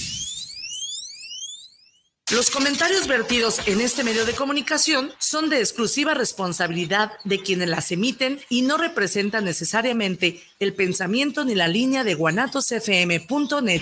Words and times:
los 2.31 2.51
comentarios 2.51 3.07
vertidos 3.07 3.59
en 3.65 3.81
este 3.81 4.03
medio 4.03 4.23
de 4.23 4.33
comunicación 4.33 5.11
son 5.17 5.49
de 5.49 5.59
exclusiva 5.59 6.13
responsabilidad 6.13 7.13
de 7.23 7.41
quienes 7.41 7.69
las 7.69 7.91
emiten 7.91 8.39
y 8.49 8.61
no 8.61 8.77
representan 8.77 9.45
necesariamente 9.45 10.43
el 10.59 10.75
pensamiento 10.75 11.43
ni 11.43 11.55
la 11.55 11.67
línea 11.67 12.03
de 12.03 12.13
guanatosfm.net. 12.13 13.81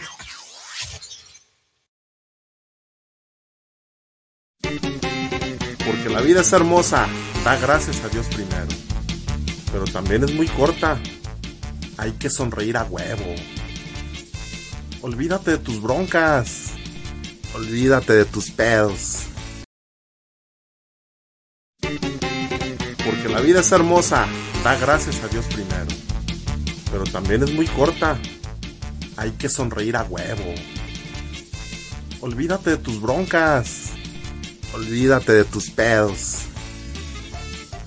Porque 5.85 6.09
la 6.09 6.21
vida 6.21 6.41
es 6.41 6.53
hermosa, 6.53 7.07
da 7.43 7.57
gracias 7.57 8.01
a 8.05 8.07
Dios 8.07 8.27
primero. 8.27 8.67
Pero 9.73 9.83
también 9.85 10.23
es 10.23 10.33
muy 10.33 10.47
corta. 10.47 10.97
Hay 11.97 12.13
que 12.13 12.29
sonreír 12.29 12.77
a 12.77 12.85
huevo. 12.85 13.35
Olvídate 15.01 15.51
de 15.51 15.57
tus 15.57 15.81
broncas 15.81 16.76
Olvídate 17.57 18.13
de 18.13 18.25
tus 18.25 18.51
pedos. 18.51 19.23
Porque 21.81 23.29
la 23.29 23.39
vida 23.41 23.61
es 23.61 23.71
hermosa, 23.71 24.27
da 24.63 24.75
gracias 24.75 25.23
a 25.23 25.27
Dios 25.27 25.47
primero. 25.47 25.87
Pero 26.91 27.03
también 27.05 27.41
es 27.41 27.51
muy 27.55 27.65
corta. 27.65 28.19
Hay 29.15 29.31
que 29.31 29.49
sonreír 29.49 29.95
a 29.95 30.03
huevo. 30.03 30.53
Olvídate 32.21 32.69
de 32.71 32.77
tus 32.77 33.01
broncas. 33.01 33.89
Olvídate 34.75 35.33
de 35.33 35.43
tus 35.43 35.71
pedos. 35.71 36.41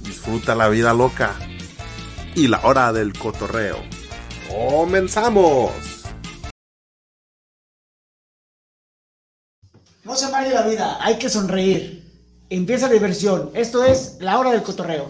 Disfruta 0.00 0.56
la 0.56 0.69
vida 0.69 0.93
loca. 0.94 1.37
Y 2.34 2.49
la 2.49 2.59
hora 2.65 2.93
del 2.93 3.12
cotorreo. 3.12 3.78
¡Comenzamos! 4.49 5.90
No 10.10 10.16
se 10.16 10.25
amargue 10.25 10.50
la 10.50 10.62
vida, 10.62 10.98
hay 11.00 11.21
que 11.21 11.28
sonreír. 11.28 12.03
Empieza 12.48 12.88
la 12.88 12.94
diversión. 12.94 13.53
Esto 13.54 13.84
es 13.84 14.16
la 14.19 14.41
hora 14.41 14.50
del 14.50 14.65
cotorreo. 14.65 15.09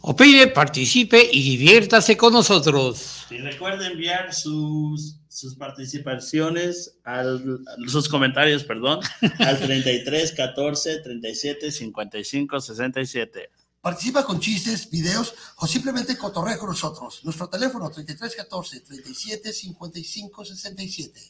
Opine, 0.00 0.48
participe 0.48 1.24
y 1.30 1.40
diviértase 1.50 2.16
con 2.16 2.32
nosotros. 2.32 3.26
Y 3.30 3.38
recuerde 3.38 3.86
enviar 3.86 4.34
sus, 4.34 5.20
sus 5.28 5.54
participaciones, 5.54 6.96
al, 7.04 7.60
sus 7.86 8.08
comentarios, 8.08 8.64
perdón, 8.64 8.98
al 9.38 9.60
33 9.60 10.32
14 10.32 10.98
37 10.98 11.70
55 11.70 12.60
67. 12.60 13.50
Participa 13.80 14.24
con 14.24 14.40
chistes, 14.40 14.90
videos 14.90 15.32
o 15.58 15.66
simplemente 15.68 16.18
cotorrea 16.18 16.58
con 16.58 16.70
nosotros. 16.70 17.20
Nuestro 17.22 17.48
teléfono 17.48 17.88
33 17.88 18.34
14 18.34 18.80
37 18.80 19.52
55 19.52 20.44
67. 20.44 21.20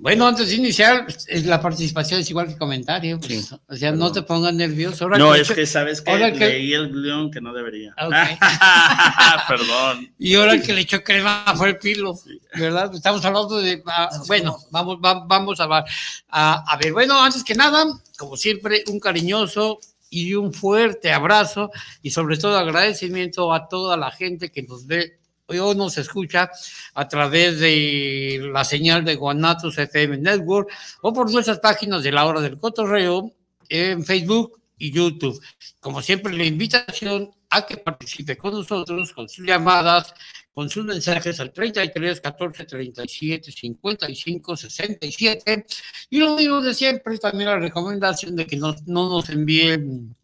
Bueno, 0.00 0.28
antes 0.28 0.50
de 0.50 0.54
iniciar, 0.54 1.08
la 1.44 1.60
participación 1.60 2.20
es 2.20 2.30
igual 2.30 2.46
que 2.46 2.56
comentario. 2.56 3.18
Pues, 3.18 3.52
o 3.52 3.76
sea, 3.76 3.90
no 3.90 4.12
te 4.12 4.22
pongas 4.22 4.54
nervioso. 4.54 5.08
no, 5.08 5.34
es 5.34 5.50
que 5.50 5.66
sabes 5.66 6.00
que, 6.00 6.16
leí 6.16 6.72
el 6.72 6.92
guion 6.92 7.32
que 7.32 7.40
no 7.40 7.52
debería. 7.52 7.96
Perdón. 9.48 10.14
Y 10.16 10.36
ahora 10.36 10.62
que 10.62 10.72
le 10.72 10.82
echó 10.82 11.02
crema 11.02 11.44
fue 11.56 11.70
el 11.70 11.78
pilo, 11.78 12.16
¿verdad? 12.54 12.94
Estamos 12.94 13.24
hablando 13.24 13.58
de. 13.58 13.82
Ah, 13.86 14.08
bueno, 14.28 14.56
vamos, 14.70 14.98
vamos 15.00 15.58
a, 15.58 15.84
a, 16.28 16.72
a 16.72 16.76
ver. 16.76 16.92
Bueno, 16.92 17.20
antes 17.20 17.42
que 17.42 17.56
nada, 17.56 17.84
como 18.16 18.36
siempre, 18.36 18.84
un 18.86 19.00
cariñoso 19.00 19.80
y 20.10 20.34
un 20.34 20.52
fuerte 20.54 21.10
abrazo 21.10 21.72
y 22.02 22.12
sobre 22.12 22.36
todo 22.36 22.56
agradecimiento 22.56 23.52
a 23.52 23.68
toda 23.68 23.96
la 23.96 24.12
gente 24.12 24.50
que 24.50 24.62
nos 24.62 24.86
ve 24.86 25.18
hoy 25.48 25.74
nos 25.74 25.96
escucha 25.96 26.50
a 26.94 27.08
través 27.08 27.58
de 27.60 28.50
la 28.52 28.64
señal 28.64 29.04
de 29.04 29.14
Guanatos 29.14 29.78
FM 29.78 30.18
Network 30.18 30.70
o 31.00 31.12
por 31.12 31.30
nuestras 31.32 31.58
páginas 31.58 32.02
de 32.02 32.12
la 32.12 32.26
hora 32.26 32.40
del 32.40 32.58
cotorreo 32.58 33.32
en 33.68 34.04
Facebook 34.04 34.60
y 34.76 34.92
YouTube. 34.92 35.40
Como 35.80 36.02
siempre, 36.02 36.36
la 36.36 36.44
invitación 36.44 37.30
a 37.50 37.64
que 37.64 37.78
participe 37.78 38.36
con 38.36 38.52
nosotros, 38.52 39.12
con 39.12 39.26
sus 39.28 39.46
llamadas, 39.46 40.12
con 40.52 40.68
sus 40.68 40.84
mensajes 40.84 41.40
al 41.40 41.50
33 41.50 42.20
14 42.20 42.64
37 42.64 43.50
55 43.50 44.56
67. 44.56 45.66
Y 46.10 46.18
lo 46.18 46.36
mismo 46.36 46.60
de 46.60 46.74
siempre, 46.74 47.16
también 47.18 47.48
la 47.48 47.58
recomendación 47.58 48.36
de 48.36 48.46
que 48.46 48.56
no, 48.56 48.76
no 48.86 49.08
nos 49.08 49.30
envíen 49.30 50.14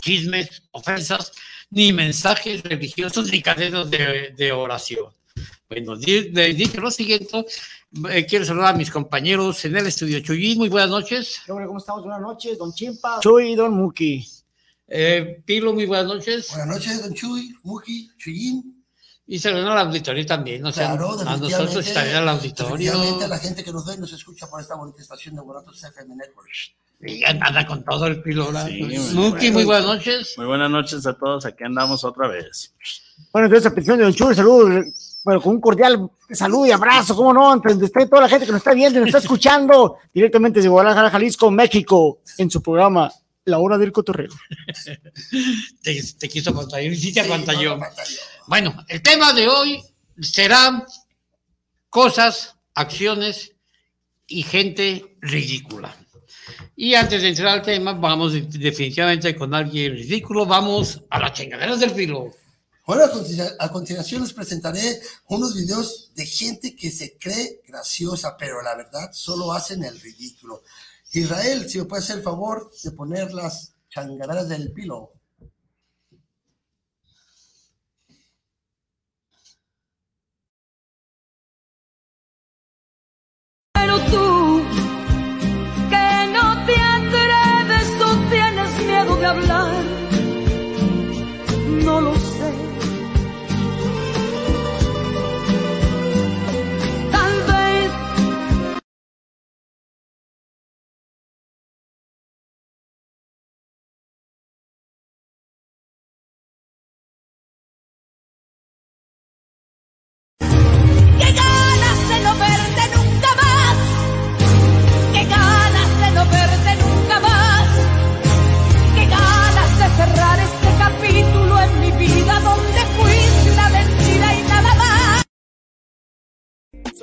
chismes, 0.00 0.62
ofensas, 0.70 1.32
ni 1.72 1.92
mensajes 1.92 2.62
religiosos, 2.62 3.30
ni 3.32 3.42
cadenas 3.42 3.90
de, 3.90 4.52
oración. 4.52 5.12
Bueno, 5.68 5.96
dicho 5.96 6.80
lo 6.80 6.90
siguiente, 6.90 7.46
eh, 8.10 8.26
quiero 8.26 8.44
saludar 8.44 8.74
a 8.74 8.78
mis 8.78 8.90
compañeros 8.90 9.64
en 9.64 9.76
el 9.76 9.86
estudio. 9.86 10.20
Chuyín, 10.20 10.58
muy 10.58 10.68
buenas 10.68 10.90
noches. 10.90 11.40
¿Cómo 11.46 11.78
estamos? 11.78 12.04
Buenas 12.04 12.20
noches, 12.20 12.58
don 12.58 12.72
Chimpa. 12.74 13.20
Chuy, 13.20 13.54
don 13.54 13.74
Muki. 13.74 14.28
Eh, 14.86 15.42
Pilo, 15.46 15.72
muy 15.72 15.86
buenas 15.86 16.06
noches. 16.06 16.50
Buenas 16.50 16.68
noches, 16.68 17.02
don 17.02 17.14
Chuy, 17.14 17.56
Muki, 17.62 18.10
Chuyín. 18.18 18.81
Y 19.26 19.38
saludar 19.38 19.78
al 19.78 19.86
auditorio 19.86 20.26
también, 20.26 20.64
o 20.66 20.72
sea, 20.72 20.92
a 20.92 20.96
nosotros 20.96 21.92
también 21.92 22.16
al 22.16 22.28
auditorio. 22.28 23.22
a 23.22 23.28
la 23.28 23.38
gente 23.38 23.62
que 23.62 23.72
nos 23.72 23.86
ve 23.86 23.94
y 23.94 23.98
nos 23.98 24.12
escucha 24.12 24.46
por 24.48 24.60
esta 24.60 24.74
bonita 24.74 25.00
estación 25.00 25.36
de 25.36 25.42
Boratos 25.42 25.82
FM 25.82 26.16
Network. 26.16 26.50
Y 27.04 27.24
anda 27.24 27.66
con 27.66 27.84
todo 27.84 28.06
el 28.06 28.22
pilo. 28.22 28.50
Sí, 28.66 28.82
muy, 29.14 29.50
muy 29.50 29.64
buenas 29.64 29.86
noches. 29.86 30.34
Muy 30.36 30.46
buenas 30.46 30.70
noches 30.70 31.06
a 31.06 31.14
todos, 31.14 31.44
aquí 31.46 31.64
andamos 31.64 32.04
otra 32.04 32.28
vez. 32.28 32.74
Bueno, 33.32 33.46
entonces 33.46 33.70
a 33.70 33.74
petición 33.74 33.98
de 33.98 34.04
Don 34.04 34.12
Chuy, 34.12 34.34
saludos, 34.34 35.20
bueno, 35.24 35.40
con 35.40 35.54
un 35.54 35.60
cordial 35.60 36.10
saludo 36.30 36.66
y 36.66 36.70
abrazo, 36.72 37.14
¿cómo 37.14 37.32
no? 37.32 37.54
Entre 37.54 38.06
toda 38.06 38.22
la 38.22 38.28
gente 38.28 38.46
que 38.46 38.52
nos 38.52 38.60
está 38.60 38.74
viendo 38.74 38.98
y 38.98 39.00
nos 39.00 39.08
está 39.08 39.18
escuchando 39.18 39.98
directamente 40.14 40.58
desde 40.58 40.68
Guadalajara, 40.68 41.10
Jalisco, 41.10 41.50
México, 41.50 42.20
en 42.38 42.50
su 42.50 42.60
programa 42.60 43.10
La 43.44 43.58
Hora 43.58 43.78
del 43.78 43.92
Cotorreo. 43.92 44.30
te, 45.82 46.28
quiso 46.28 46.54
contagiar, 46.54 46.94
sí 46.94 47.12
te 47.12 47.22
yo. 47.60 47.78
Bueno, 48.46 48.84
el 48.88 49.02
tema 49.02 49.32
de 49.32 49.48
hoy 49.48 49.82
será 50.20 50.86
cosas, 51.88 52.56
acciones 52.74 53.52
y 54.26 54.42
gente 54.42 55.16
ridícula. 55.20 55.96
Y 56.76 56.94
antes 56.94 57.22
de 57.22 57.28
entrar 57.28 57.48
al 57.48 57.62
tema, 57.62 57.92
vamos 57.92 58.32
definitivamente 58.32 59.36
con 59.36 59.54
alguien 59.54 59.92
ridículo, 59.92 60.46
vamos 60.46 61.02
a 61.10 61.18
las 61.18 61.32
chingaderas 61.32 61.80
del 61.80 61.90
filo. 61.90 62.32
Bueno, 62.84 63.04
a 63.60 63.70
continuación 63.70 64.22
les 64.22 64.32
presentaré 64.32 65.00
unos 65.28 65.54
videos 65.54 66.10
de 66.14 66.26
gente 66.26 66.74
que 66.74 66.90
se 66.90 67.16
cree 67.16 67.60
graciosa, 67.66 68.36
pero 68.36 68.60
la 68.60 68.74
verdad 68.74 69.10
solo 69.12 69.52
hacen 69.52 69.84
el 69.84 70.00
ridículo. 70.00 70.62
Israel, 71.12 71.68
si 71.68 71.78
me 71.78 71.84
puede 71.84 72.02
hacer 72.02 72.18
el 72.18 72.22
favor 72.22 72.70
de 72.82 72.90
poner 72.92 73.32
las 73.32 73.74
changaderas 73.90 74.48
del 74.48 74.72
pilo. 74.72 75.12
Pero 83.74 83.98
tú, 84.10 84.62
que 85.90 86.32
no 86.32 86.66
te 86.66 86.74
atreves, 86.74 87.98
tú 87.98 88.30
tienes 88.30 88.86
miedo 88.86 89.16
de 89.16 89.26
hablar. 89.26 89.81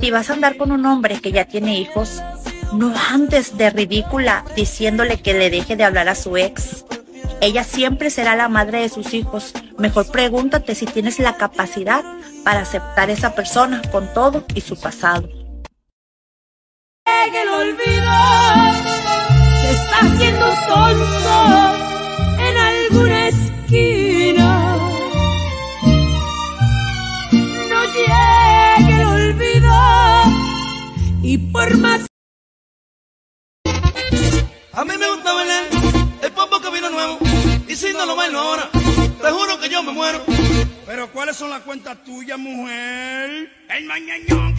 Si 0.09 0.11
vas 0.11 0.31
a 0.31 0.33
andar 0.33 0.57
con 0.57 0.71
un 0.71 0.87
hombre 0.87 1.21
que 1.21 1.31
ya 1.31 1.45
tiene 1.45 1.77
hijos, 1.77 2.23
no 2.73 2.91
andes 3.11 3.59
de 3.59 3.69
ridícula 3.69 4.43
diciéndole 4.55 5.21
que 5.21 5.35
le 5.35 5.51
deje 5.51 5.75
de 5.75 5.83
hablar 5.83 6.09
a 6.09 6.15
su 6.15 6.35
ex. 6.35 6.83
Ella 7.41 7.63
siempre 7.63 8.09
será 8.09 8.35
la 8.35 8.49
madre 8.49 8.81
de 8.81 8.89
sus 8.89 9.13
hijos. 9.13 9.53
Mejor 9.77 10.09
pregúntate 10.09 10.73
si 10.73 10.87
tienes 10.87 11.19
la 11.19 11.37
capacidad 11.37 12.03
para 12.43 12.61
aceptar 12.61 13.09
a 13.09 13.13
esa 13.13 13.35
persona 13.35 13.83
con 13.91 14.11
todo 14.11 14.45
y 14.55 14.61
su 14.61 14.81
pasado. 14.81 15.29
Por 31.51 31.77
más 31.77 32.05
A 34.73 34.85
mí 34.85 34.93
me 34.97 35.11
gusta 35.11 35.33
bailar 35.33 35.65
el 36.21 36.31
popo 36.31 36.61
que 36.61 36.69
vino 36.69 36.89
nuevo. 36.89 37.17
Y 37.67 37.75
si 37.75 37.91
no 37.91 38.05
lo 38.05 38.15
bailo 38.15 38.39
ahora, 38.39 38.69
te 38.71 39.29
juro 39.29 39.59
que 39.59 39.69
yo 39.69 39.83
me 39.83 39.91
muero. 39.91 40.23
Pero 40.85 41.11
¿cuáles 41.11 41.35
son 41.35 41.49
las 41.49 41.61
cuentas 41.63 42.01
tuyas, 42.03 42.39
mujer? 42.39 43.51
El 43.69 43.85
mañañón. 43.85 44.55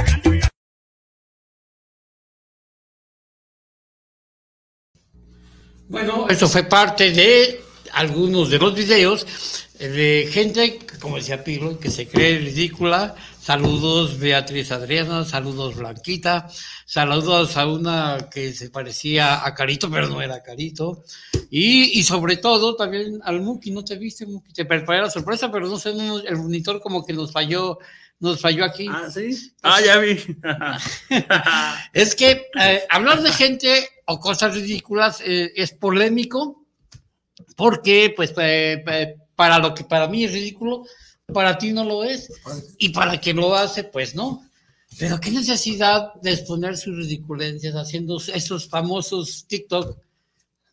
Bueno, 5.88 6.26
eso 6.28 6.48
fue 6.48 6.62
parte 6.64 7.10
de 7.10 7.64
algunos 7.92 8.50
de 8.50 8.58
los 8.58 8.74
videos 8.74 9.26
de 9.88 10.28
gente, 10.30 10.78
como 11.00 11.16
decía 11.16 11.42
Pilo, 11.42 11.78
que 11.80 11.90
se 11.90 12.06
cree 12.06 12.38
ridícula. 12.38 13.14
Saludos 13.40 14.18
Beatriz 14.18 14.70
Adriana, 14.70 15.24
saludos 15.24 15.76
Blanquita, 15.76 16.48
saludos 16.84 17.56
a 17.56 17.66
una 17.66 18.28
que 18.30 18.52
se 18.52 18.68
parecía 18.68 19.44
a 19.44 19.54
Carito, 19.54 19.90
pero 19.90 20.08
no 20.08 20.20
era 20.20 20.42
Carito. 20.42 21.02
Y, 21.50 21.98
y 21.98 22.02
sobre 22.02 22.36
todo 22.36 22.76
también 22.76 23.20
al 23.24 23.40
Muki, 23.40 23.70
¿no 23.70 23.82
te 23.82 23.96
viste, 23.96 24.26
Muki? 24.26 24.52
Te 24.52 24.66
preparé 24.66 25.00
la 25.00 25.10
sorpresa, 25.10 25.50
pero 25.50 25.66
no 25.66 25.78
sé, 25.78 25.90
el 25.90 26.36
monitor 26.36 26.80
como 26.82 27.04
que 27.04 27.14
nos 27.14 27.32
falló, 27.32 27.78
nos 28.18 28.40
falló 28.40 28.66
aquí. 28.66 28.86
Ah, 28.90 29.08
sí. 29.10 29.52
Ah, 29.62 29.80
ya 29.80 29.96
vi. 29.98 30.18
Es 31.94 32.14
que 32.14 32.48
eh, 32.60 32.82
hablar 32.90 33.22
de 33.22 33.32
gente 33.32 33.88
o 34.04 34.20
cosas 34.20 34.54
ridículas 34.54 35.22
eh, 35.24 35.52
es 35.56 35.72
polémico 35.72 36.60
porque, 37.56 38.12
pues, 38.16 38.32
eh, 38.38 38.82
eh, 38.86 39.16
para 39.40 39.58
lo 39.58 39.74
que 39.74 39.84
para 39.84 40.06
mí 40.06 40.22
es 40.22 40.32
ridículo, 40.32 40.84
para 41.32 41.56
ti 41.56 41.72
no 41.72 41.82
lo 41.82 42.04
es. 42.04 42.30
Y 42.76 42.90
para 42.90 43.18
quien 43.18 43.38
lo 43.38 43.56
hace, 43.56 43.84
pues 43.84 44.14
no. 44.14 44.46
Pero 44.98 45.18
qué 45.18 45.30
necesidad 45.30 46.12
de 46.20 46.32
exponer 46.32 46.76
sus 46.76 46.94
ridiculencias 46.94 47.74
haciendo 47.74 48.18
esos 48.18 48.68
famosos 48.68 49.46
TikTok. 49.48 49.96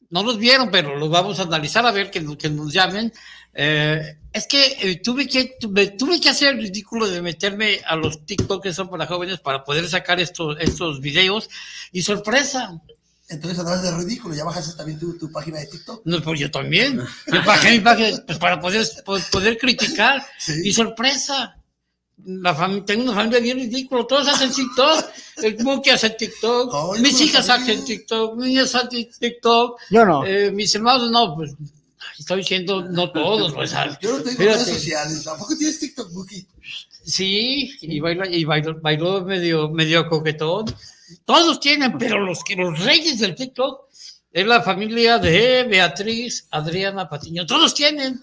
No 0.09 0.21
los 0.21 0.37
vieron, 0.37 0.69
pero 0.69 0.97
los 0.97 1.09
vamos 1.09 1.39
a 1.39 1.43
analizar 1.43 1.85
a 1.85 1.93
ver 1.93 2.11
que, 2.11 2.19
nos 2.19 2.73
llamen. 2.73 3.13
Eh, 3.53 4.17
es 4.33 4.45
que 4.47 4.77
eh, 4.81 4.99
tuve 5.01 5.29
que 5.29 5.55
tuve, 5.57 5.91
tuve 5.91 6.19
que 6.19 6.27
hacer 6.27 6.55
el 6.55 6.63
ridículo 6.63 7.07
de 7.07 7.21
meterme 7.21 7.79
a 7.85 7.95
los 7.95 8.25
TikTok 8.25 8.61
que 8.63 8.73
son 8.73 8.89
para 8.89 9.07
jóvenes 9.07 9.39
para 9.39 9.63
poder 9.63 9.87
sacar 9.87 10.19
estos, 10.19 10.57
estos 10.59 10.99
videos. 10.99 11.49
Y 11.93 12.01
sorpresa, 12.01 12.81
Entonces, 13.29 13.59
además 13.59 13.83
de 13.83 13.91
ridículo, 13.91 14.33
ya 14.35 14.45
bajaste 14.45 14.77
también 14.77 14.97
tu, 14.99 15.17
tu 15.17 15.29
página 15.31 15.59
de 15.59 15.65
TikTok. 15.67 16.01
No, 16.05 16.21
pues 16.21 16.39
yo 16.39 16.49
también. 16.49 16.97
Yo 17.27 17.43
bajé 17.45 17.71
mi 17.71 17.79
página 17.81 18.23
pues, 18.25 18.37
para 18.37 18.59
poder, 18.59 18.87
po- 19.05 19.19
poder 19.31 19.57
criticar. 19.57 20.25
Y 20.63 20.71
sorpresa. 20.71 21.53
La 22.25 22.55
tengo 22.85 23.03
una 23.03 23.13
familia 23.13 23.39
bien 23.39 23.57
ridícula. 23.57 24.05
Todos 24.07 24.27
hacen 24.29 24.51
TikTok. 24.51 25.05
El 25.43 25.57
Muki 25.63 25.89
hace 25.91 26.09
TikTok. 26.11 26.97
mis 26.99 27.13
no 27.19 27.25
hijas 27.25 27.45
sabía. 27.45 27.63
hacen 27.65 27.85
TikTok. 27.85 28.37
Mis 28.37 28.47
niñas 28.47 28.73
hacen 28.75 29.09
TikTok. 29.19 29.79
Yo 29.91 30.05
no. 30.05 30.25
Eh, 30.25 30.51
mis 30.51 30.73
hermanos 30.73 31.11
no. 31.11 31.35
Pues 31.35 31.53
estoy 32.17 32.37
diciendo 32.39 32.81
no 32.81 33.11
todos. 33.11 33.53
Pues, 33.53 33.71
Yo 34.01 34.17
no 34.17 34.23
tengo 34.23 34.37
fíjate. 34.37 34.43
redes 34.45 34.67
sociales. 34.67 35.23
¿Tampoco 35.25 35.55
tienes 35.57 35.79
TikTok, 35.79 36.11
Buki? 36.13 36.47
Sí, 37.05 37.71
y 37.81 37.99
baila, 37.99 38.27
y 38.27 38.43
bailó, 38.45 38.79
bailó 38.81 39.21
medio, 39.23 39.69
medio 39.69 40.07
coquetón. 40.09 40.65
Todos 41.25 41.59
tienen, 41.59 41.97
pero 41.97 42.19
los 42.19 42.43
que 42.43 42.55
los 42.55 42.79
reyes 42.83 43.19
del 43.19 43.35
TikTok 43.35 43.85
es 44.31 44.45
la 44.45 44.61
familia 44.61 45.17
de 45.19 45.63
Beatriz, 45.63 46.47
Adriana 46.51 47.07
Patiño. 47.09 47.45
Todos 47.45 47.73
tienen. 47.73 48.21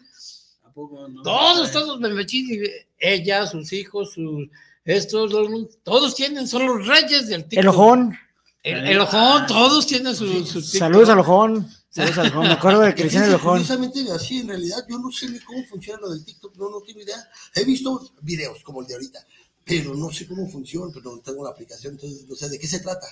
Todos, 1.23 1.71
todos 1.73 2.01
me 2.01 2.09
metí. 2.11 2.55
y 2.55 2.61
Ella, 2.99 3.47
sus 3.47 3.73
hijos, 3.73 4.13
sus 4.15 4.49
estos, 4.85 5.33
los- 5.33 5.83
todos 5.83 6.15
tienen, 6.15 6.47
son 6.47 6.67
los 6.67 6.87
reyes 6.87 7.29
del 7.29 7.43
TikTok. 7.45 7.59
El 7.63 7.69
ojón. 7.69 8.19
El, 8.63 8.87
el 8.87 8.99
ojón, 9.01 9.47
todos 9.47 9.87
tienen 9.87 10.15
su, 10.15 10.27
su 10.45 10.61
TikTok. 10.61 10.79
Saludos 10.79 11.09
al 11.11 11.19
ojón. 11.21 11.69
Saludos 11.91 12.19
al 12.19 12.27
ojón. 12.29 12.47
Me 12.49 12.53
acuerdo 12.53 12.81
de 12.81 12.95
Cristian 12.97 13.25
el 13.25 13.35
ojón. 13.35 13.53
Curiosamente, 13.63 14.05
así 14.13 14.41
en 14.41 14.49
realidad, 14.49 14.85
yo 14.89 14.99
no 14.99 15.11
sé 15.13 15.29
ni 15.31 15.39
cómo 15.41 15.65
funciona 15.65 16.01
lo 16.01 16.11
del 16.11 16.25
TikTok, 16.25 16.55
no, 16.57 16.69
no 16.71 16.81
tengo 16.83 17.01
idea. 17.01 17.17
He 17.55 17.65
visto 17.65 18.13
videos 18.23 18.63
como 18.63 18.81
el 18.83 18.87
de 18.87 18.95
ahorita, 18.95 19.21
pero 19.65 19.95
no 19.95 20.13
sé 20.13 20.27
cómo 20.27 20.49
funciona, 20.49 20.93
pero 20.93 21.17
no 21.17 21.21
tengo 21.21 21.43
la 21.43 21.51
aplicación, 21.51 21.95
entonces 21.95 22.27
no 22.29 22.35
sé 22.35 22.49
de 22.49 22.59
qué 22.59 22.67
se 22.67 22.81
trata. 22.81 23.07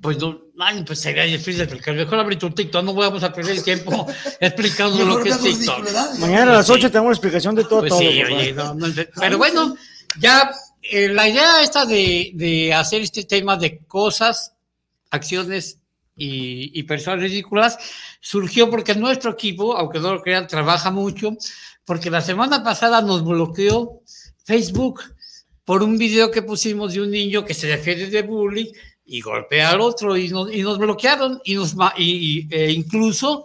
Pues 0.00 0.16
no, 0.18 0.44
ay, 0.58 0.82
pues 0.86 1.00
sería 1.00 1.24
difícil 1.24 1.60
explicar. 1.60 1.94
Mejor 1.94 2.20
abrir 2.20 2.38
tu 2.38 2.50
TikTok, 2.50 2.82
no 2.84 2.94
vamos 2.94 3.22
a 3.22 3.32
perder 3.32 3.56
el 3.56 3.62
tiempo 3.62 4.06
explicando 4.40 5.04
lo 5.04 5.22
que 5.22 5.28
es 5.28 5.40
TikTok. 5.40 5.90
Mañana 6.18 6.52
a 6.52 6.56
las 6.56 6.70
8 6.70 6.90
tenemos 6.90 7.18
explicación 7.18 7.54
de 7.54 7.64
todo. 7.64 7.80
Pues 7.80 7.90
todo, 7.90 8.00
sí, 8.00 8.22
oye, 8.22 8.52
no, 8.54 8.74
no, 8.74 8.86
pero 9.16 9.36
bueno, 9.36 9.76
ya 10.18 10.50
eh, 10.82 11.08
la 11.08 11.28
idea 11.28 11.62
esta 11.62 11.84
de, 11.84 12.30
de 12.34 12.72
hacer 12.72 13.02
este 13.02 13.24
tema 13.24 13.58
de 13.58 13.80
cosas, 13.80 14.54
acciones 15.10 15.78
y, 16.16 16.78
y 16.78 16.82
personas 16.84 17.20
ridículas 17.20 17.76
surgió 18.20 18.70
porque 18.70 18.94
nuestro 18.94 19.32
equipo, 19.32 19.76
aunque 19.76 19.98
no 19.98 20.14
lo 20.14 20.22
crean, 20.22 20.46
trabaja 20.46 20.90
mucho, 20.90 21.36
porque 21.84 22.10
la 22.10 22.22
semana 22.22 22.64
pasada 22.64 23.02
nos 23.02 23.22
bloqueó 23.22 24.00
Facebook 24.50 25.02
por 25.64 25.80
un 25.80 25.96
video 25.96 26.28
que 26.28 26.42
pusimos 26.42 26.92
de 26.92 27.00
un 27.00 27.10
niño 27.12 27.44
que 27.44 27.54
se 27.54 27.68
defiende 27.68 28.06
de 28.08 28.22
bullying 28.22 28.72
y 29.04 29.20
golpea 29.20 29.70
al 29.70 29.80
otro 29.80 30.16
y 30.16 30.28
nos, 30.28 30.52
y 30.52 30.62
nos 30.62 30.76
bloquearon 30.76 31.40
y 31.44 31.54
nos 31.54 31.76
y, 31.96 32.48
eh, 32.50 32.72
incluso 32.72 33.44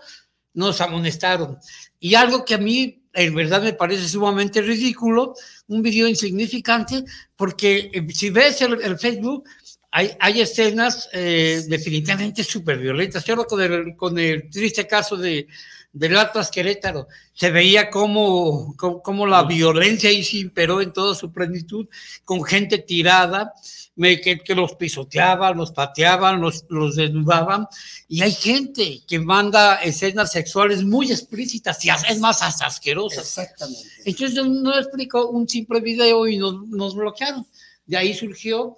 nos 0.55 0.81
amonestaron. 0.81 1.59
Y 1.99 2.15
algo 2.15 2.43
que 2.43 2.55
a 2.55 2.57
mí 2.57 3.03
en 3.13 3.35
verdad 3.35 3.61
me 3.61 3.73
parece 3.73 4.09
sumamente 4.09 4.63
ridículo, 4.63 5.35
un 5.67 5.83
video 5.83 6.07
insignificante, 6.07 7.03
porque 7.35 7.91
eh, 7.93 8.07
si 8.11 8.31
ves 8.31 8.63
el, 8.63 8.81
el 8.81 8.97
Facebook, 8.97 9.43
hay, 9.91 10.09
hay 10.19 10.41
escenas 10.41 11.07
eh, 11.13 11.61
definitivamente 11.67 12.43
súper 12.43 12.79
violentas. 12.79 13.23
Yo 13.25 13.45
con 13.45 13.61
el, 13.61 13.95
con 13.95 14.17
el 14.17 14.49
triste 14.49 14.87
caso 14.87 15.15
de, 15.17 15.47
del 15.95 16.17
Atlas 16.17 16.51
Querétaro. 16.51 17.07
Se 17.33 17.49
veía 17.51 17.89
cómo, 17.89 18.75
cómo, 18.77 19.01
cómo 19.01 19.25
la 19.25 19.43
violencia 19.43 20.09
ahí 20.09 20.23
se 20.23 20.37
imperó 20.37 20.81
en 20.81 20.91
toda 20.91 21.15
su 21.15 21.31
plenitud, 21.31 21.87
con 22.25 22.43
gente 22.43 22.79
tirada, 22.79 23.53
me- 23.95 24.19
que, 24.19 24.39
que 24.39 24.53
los 24.53 24.75
pisoteaban, 24.75 25.55
los 25.55 25.71
pateaban, 25.71 26.41
los, 26.41 26.65
los 26.67 26.97
desnudaban. 26.97 27.65
Y 28.09 28.21
hay 28.23 28.33
gente 28.33 29.03
que 29.07 29.19
manda 29.19 29.75
escenas 29.75 30.33
sexuales 30.33 30.83
muy 30.83 31.09
explícitas 31.11 31.83
y 31.85 31.89
es 31.89 32.19
más 32.19 32.41
hasta 32.41 32.65
asquerosas. 32.65 33.19
Exactamente. 33.25 33.87
Entonces 34.03 34.35
yo 34.35 34.43
no 34.45 34.77
explico 34.77 35.29
un 35.29 35.47
simple 35.47 35.79
video 35.79 36.27
y 36.27 36.37
nos, 36.37 36.67
nos 36.67 36.93
bloquearon. 36.93 37.47
De 37.85 37.95
ahí 37.95 38.13
surgió 38.13 38.77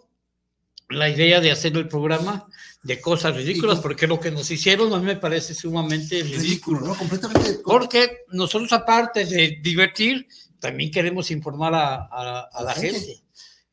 la 0.89 1.09
idea 1.09 1.41
de 1.41 1.51
hacer 1.51 1.75
el 1.75 1.87
programa 1.87 2.45
de 2.87 3.01
cosas 3.01 3.35
ridículas, 3.35 3.79
porque 3.81 4.07
lo 4.07 4.17
que 4.19 4.31
nos 4.31 4.49
hicieron 4.49 4.93
a 4.93 4.97
mí 4.99 5.05
me 5.05 5.17
parece 5.17 5.53
sumamente 5.53 6.23
ridículo. 6.23 6.79
¿no? 6.79 6.95
Completamente. 6.97 7.59
Porque 7.63 8.19
nosotros, 8.29 8.71
aparte 8.71 9.25
de 9.25 9.59
divertir, 9.61 10.25
también 10.59 10.89
queremos 10.89 11.29
informar 11.29 11.73
a, 11.75 11.95
a- 12.09 12.49
a 12.51 12.63
la 12.63 12.73
gente. 12.73 12.99
gente. 12.99 13.23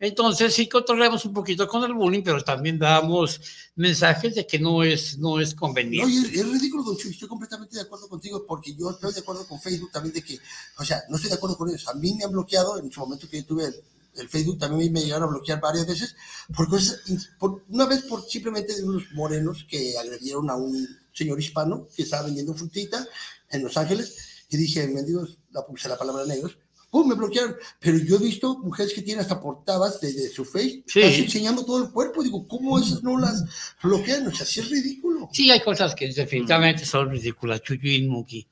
Entonces 0.00 0.52
sí 0.52 0.68
controlamos 0.68 1.24
un 1.24 1.32
poquito 1.32 1.66
con 1.68 1.82
el 1.84 1.94
bullying, 1.94 2.22
pero 2.22 2.42
también 2.42 2.78
damos 2.78 3.40
mensajes 3.76 4.34
de 4.34 4.46
que 4.46 4.58
no 4.58 4.82
es, 4.82 5.16
no 5.18 5.40
es 5.40 5.54
No, 5.54 5.60
conveniente. 5.60 6.10
y 6.12 6.16
es, 6.18 6.40
es 6.40 6.52
ridículo, 6.52 6.82
Don 6.82 6.96
Chuy, 6.96 7.12
estoy 7.12 7.28
completamente 7.28 7.76
de 7.76 7.82
acuerdo 7.82 8.08
contigo, 8.08 8.44
porque 8.46 8.74
yo 8.74 8.90
estoy 8.90 9.12
de 9.14 9.20
acuerdo 9.20 9.46
con 9.46 9.60
Facebook 9.60 9.92
también 9.92 10.12
de 10.12 10.22
que, 10.22 10.36
o 10.78 10.84
sea, 10.84 11.00
no 11.08 11.16
estoy 11.16 11.30
de 11.30 11.36
acuerdo 11.36 11.56
con 11.56 11.68
ellos. 11.70 11.86
A 11.88 11.94
mí 11.94 12.12
me 12.14 12.24
han 12.24 12.32
bloqueado 12.32 12.78
en 12.78 12.90
su 12.90 13.00
momento 13.00 13.28
que 13.30 13.38
yo 13.40 13.46
tuve 13.46 13.66
el, 13.66 13.74
el 14.16 14.28
Facebook, 14.28 14.58
también 14.58 14.92
me 14.92 15.02
llegaron 15.02 15.28
a 15.28 15.32
bloquear 15.32 15.60
varias 15.60 15.86
veces, 15.86 16.16
por 16.54 16.68
cosas, 16.68 17.00
por, 17.38 17.64
una 17.68 17.86
vez 17.86 18.02
por 18.02 18.24
simplemente 18.28 18.74
de 18.74 18.82
unos 18.84 19.04
morenos 19.12 19.66
que 19.68 19.96
agredieron 19.98 20.50
a 20.50 20.56
un 20.56 20.86
señor 21.12 21.40
hispano 21.40 21.88
que 21.96 22.02
estaba 22.02 22.24
vendiendo 22.26 22.54
frutita 22.54 23.06
en 23.50 23.62
Los 23.62 23.76
Ángeles, 23.76 24.16
y 24.50 24.56
dije, 24.56 24.86
mendigos, 24.86 25.38
la 25.50 25.64
puse 25.66 25.88
la 25.88 25.98
palabra 25.98 26.24
negros, 26.26 26.56
¡pum! 26.90 27.08
me 27.08 27.14
bloquearon. 27.16 27.56
Pero 27.80 27.98
yo 27.98 28.16
he 28.16 28.18
visto 28.20 28.58
mujeres 28.58 28.92
que 28.92 29.02
tienen 29.02 29.22
hasta 29.22 29.40
portadas 29.40 30.00
de, 30.00 30.12
de 30.12 30.28
su 30.28 30.44
face, 30.44 30.84
Sí. 30.86 31.00
enseñando 31.02 31.64
todo 31.64 31.82
el 31.82 31.90
cuerpo. 31.90 32.22
Digo, 32.22 32.46
¿cómo 32.46 32.78
esas 32.78 33.02
no 33.02 33.18
las 33.18 33.42
bloquean? 33.82 34.26
O 34.28 34.34
sea, 34.34 34.46
sí 34.46 34.60
es 34.60 34.70
ridículo. 34.70 35.28
Sí, 35.32 35.50
hay 35.50 35.60
cosas 35.60 35.94
que 35.94 36.12
definitivamente 36.12 36.84
son 36.86 37.10
ridículas, 37.10 37.62
Chuyín, 37.62 38.08
Muki, 38.08 38.46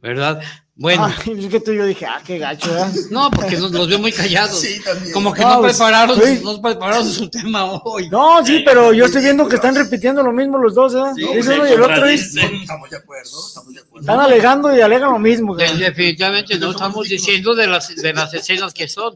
¿verdad? 0.00 0.40
Bueno. 0.74 1.04
Ay, 1.04 1.38
es 1.44 1.50
que 1.50 1.60
tú 1.60 1.70
y 1.72 1.76
yo 1.76 1.84
dije, 1.86 2.06
ah, 2.06 2.20
qué 2.24 2.38
gacho, 2.38 2.70
¿verdad? 2.72 2.90
No, 3.10 3.30
porque 3.30 3.58
nos, 3.58 3.70
los 3.72 3.86
veo 3.88 3.98
muy 3.98 4.10
callados. 4.10 4.58
Sí, 4.58 4.80
también. 4.82 5.12
Como 5.12 5.32
que 5.32 5.42
No, 5.42 5.50
no, 5.56 5.60
pues, 5.60 5.76
prepararon, 5.76 6.18
sí. 6.20 6.40
no 6.42 6.62
prepararon 6.62 7.06
su 7.12 7.28
tema 7.28 7.64
hoy. 7.84 8.08
No, 8.08 8.44
sí, 8.44 8.62
pero 8.64 8.92
yo 8.94 9.04
estoy 9.04 9.22
viendo 9.22 9.46
que 9.46 9.56
están 9.56 9.74
repitiendo 9.74 10.22
lo 10.22 10.32
mismo 10.32 10.56
los 10.56 10.74
dos, 10.74 10.94
¿eh? 10.94 11.12
Dice 11.36 11.54
uno 11.56 11.68
y 11.68 11.72
el 11.72 11.82
otro 11.82 12.10
y 12.10 12.14
Estamos 12.14 12.88
de 12.90 12.96
acuerdo, 12.96 13.46
estamos 13.48 13.74
de 13.74 13.80
acuerdo. 13.80 14.00
están 14.00 14.20
alegando 14.20 14.74
y 14.74 14.80
alegan 14.80 15.12
lo 15.12 15.18
mismo. 15.18 15.54
De- 15.54 15.74
definitivamente 15.76 16.58
no 16.58 16.70
estamos 16.70 17.06
diciendo 17.06 17.54
de 17.54 17.66
las, 17.66 17.94
de 17.94 18.12
las 18.14 18.32
escenas 18.32 18.72
que 18.72 18.88
son. 18.88 19.14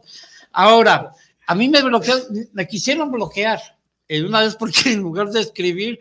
Ahora, 0.53 1.11
a 1.47 1.55
mí 1.55 1.69
me 1.71 1.83
bloquearon, 1.83 2.23
me 2.53 2.69
quisieron 2.69 3.11
bloquear 3.11 3.61
en 4.09 4.27
una 4.27 4.43
vez 4.43 4.57
porque 4.57 4.81
en 4.93 5.01
lugar 5.01 5.31
de 5.31 5.41
escribir, 5.41 5.99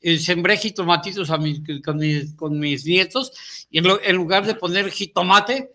eh, 0.00 0.18
sembré 0.18 0.56
jitomatitos 0.56 1.30
a 1.30 1.38
mis- 1.38 1.60
con, 1.84 1.96
mis, 1.98 2.34
con 2.34 2.58
mis 2.58 2.84
nietos 2.84 3.32
y 3.70 3.78
en, 3.78 3.84
lo- 3.88 4.02
en 4.02 4.16
lugar 4.16 4.46
de 4.46 4.54
poner 4.54 4.90
jitomate, 4.90 5.72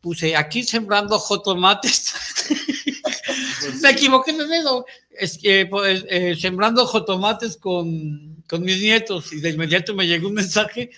puse 0.00 0.36
aquí 0.36 0.62
sembrando 0.62 1.18
jotomates. 1.18 2.14
me 3.82 3.90
equivoqué 3.90 4.32
de 4.32 4.46
dedo. 4.46 4.84
Es 5.10 5.38
que, 5.38 5.66
pues, 5.66 6.04
eh, 6.08 6.36
sembrando 6.38 6.86
jotomates 6.86 7.56
con, 7.56 8.42
con 8.48 8.62
mis 8.62 8.80
nietos 8.80 9.32
y 9.32 9.40
de 9.40 9.50
inmediato 9.50 9.94
me 9.94 10.06
llegó 10.06 10.28
un 10.28 10.34
mensaje 10.34 10.90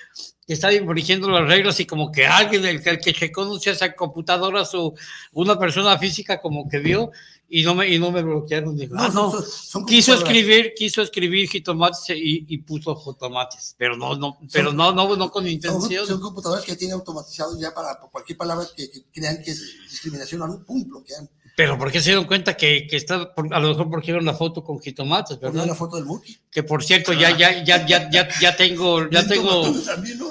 que 0.46 0.54
estaba 0.54 0.72
infringiendo 0.72 1.28
las 1.30 1.46
reglas 1.48 1.78
y 1.80 1.86
como 1.86 2.10
que 2.10 2.26
alguien, 2.26 2.64
el, 2.64 2.80
el 2.84 2.98
que 3.00 3.12
checó 3.12 3.44
no 3.44 3.58
sé, 3.58 3.70
esa 3.70 3.92
computadora, 3.94 4.64
su, 4.64 4.94
una 5.32 5.58
persona 5.58 5.98
física 5.98 6.40
como 6.40 6.68
que 6.68 6.78
vio 6.78 7.10
y 7.50 7.62
no 7.62 7.74
me, 7.74 7.88
y 7.88 7.98
no 7.98 8.10
me 8.10 8.22
bloquearon. 8.22 8.76
Digo, 8.76 8.94
No, 8.94 9.02
ah, 9.02 9.10
no. 9.14 9.30
son- 9.30 9.44
son 9.46 9.86
quiso 9.86 10.14
escribir, 10.14 10.72
quiso 10.76 11.00
escribir 11.02 11.48
jitomates 11.48 12.10
y, 12.10 12.44
y 12.48 12.58
puso 12.58 12.94
jotomates, 12.94 13.74
pero 13.78 13.96
no, 13.96 14.14
no, 14.16 14.38
pero 14.52 14.72
no, 14.72 14.92
no, 14.92 15.16
no 15.16 15.30
con 15.30 15.44
Son, 15.44 15.50
intención. 15.52 16.06
son 16.06 16.20
computadoras 16.20 16.64
que 16.64 16.76
tienen 16.76 16.94
automatizados 16.96 17.58
ya 17.58 17.72
para 17.74 17.98
cualquier 18.12 18.36
palabra 18.36 18.66
que, 18.76 18.90
que 18.90 19.02
crean 19.12 19.42
que 19.42 19.50
es 19.52 19.62
discriminación 19.90 20.42
o 20.42 20.44
algo, 20.44 20.64
pum, 20.64 20.84
bloquean. 20.88 21.28
Pero 21.56 21.76
¿por 21.76 21.90
qué 21.90 21.98
se 22.00 22.10
dieron 22.10 22.24
cuenta 22.26 22.56
que, 22.56 22.86
que 22.88 22.96
está, 22.96 23.34
por- 23.34 23.52
a 23.52 23.58
lo 23.58 23.70
mejor 23.70 23.90
porque 23.90 24.10
era 24.12 24.20
una 24.20 24.32
foto 24.34 24.62
con 24.62 24.78
jitomates, 24.78 25.40
¿verdad? 25.40 25.66
la 25.66 25.74
foto 25.74 25.96
del 25.96 26.04
Muki. 26.04 26.38
Que 26.52 26.62
por 26.62 26.84
cierto, 26.84 27.12
ya, 27.12 27.36
ya, 27.36 27.64
ya, 27.64 27.84
ya, 27.84 28.08
ya, 28.10 28.28
ya 28.40 28.56
tengo, 28.56 29.08
ya 29.10 29.26
tengo, 29.26 29.72
también, 29.84 30.18
¿no? 30.18 30.30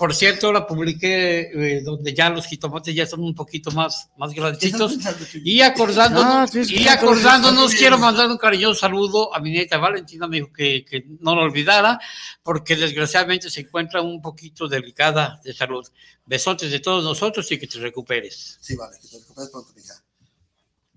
Por 0.00 0.14
cierto, 0.14 0.46
ahora 0.46 0.66
publiqué 0.66 1.50
eh, 1.52 1.82
donde 1.82 2.14
ya 2.14 2.30
los 2.30 2.46
jitomates 2.46 2.94
ya 2.94 3.04
son 3.04 3.22
un 3.22 3.34
poquito 3.34 3.70
más, 3.72 4.08
más 4.16 4.32
grandecitos. 4.32 4.96
Y 5.44 5.60
acordándonos, 5.60 6.24
Ah, 6.24 6.46
sí, 6.50 6.64
sí, 6.64 6.76
y 6.76 6.88
acordándonos, 6.88 7.74
quiero 7.74 7.98
mandar 7.98 8.26
un 8.30 8.38
cariñoso 8.38 8.80
saludo 8.80 9.34
a 9.34 9.40
mi 9.40 9.50
nieta 9.50 9.76
Valentina, 9.76 10.26
me 10.26 10.36
dijo 10.36 10.50
que, 10.54 10.86
que 10.86 11.04
no 11.20 11.34
lo 11.34 11.42
olvidara, 11.42 12.00
porque 12.42 12.76
desgraciadamente 12.76 13.50
se 13.50 13.60
encuentra 13.60 14.00
un 14.00 14.22
poquito 14.22 14.66
delicada 14.66 15.38
de 15.44 15.52
salud. 15.52 15.86
Besotes 16.24 16.70
de 16.70 16.80
todos 16.80 17.04
nosotros 17.04 17.52
y 17.52 17.58
que 17.58 17.66
te 17.66 17.78
recuperes. 17.78 18.56
Sí, 18.58 18.76
vale, 18.76 18.96
que 19.02 19.06
te 19.06 19.18
recuperes 19.18 19.50
pronto, 19.50 19.70
mija. 19.76 20.02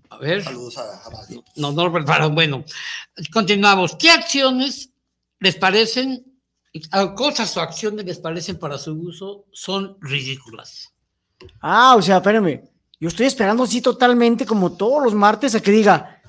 A 0.08 0.16
ver. 0.16 0.42
Saludos 0.42 0.78
a, 0.78 1.04
a 1.04 1.10
Vale. 1.10 1.42
No, 1.56 1.72
no 1.72 1.84
lo 1.84 1.92
prepararon. 1.92 2.34
Bueno, 2.34 2.64
continuamos. 3.30 3.96
¿Qué 3.96 4.10
acciones 4.10 4.88
les 5.40 5.56
parecen, 5.56 6.33
cosas 7.14 7.56
o 7.56 7.60
acciones 7.60 8.04
les 8.04 8.18
parecen 8.18 8.58
para 8.58 8.78
su 8.78 8.92
uso 8.92 9.44
son 9.52 9.96
ridículas? 10.00 10.92
Ah, 11.60 11.94
o 11.96 12.02
sea, 12.02 12.16
espérame. 12.16 12.62
Yo 13.00 13.08
estoy 13.08 13.26
esperando 13.26 13.64
así 13.64 13.80
totalmente 13.80 14.46
como 14.46 14.72
todos 14.76 15.02
los 15.02 15.14
martes 15.14 15.54
a 15.54 15.60
que 15.60 15.70
diga 15.70 16.20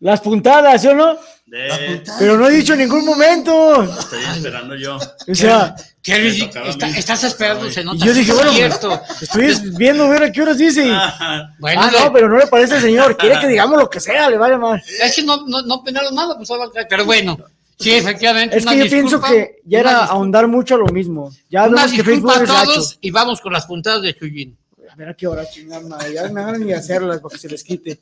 las 0.00 0.20
puntadas, 0.20 0.82
¿sí 0.82 0.88
o 0.88 0.94
no? 0.94 1.16
De- 1.46 2.02
Pero 2.18 2.36
no 2.36 2.48
he 2.48 2.50
dicho 2.50 2.72
en 2.72 2.80
ningún 2.80 3.04
momento. 3.04 3.82
estoy 3.84 4.22
esperando 4.24 4.74
yo. 4.76 4.96
O 4.96 5.34
sea, 5.34 5.74
¿Qué 6.02 6.28
Está- 6.66 6.86
mí. 6.88 6.94
estás 6.98 7.22
esperando, 7.22 7.70
se 7.70 7.82
y 7.82 7.84
nota. 7.84 8.04
yo 8.04 8.12
dije, 8.12 8.32
bueno, 8.32 8.50
cierto. 8.52 9.00
estoy 9.20 9.54
viendo 9.76 10.04
a 10.04 10.08
ver 10.08 10.24
a 10.24 10.32
qué 10.32 10.42
horas 10.42 10.58
dice. 10.58 10.90
Ajá. 10.90 11.54
Bueno, 11.60 11.80
ah, 11.84 11.90
no, 11.92 12.12
pero 12.12 12.28
no 12.28 12.36
le 12.38 12.48
parece 12.48 12.74
al 12.74 12.80
señor. 12.80 13.16
Quiere 13.16 13.38
que 13.40 13.46
digamos 13.46 13.78
lo 13.78 13.88
que 13.88 14.00
sea, 14.00 14.28
le 14.28 14.36
vale 14.36 14.58
más. 14.58 14.82
es 14.88 15.14
que 15.14 15.22
no, 15.22 15.46
no, 15.46 15.62
no 15.62 15.84
penaron 15.84 16.12
nada, 16.14 16.36
pues 16.36 16.48
pero 16.90 17.04
bueno, 17.04 17.38
sí, 17.78 17.90
efectivamente. 17.92 18.56
Es 18.56 18.62
una 18.64 18.72
que 18.72 18.78
yo 18.78 18.84
pienso 18.90 19.16
disculpa, 19.16 19.28
que 19.28 19.60
ya 19.64 19.80
era 19.80 19.90
disculpa- 19.90 20.10
ahondar 20.12 20.48
mucho 20.48 20.74
a 20.74 20.78
lo 20.78 20.86
mismo. 20.86 21.32
Ya 21.50 21.64
Una 21.66 21.76
vemos 21.86 21.90
que 21.92 22.04
Facebook 22.04 22.32
disculpa 22.32 22.60
a 22.60 22.64
todos 22.64 22.98
y 23.00 23.10
vamos 23.10 23.40
con 23.40 23.52
las 23.52 23.66
puntadas 23.66 24.02
de 24.02 24.14
Chuyín. 24.14 24.56
A 24.90 24.94
ver 24.94 25.08
a 25.08 25.14
qué 25.14 25.26
hora, 25.26 25.48
chingada 25.48 25.86
madre. 25.88 26.12
Ya 26.14 26.28
no 26.28 26.40
hagan 26.40 26.64
ni 26.66 26.72
hacerlas 26.72 27.20
para 27.20 27.32
que 27.32 27.38
se 27.38 27.48
les 27.48 27.64
quite. 27.64 28.00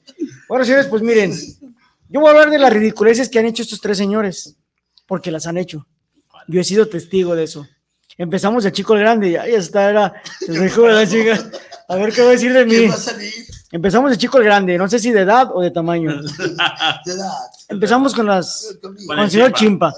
Bueno, 0.49 0.65
señores, 0.65 0.87
pues 0.87 1.03
miren. 1.03 1.33
Yo 2.09 2.19
voy 2.19 2.27
a 2.29 2.31
hablar 2.33 2.51
de 2.51 2.59
las 2.59 2.73
ridiculeces 2.73 3.29
que 3.29 3.39
han 3.39 3.47
hecho 3.47 3.63
estos 3.63 3.81
tres 3.81 3.97
señores. 3.97 4.57
Porque 5.07 5.31
las 5.31 5.47
han 5.47 5.57
hecho. 5.57 5.87
Yo 6.49 6.61
he 6.61 6.65
sido 6.65 6.89
testigo 6.89 7.37
de 7.37 7.45
eso. 7.45 7.67
Edad 8.19 8.65
de 8.65 8.73
chico 8.73 8.95
grande. 8.95 9.31
Ya, 9.31 9.47
ya 9.47 9.59
está, 9.59 9.89
era 9.89 10.15
el 10.49 10.55
de 10.83 10.93
la 10.93 11.07
chica. 11.09 11.51
A 11.89 11.97
ver 11.97 12.13
qué 12.13 12.23
va 12.23 12.29
a 12.29 12.33
decir 12.33 12.53
de 12.53 12.67
¿Qué 12.67 12.81
mí. 12.81 12.87
va 12.89 12.95
a 12.95 12.99
salir? 12.99 13.33
Empezamos 13.73 14.11
de 14.11 14.19
chico 14.19 14.39
al 14.39 14.45
grande. 14.45 14.77
No 14.77 14.89
sé 14.89 14.99
si 14.99 15.11
de 15.13 15.21
edad 15.21 15.51
o 15.55 15.61
de 15.61 15.71
tamaño. 15.71 16.21
De 17.05 17.13
edad. 17.13 17.33
Empezamos 17.69 18.15
con 18.15 18.27
las 18.27 18.79
con 19.07 19.19
el 19.19 19.31
señor 19.31 19.53
Chimpa. 19.53 19.95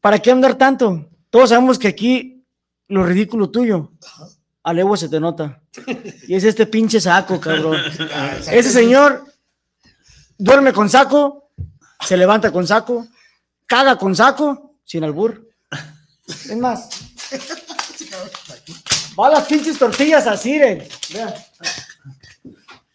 ¿Para 0.00 0.18
qué 0.18 0.30
andar 0.30 0.54
tanto? 0.54 1.06
Todos 1.28 1.50
sabemos 1.50 1.78
que 1.78 1.88
aquí 1.88 2.44
lo 2.88 3.04
ridículo 3.04 3.50
tuyo, 3.50 3.92
a 4.62 4.72
legua 4.72 4.96
se 4.96 5.08
te 5.08 5.20
nota. 5.20 5.62
Y 6.26 6.34
es 6.34 6.44
este 6.44 6.66
pinche 6.66 7.00
saco, 7.00 7.40
cabrón. 7.40 7.78
Ese 8.50 8.70
señor 8.70 9.24
duerme 10.36 10.72
con 10.72 10.88
saco, 10.88 11.50
se 12.00 12.16
levanta 12.16 12.50
con 12.50 12.66
saco, 12.66 13.06
caga 13.66 13.96
con 13.96 14.16
saco, 14.16 14.74
sin 14.84 15.04
albur. 15.04 15.46
Es 16.26 16.56
más, 16.56 16.88
va 19.20 19.26
a 19.26 19.30
las 19.30 19.46
pinches 19.46 19.78
tortillas 19.78 20.26
así, 20.26 20.58
ren. 20.58 20.88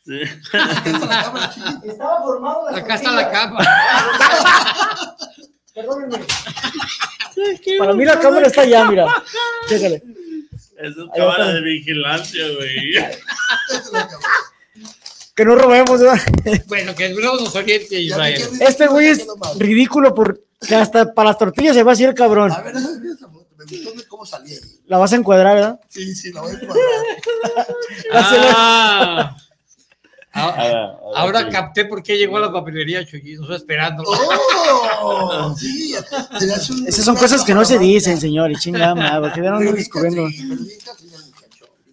Vea. 0.06 0.28
Sí. 0.28 1.90
Estaba 1.90 2.22
formado 2.22 2.70
las 2.70 2.80
Acá 2.82 2.96
está 2.96 3.12
la 3.12 3.32
capa. 3.32 3.66
Perdónenme. 5.74 6.20
Para 7.80 7.94
mí 7.94 8.06
la 8.06 8.20
cámara 8.20 8.48
está 8.48 8.62
allá, 8.62 8.86
mira. 8.86 9.08
Chécale. 9.68 10.02
Eso 10.78 10.90
es 10.90 10.98
Ahí 10.98 11.10
cámara 11.20 11.44
está. 11.46 11.54
de 11.54 11.62
vigilancia, 11.62 12.44
güey. 12.56 12.94
Que 15.36 15.44
no 15.44 15.56
robemos, 15.56 16.00
¿verdad? 16.00 16.22
Bueno, 16.68 16.96
que 16.96 17.10
luego 17.10 17.36
nos 17.38 17.56
oriente 17.56 18.00
Israel. 18.00 18.42
Este 18.62 18.88
güey 18.88 19.08
es 19.08 19.28
ridículo 19.58 20.14
porque 20.16 20.42
hasta 20.76 21.14
para 21.14 21.30
las 21.30 21.38
tortillas 21.38 21.76
se 21.76 21.84
va 21.84 21.92
a 21.92 21.94
hacer 21.94 22.10
el 22.10 22.16
cabrón. 22.16 22.52
A 22.52 22.62
ver, 22.62 22.76
esa- 22.76 22.90
esa 22.90 23.28
foto, 23.30 23.48
me 23.58 23.66
gustó 23.66 23.96
ver 23.96 24.08
cómo 24.08 24.26
salía. 24.26 24.58
La 24.86 24.98
vas 24.98 25.12
a 25.12 25.16
encuadrar, 25.18 25.56
¿verdad? 25.56 25.80
Sí, 25.90 26.16
sí, 26.16 26.32
la 26.32 26.42
voy 26.42 26.52
a 26.52 26.54
encuadrar. 26.56 26.86
Ah. 28.14 29.36
Ahora, 30.38 30.56
Ah, 30.58 31.00
ahora 31.16 31.40
sí. 31.44 31.50
capté 31.50 31.86
por 31.86 32.04
qué 32.04 32.18
llegó 32.18 32.36
a 32.36 32.42
la 32.42 32.52
papelería 32.52 33.06
Chuyín, 33.06 33.40
nos 33.40 33.52
esperando. 33.52 34.04
¡Oh! 34.06 35.56
Sí, 35.58 35.96
Esas 36.86 37.06
son 37.06 37.16
cosas 37.16 37.42
que 37.46 37.54
no 37.54 37.64
se 37.64 37.80
dicen, 37.80 38.20
señor. 38.20 38.52
Y 38.52 38.56
chingada 38.58 39.22
porque 39.22 39.42
ya 39.42 39.52
no 39.52 39.60
descubriendo. 39.60 40.28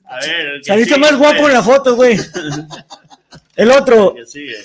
A 0.06 0.16
ver, 0.16 0.64
Saliste 0.64 0.98
más 0.98 1.16
guapo 1.16 1.46
en 1.48 1.52
la 1.54 1.62
foto, 1.62 1.94
güey. 1.94 2.18
El 3.56 3.70
otro, 3.70 4.14
el 4.16 4.24
que 4.24 4.30
sigue. 4.30 4.56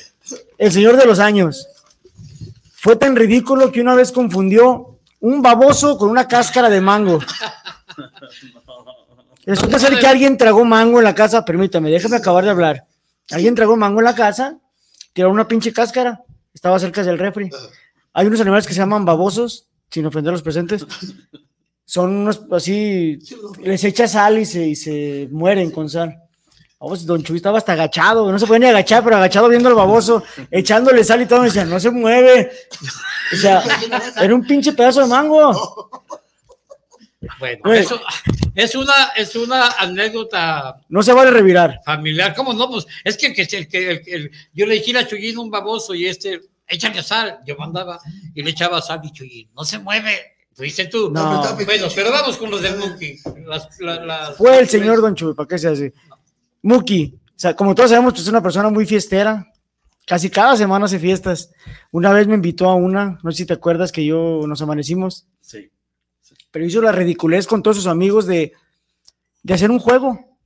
el 0.58 0.72
señor 0.72 0.96
de 0.98 1.06
los 1.06 1.20
años. 1.20 1.68
Fue 2.74 2.96
tan 2.96 3.16
ridículo 3.18 3.70
que 3.72 3.82
una 3.82 3.96
vez 3.96 4.12
confundió 4.14 4.98
un 5.20 5.42
baboso 5.42 5.98
con 5.98 6.10
una 6.10 6.26
cáscara 6.28 6.70
de 6.70 6.80
mango. 6.80 7.20
Resulta 9.46 9.78
ser 9.78 10.00
que 10.00 10.08
alguien 10.08 10.38
tragó 10.38 10.64
mango 10.66 10.98
en 11.00 11.04
la 11.04 11.14
casa. 11.14 11.44
Permítame, 11.46 11.92
déjame 11.92 12.16
acabar 12.16 12.44
de 12.46 12.50
hablar. 12.50 12.86
Alguien 13.32 13.56
tragó 13.56 13.76
mango 13.76 14.00
en 14.00 14.06
la 14.06 14.16
casa, 14.16 14.58
tiró 15.14 15.30
una 15.32 15.48
pinche 15.48 15.74
cáscara. 15.74 16.24
Estaba 16.54 16.80
cerca 16.80 17.04
del 17.04 17.20
refri. 17.20 17.50
Hay 18.14 18.28
unos 18.28 18.42
animales 18.42 18.66
que 18.66 18.74
se 18.74 18.80
llaman 18.80 19.06
babosos, 19.06 19.68
sin 19.90 20.06
ofender 20.06 20.30
a 20.30 20.34
los 20.34 20.42
presentes. 20.42 20.86
Son 21.86 22.12
unos 22.12 22.42
así, 22.52 23.20
les 23.62 23.84
echa 23.84 24.08
sal 24.08 24.40
y 24.40 24.46
se, 24.46 24.68
y 24.68 24.76
se 24.76 25.30
mueren 25.32 25.72
con 25.72 25.90
sal. 25.90 26.22
Vamos, 26.80 27.06
don 27.06 27.24
Chuy 27.24 27.38
estaba 27.38 27.58
hasta 27.58 27.74
agachado, 27.74 28.32
no 28.32 28.38
se 28.38 28.46
puede 28.46 28.60
ni 28.60 28.66
agachar, 28.68 29.04
pero 29.04 29.16
agachado 29.16 29.50
viendo 29.50 29.68
al 29.70 29.76
baboso, 29.76 30.24
echándole 30.52 31.04
sal 31.04 31.22
y 31.22 31.26
todo, 31.26 31.40
me 31.40 31.48
decía, 31.48 31.66
no 31.66 31.80
se 31.80 31.90
mueve. 31.90 32.52
O 33.34 33.36
sea, 33.36 33.64
era 34.22 34.36
un 34.36 34.46
pinche 34.46 34.74
pedazo 34.74 35.02
de 35.02 35.08
mango. 35.08 35.90
Bueno, 37.40 37.74
eso 37.74 38.00
es 38.56 38.76
una, 38.76 38.94
es 39.16 39.36
una 39.36 39.68
anécdota 39.80 40.78
No 40.90 41.04
se 41.04 41.14
vale 41.14 41.32
revirar. 41.32 41.80
familiar. 41.86 42.34
¿Cómo 42.36 42.54
no? 42.54 42.70
Pues 42.70 42.86
es 43.04 43.18
que, 43.18 43.34
que, 43.34 43.42
el, 43.58 43.68
que- 43.68 43.92
el- 43.92 44.02
el- 44.08 44.32
yo 44.54 44.66
le 44.66 44.76
dije 44.76 44.98
a 44.98 45.08
Chuyín 45.08 45.38
un 45.38 45.50
baboso 45.52 45.94
y 45.94 46.06
este, 46.08 46.42
échale 46.68 47.04
sal. 47.04 47.40
Yo 47.46 47.56
mandaba 47.58 48.00
y 48.34 48.42
le 48.44 48.52
echaba 48.52 48.82
sal 48.82 49.02
y 49.04 49.12
Chuyín, 49.12 49.50
no 49.56 49.64
se 49.64 49.80
mueve. 49.80 50.34
Fuiste 50.56 50.86
tú. 50.88 51.12
No. 51.12 51.56
Bueno, 51.66 51.88
pero 51.94 52.12
vamos 52.12 52.36
con 52.38 52.50
los 52.50 52.62
del. 52.62 52.80
Las- 53.46 53.70
las- 53.80 54.36
Fue 54.38 54.58
el 54.58 54.68
señor 54.68 55.02
Don 55.02 55.14
Chuy, 55.14 55.36
¿para 55.36 55.48
qué 55.48 55.58
se 55.60 55.68
hace? 55.68 55.94
Muki, 56.64 57.14
o 57.28 57.40
sea, 57.40 57.56
como 57.56 57.76
todos 57.76 57.92
sabemos, 57.92 58.14
pues 58.14 58.24
es 58.24 58.30
una 58.30 58.42
persona 58.42 58.70
muy 58.70 58.86
fiestera. 58.86 59.46
Casi 60.06 60.30
cada 60.30 60.56
semana 60.56 60.86
hace 60.86 61.00
fiestas. 61.00 61.52
Una 61.92 62.12
vez 62.14 62.28
me 62.28 62.34
invitó 62.36 62.70
a 62.70 62.76
una, 62.76 63.20
no 63.22 63.32
sé 63.32 63.40
si 63.40 63.46
te 63.46 63.54
acuerdas 63.54 63.92
que 63.92 64.06
yo 64.06 64.42
nos 64.48 64.62
amanecimos, 64.62 65.28
Sí. 65.42 65.70
Pero 66.58 66.66
hizo 66.66 66.82
la 66.82 66.92
ridiculez 66.92 67.46
con 67.46 67.62
todos 67.62 67.78
sus 67.78 67.86
amigos 67.86 68.26
de, 68.26 68.52
de 69.44 69.54
hacer 69.54 69.70
un 69.70 69.78
juego. 69.78 70.40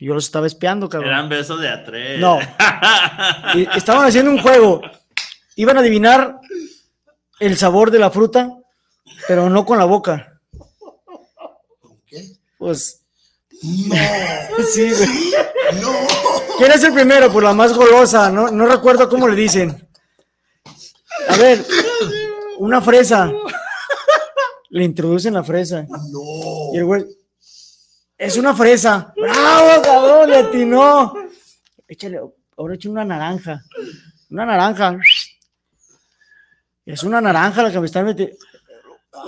Y 0.00 0.06
yo 0.06 0.14
los 0.14 0.24
estaba 0.24 0.48
espiando, 0.48 0.88
cabrón. 0.88 1.12
Eran 1.12 1.28
besos 1.28 1.60
de 1.60 1.68
a 1.68 1.84
tres. 1.84 2.18
No. 2.18 2.40
Estaban 3.76 4.04
haciendo 4.04 4.32
un 4.32 4.40
juego. 4.40 4.82
Iban 5.54 5.76
a 5.76 5.80
adivinar 5.80 6.40
el 7.38 7.56
sabor 7.56 7.92
de 7.92 8.00
la 8.00 8.10
fruta, 8.10 8.50
pero 9.28 9.48
no 9.48 9.64
con 9.64 9.78
la 9.78 9.84
boca. 9.84 10.40
Pues. 12.58 13.02
No. 13.62 13.94
Sí, 14.72 14.90
güey. 14.90 15.34
No. 15.80 15.92
¿Quién 16.58 16.72
es 16.72 16.82
el 16.82 16.92
primero? 16.92 17.30
Pues 17.30 17.44
la 17.44 17.52
más 17.52 17.72
golosa. 17.72 18.28
No, 18.28 18.50
no 18.50 18.66
recuerdo 18.66 19.08
cómo 19.08 19.28
le 19.28 19.36
dicen. 19.36 19.88
A 21.28 21.36
ver, 21.36 21.64
una 22.58 22.80
fresa. 22.80 23.32
Le 24.74 24.82
introducen 24.82 25.34
la 25.34 25.44
fresa. 25.44 25.86
No. 25.88 26.72
Y 26.72 26.78
el 26.78 26.84
güey. 26.84 27.04
Es 28.18 28.36
una 28.36 28.54
fresa. 28.54 29.14
¡Bravo, 29.16 29.82
cabrón! 29.84 30.28
Le 30.28 30.36
atinó. 30.38 31.14
Échale, 31.86 32.20
ahora 32.56 32.74
echa 32.74 32.90
una 32.90 33.04
naranja. 33.04 33.62
Una 34.30 34.44
naranja. 34.44 34.98
Es 36.84 37.04
una 37.04 37.20
naranja 37.20 37.62
la 37.62 37.70
que 37.70 37.78
me 37.78 37.86
está 37.86 38.02
metiendo. 38.02 38.36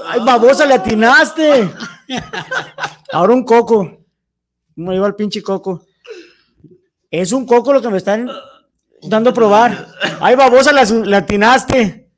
¡Ay, 0.07 0.19
babosa, 0.25 0.67
le 0.67 0.75
atinaste! 0.75 1.71
Ahora 3.13 3.33
un 3.33 3.45
coco. 3.45 4.05
¿Cómo 4.75 4.93
iba 4.93 5.07
el 5.07 5.15
pinche 5.15 5.45
coco? 5.45 5.87
Es 7.09 7.31
un 7.31 7.47
coco 7.47 7.73
lo 7.73 7.81
que 7.81 7.89
me 7.89 7.99
están 7.99 8.29
dando 9.01 9.31
a 9.31 9.33
probar. 9.33 9.95
¡Ay, 10.21 10.35
babosa, 10.35 10.73
le 10.73 11.17
atinaste! 11.17 12.11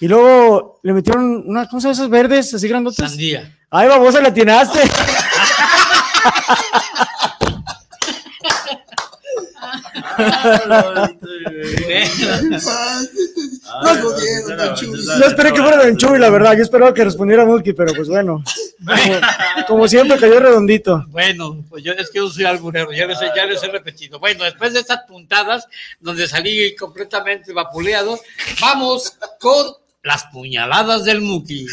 Y 0.00 0.08
luego 0.08 0.75
le 0.86 0.92
metieron 0.92 1.42
una 1.46 1.66
cosa 1.68 1.88
de 1.88 1.94
esas 1.94 2.08
verdes, 2.08 2.54
así 2.54 2.68
grandotas. 2.68 3.10
Sandía. 3.10 3.52
¡Ay, 3.70 3.88
babosa, 3.88 4.20
le 4.20 4.28
atinaste! 4.28 4.78
No 15.18 15.26
esperé 15.26 15.52
que 15.52 15.62
fuera 15.62 15.84
Don 15.84 15.96
Chuy, 15.96 16.18
la 16.18 16.30
verdad. 16.30 16.54
Yo 16.56 16.62
esperaba 16.62 16.92
que 16.92 17.04
respondiera 17.04 17.44
Muki, 17.44 17.72
pero 17.72 17.92
pues 17.94 18.08
bueno. 18.08 18.42
Como, 18.84 19.66
como 19.66 19.88
siempre, 19.88 20.18
cayó 20.18 20.40
redondito. 20.40 21.04
Bueno, 21.08 21.64
pues 21.68 21.82
yo 21.84 21.92
es 21.92 22.10
que 22.10 22.18
yo 22.18 22.28
soy 22.28 22.44
alburero, 22.44 22.92
ya 22.92 23.06
les, 23.06 23.20
he- 23.20 23.30
ya 23.34 23.46
les 23.46 23.62
he 23.62 23.68
repetido. 23.68 24.18
Bueno, 24.18 24.44
después 24.44 24.72
de 24.74 24.80
estas 24.80 25.00
puntadas, 25.08 25.66
donde 26.00 26.26
salí 26.28 26.74
completamente 26.76 27.52
vapuleado, 27.52 28.18
vamos 28.60 29.16
con 29.40 29.66
las 30.06 30.24
puñaladas 30.26 31.04
del 31.04 31.20
Muki. 31.20 31.66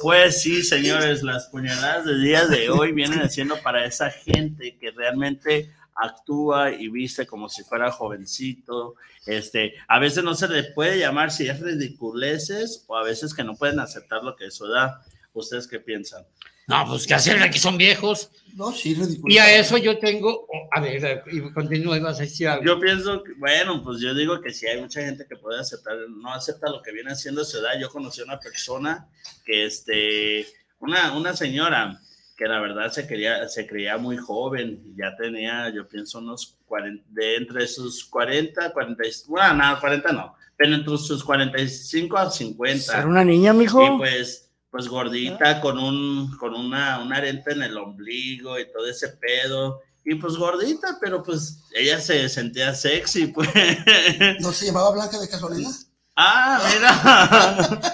Pues 0.00 0.40
sí, 0.40 0.62
señores, 0.62 1.22
las 1.22 1.48
puñaladas 1.48 2.06
de 2.06 2.18
día 2.18 2.46
de 2.46 2.70
hoy 2.70 2.92
vienen 2.92 3.20
haciendo 3.20 3.58
para 3.58 3.84
esa 3.84 4.10
gente 4.10 4.78
que 4.80 4.90
realmente 4.90 5.70
actúa 5.94 6.72
y 6.72 6.88
viste 6.88 7.26
como 7.26 7.50
si 7.50 7.62
fuera 7.62 7.90
jovencito. 7.90 8.94
Este, 9.26 9.74
a 9.86 9.98
veces 9.98 10.24
no 10.24 10.34
se 10.34 10.48
le 10.48 10.62
puede 10.64 10.98
llamar 10.98 11.30
si 11.30 11.46
es 11.46 11.60
ridiculeces 11.60 12.84
o 12.86 12.96
a 12.96 13.04
veces 13.04 13.34
que 13.34 13.44
no 13.44 13.54
pueden 13.54 13.80
aceptar 13.80 14.24
lo 14.24 14.34
que 14.34 14.46
eso 14.46 14.66
da. 14.66 15.02
¿Ustedes 15.34 15.66
qué 15.66 15.80
piensan? 15.80 16.24
No, 16.66 16.86
pues 16.86 17.06
que 17.06 17.14
hacerle 17.14 17.50
que 17.50 17.58
son 17.58 17.76
viejos. 17.76 18.30
No, 18.54 18.72
sí, 18.72 18.94
ridículo. 18.94 19.34
Y 19.34 19.38
a 19.38 19.58
eso 19.58 19.78
yo 19.78 19.98
tengo, 19.98 20.46
a 20.70 20.80
ver, 20.80 21.24
y 21.30 21.40
continúa, 21.52 21.96
ibas 21.96 22.18
a 22.18 22.22
decir 22.22 22.48
algo. 22.48 22.64
Yo 22.64 22.78
pienso, 22.78 23.22
que, 23.22 23.32
bueno, 23.34 23.82
pues 23.82 24.00
yo 24.00 24.14
digo 24.14 24.40
que 24.40 24.52
sí 24.52 24.66
hay 24.66 24.80
mucha 24.80 25.00
gente 25.00 25.26
que 25.26 25.36
puede 25.36 25.60
aceptar, 25.60 25.96
no 26.08 26.32
acepta 26.32 26.70
lo 26.70 26.82
que 26.82 26.92
viene 26.92 27.12
haciendo 27.12 27.44
su 27.44 27.58
edad. 27.58 27.72
Yo 27.80 27.90
conocí 27.90 28.20
a 28.20 28.24
una 28.24 28.38
persona 28.38 29.08
que, 29.44 29.66
este, 29.66 30.46
una, 30.78 31.16
una 31.16 31.34
señora 31.34 32.00
que 32.36 32.46
la 32.46 32.60
verdad 32.60 32.90
se 32.90 33.06
quería, 33.06 33.48
se 33.48 33.66
creía 33.66 33.98
muy 33.98 34.16
joven, 34.16 34.94
ya 34.96 35.16
tenía, 35.16 35.70
yo 35.70 35.88
pienso, 35.88 36.18
unos 36.18 36.58
40, 36.66 37.04
de 37.08 37.36
entre 37.36 37.66
sus 37.66 38.04
40, 38.04 38.72
40, 38.72 39.02
bueno, 39.28 39.54
no, 39.54 39.80
40 39.80 40.12
no, 40.12 40.34
pero 40.56 40.74
entre 40.74 40.98
sus 40.98 41.22
45 41.24 42.18
a 42.18 42.30
50. 42.30 42.98
¿Era 42.98 43.06
una 43.06 43.24
niña, 43.24 43.52
mijo? 43.52 43.84
Y 43.84 43.98
pues, 43.98 44.51
pues 44.72 44.88
gordita, 44.88 45.60
con 45.60 45.78
un, 45.78 46.34
con 46.38 46.54
una, 46.54 46.98
una 47.02 47.18
arenta 47.18 47.52
en 47.52 47.62
el 47.62 47.76
ombligo 47.76 48.58
y 48.58 48.72
todo 48.72 48.88
ese 48.88 49.08
pedo. 49.10 49.82
Y 50.02 50.14
pues 50.14 50.34
gordita, 50.34 50.96
pero 50.98 51.22
pues 51.22 51.62
ella 51.74 52.00
se 52.00 52.26
sentía 52.30 52.74
sexy, 52.74 53.26
pues. 53.34 53.50
¿No 54.40 54.50
se 54.50 54.64
llamaba 54.66 54.90
Blanca 54.92 55.20
de 55.20 55.28
casualidad? 55.28 55.70
Ah, 56.16 56.58
mira. 56.74 57.92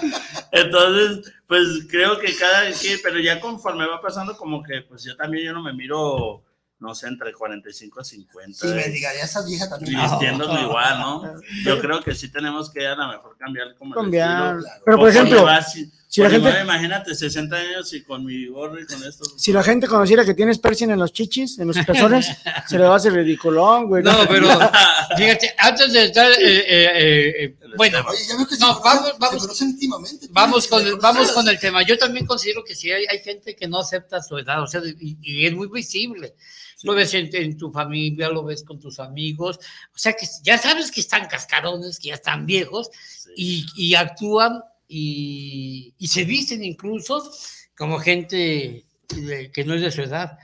Entonces, 0.53 1.33
pues 1.47 1.67
creo 1.89 2.17
que 2.17 2.33
cada 2.37 2.71
quien, 2.71 2.97
pero 3.03 3.19
ya 3.19 3.41
conforme 3.41 3.85
va 3.85 4.01
pasando, 4.01 4.37
como 4.37 4.63
que 4.63 4.81
pues 4.87 5.03
yo 5.03 5.17
también 5.17 5.47
yo 5.47 5.53
no 5.53 5.61
me 5.61 5.73
miro, 5.73 6.45
no 6.79 6.95
sé, 6.95 7.07
entre 7.07 7.33
45 7.33 7.99
y 8.01 8.05
50. 8.05 8.57
Sí, 8.57 8.67
me 8.73 8.87
digaría 8.87 9.25
esa 9.25 9.45
vieja 9.45 9.67
también. 9.67 9.99
Y 9.99 10.01
vistiéndolo 10.01 10.61
igual, 10.61 10.99
¿no? 10.99 11.33
Yo 11.65 11.79
creo 11.81 12.01
que 12.01 12.15
sí 12.15 12.31
tenemos 12.31 12.71
que 12.71 12.87
a 12.87 12.95
lo 12.95 13.09
mejor 13.09 13.37
cambiar 13.37 13.75
como 13.75 13.93
el 13.95 14.01
Cambiar. 14.01 14.55
estilo. 14.59 14.75
Pero, 14.85 14.97
por 14.97 15.09
ejemplo, 15.09 15.43
vas 15.43 15.75
si 16.11 16.21
la 16.21 16.29
gente- 16.31 16.51
imagínate, 16.63 17.13
60 17.13 17.55
años 17.55 17.93
y 17.93 18.01
con 18.01 18.25
mi 18.25 18.47
gorro 18.47 18.81
y 18.81 18.85
con 18.87 19.03
esto. 19.03 19.23
Si 19.37 19.53
la 19.53 19.61
gente 19.61 19.87
conociera 19.87 20.25
que 20.25 20.33
tienes 20.33 20.57
piercing 20.57 20.89
en 20.89 20.97
los 20.97 21.13
chichis, 21.13 21.59
en 21.59 21.67
los 21.67 21.77
pezones, 21.85 22.27
se 22.67 22.79
le 22.79 22.85
va 22.85 22.93
a 22.93 22.97
hacer 22.97 23.13
ridiculón, 23.13 23.87
güey. 23.87 24.01
No, 24.03 24.17
pero 24.27 24.47
fíjate, 25.17 25.53
antes 25.59 25.93
de 25.93 26.05
estar, 26.05 26.31
eh, 26.31 26.35
eh, 26.41 27.33
eh, 27.43 27.55
bueno, 27.77 27.99
Oye, 28.09 28.17
ya 28.27 28.37
veo 28.37 28.47
que 28.47 28.55
se 28.55 28.61
no, 28.61 28.79
vamos, 28.81 29.05
se 29.11 29.13
vamos, 29.19 29.41
conocen 29.43 29.69
íntimamente. 29.69 30.27
vamos 30.31 30.67
con, 30.67 30.81
Se 30.81 30.89
el, 30.89 30.95
vamos 30.95 31.31
con 31.31 31.47
el 31.47 31.59
tema. 31.59 31.83
Yo 31.83 31.95
también 31.97 32.25
considero 32.25 32.63
que 32.63 32.73
sí 32.73 32.91
hay, 32.91 33.05
hay 33.05 33.19
gente 33.19 33.55
que 33.55 33.67
no 33.67 33.77
acepta 33.79 34.21
su 34.23 34.35
edad, 34.39 34.63
o 34.63 34.67
sea, 34.67 34.81
y, 34.99 35.17
y 35.21 35.45
es 35.45 35.53
muy 35.53 35.67
visible. 35.67 36.33
Lo 36.81 36.95
ves 36.95 37.13
en, 37.13 37.29
en 37.33 37.55
tu 37.55 37.71
familia, 37.71 38.29
lo 38.29 38.43
ves 38.43 38.63
con 38.63 38.79
tus 38.79 38.99
amigos, 38.99 39.59
o 39.93 39.97
sea 39.97 40.13
que 40.13 40.25
ya 40.41 40.57
sabes 40.57 40.89
que 40.91 41.01
están 41.01 41.27
cascarones, 41.27 41.99
que 41.99 42.07
ya 42.07 42.15
están 42.15 42.45
viejos 42.47 42.89
y, 43.35 43.65
y 43.75 43.93
actúan 43.95 44.61
y, 44.89 45.93
y 45.97 46.07
se 46.07 46.25
visten 46.25 46.63
incluso 46.63 47.31
como 47.77 47.99
gente 47.99 48.83
de- 49.07 49.51
que 49.51 49.63
no 49.63 49.75
es 49.75 49.81
de 49.81 49.91
su 49.91 50.01
edad. 50.01 50.37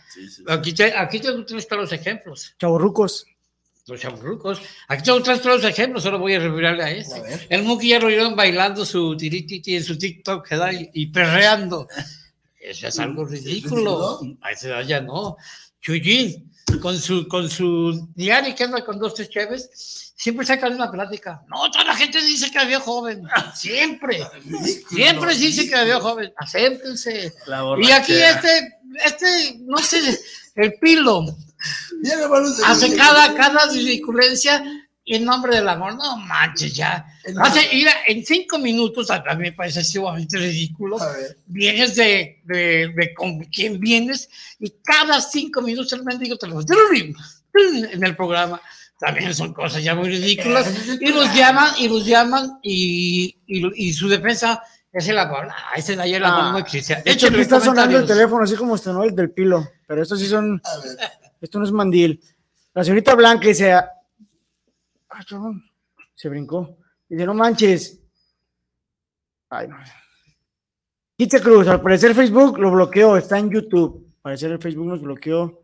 Aquí, 0.47 0.71
te, 0.73 0.95
aquí 0.95 1.19
tengo 1.19 1.43
tres 1.45 1.65
claros 1.65 1.91
ejemplos. 1.91 2.53
Chavorrucos. 2.57 3.25
Los 3.87 3.99
chaburrucos. 3.99 4.61
Aquí 4.87 5.03
tengo 5.03 5.21
tres 5.21 5.41
claros 5.41 5.63
ejemplos, 5.63 6.03
solo 6.03 6.17
voy 6.19 6.33
a 6.35 6.39
revelarle 6.39 6.83
a 6.83 6.91
este. 6.91 7.21
El 7.49 7.63
Muki 7.63 7.89
ya 7.89 7.99
lo 7.99 8.07
vieron 8.07 8.35
bailando 8.35 8.85
su 8.85 9.17
tirititi 9.17 9.75
en 9.75 9.83
su 9.83 9.97
TikTok 9.97 10.47
y, 10.71 10.89
y 11.01 11.07
perreando. 11.07 11.87
Eso 12.59 12.87
es 12.87 12.99
algo 12.99 13.25
ridículo. 13.25 14.19
A 14.41 14.51
esa 14.51 14.69
edad 14.69 14.81
ya 14.87 15.01
no. 15.01 15.37
Chuyín, 15.81 16.51
con 16.81 16.99
su, 16.99 17.27
con 17.27 17.47
su 17.47 18.09
diario 18.15 18.55
que 18.55 18.63
anda 18.63 18.83
con 18.83 18.97
dos, 18.97 19.13
tres 19.13 19.29
cheves, 19.29 20.04
siempre 20.15 20.45
saca 20.45 20.67
una 20.67 20.91
plática. 20.91 21.43
No, 21.47 21.69
toda 21.69 21.83
la 21.83 21.95
gente 21.95 22.21
dice 22.23 22.49
que 22.49 22.57
la 22.57 22.65
vio 22.65 22.79
joven. 22.79 23.23
Siempre. 23.55 24.25
Siempre 24.89 25.35
dice 25.35 25.67
que 25.67 25.75
la 25.75 25.83
vio 25.83 25.99
joven. 25.99 26.33
Acéptense. 26.37 27.33
Y 27.81 27.91
aquí 27.91 28.13
este, 28.13 28.79
este, 29.03 29.57
no 29.59 29.77
sé, 29.77 30.19
el 30.55 30.73
pilo. 30.75 31.25
Hace 32.65 32.95
cada, 32.95 33.33
cada 33.35 33.69
ridiculencia 33.71 34.63
en 35.05 35.25
nombre 35.25 35.55
del 35.55 35.67
amor. 35.67 35.95
No 35.95 36.17
manches, 36.17 36.73
ya. 36.73 37.05
Hace, 37.41 37.69
mira, 37.73 37.91
en 38.07 38.25
cinco 38.25 38.57
minutos, 38.57 39.09
a 39.11 39.23
a 39.27 39.35
mí 39.35 39.43
me 39.43 39.51
parece 39.51 39.83
sumamente 39.83 40.37
ridículo. 40.37 40.97
Vienes 41.47 41.95
de, 41.95 42.41
de, 42.43 42.93
de 42.95 43.13
con 43.13 43.39
quién 43.45 43.79
vienes 43.79 44.29
y 44.59 44.69
cada 44.83 45.19
cinco 45.21 45.61
minutos 45.61 45.91
el 45.93 46.03
mendigo 46.03 46.37
te 46.37 46.47
lo 46.47 46.61
en 46.61 48.03
el 48.03 48.15
programa. 48.15 48.61
También 48.99 49.33
son 49.33 49.53
cosas 49.53 49.83
ya 49.83 49.93
muy 49.93 50.09
ridículas. 50.09 50.73
Y 51.01 51.11
los 51.11 51.33
llaman, 51.35 51.73
y 51.77 51.89
los 51.89 52.05
llaman, 52.05 52.59
y, 52.63 53.37
y, 53.45 53.87
y 53.87 53.93
su 53.93 54.07
defensa 54.07 54.63
es 54.91 55.09
el 55.09 55.17
amor. 55.17 55.47
Ah, 55.49 55.73
ese 55.75 55.95
de 55.95 56.01
ahí 56.01 56.13
el 56.13 56.23
Ah, 56.23 56.51
no 56.53 56.57
existe. 56.57 57.01
De 57.03 57.11
hecho, 57.11 57.27
aquí 57.27 57.41
está 57.41 57.59
sonando 57.59 57.97
el 57.97 58.05
teléfono, 58.05 58.43
así 58.43 58.55
como 58.55 58.77
sonó 58.77 59.03
el 59.03 59.13
del 59.13 59.31
pilo. 59.31 59.67
Pero 59.85 60.01
estos 60.01 60.19
sí 60.19 60.27
son. 60.27 60.61
Esto 61.41 61.59
no 61.59 61.65
es 61.65 61.71
mandil. 61.71 62.21
La 62.73 62.83
señorita 62.83 63.13
Blanca 63.15 63.47
dice, 63.47 63.73
ah, 63.73 63.91
cabrón, 65.07 65.63
se 66.13 66.29
brincó. 66.29 66.77
Dice, 67.09 67.25
no 67.25 67.33
manches. 67.33 67.99
Ay, 69.49 69.67
no. 69.67 69.77
Kitze 71.17 71.41
Cruz, 71.41 71.67
al 71.67 71.81
parecer 71.81 72.13
Facebook 72.13 72.57
lo 72.57 72.71
bloqueó, 72.71 73.15
está 73.17 73.37
en 73.37 73.49
YouTube. 73.49 74.05
Al 74.15 74.21
parecer 74.21 74.51
el 74.51 74.59
Facebook 74.59 74.87
nos 74.87 75.01
bloqueó 75.01 75.61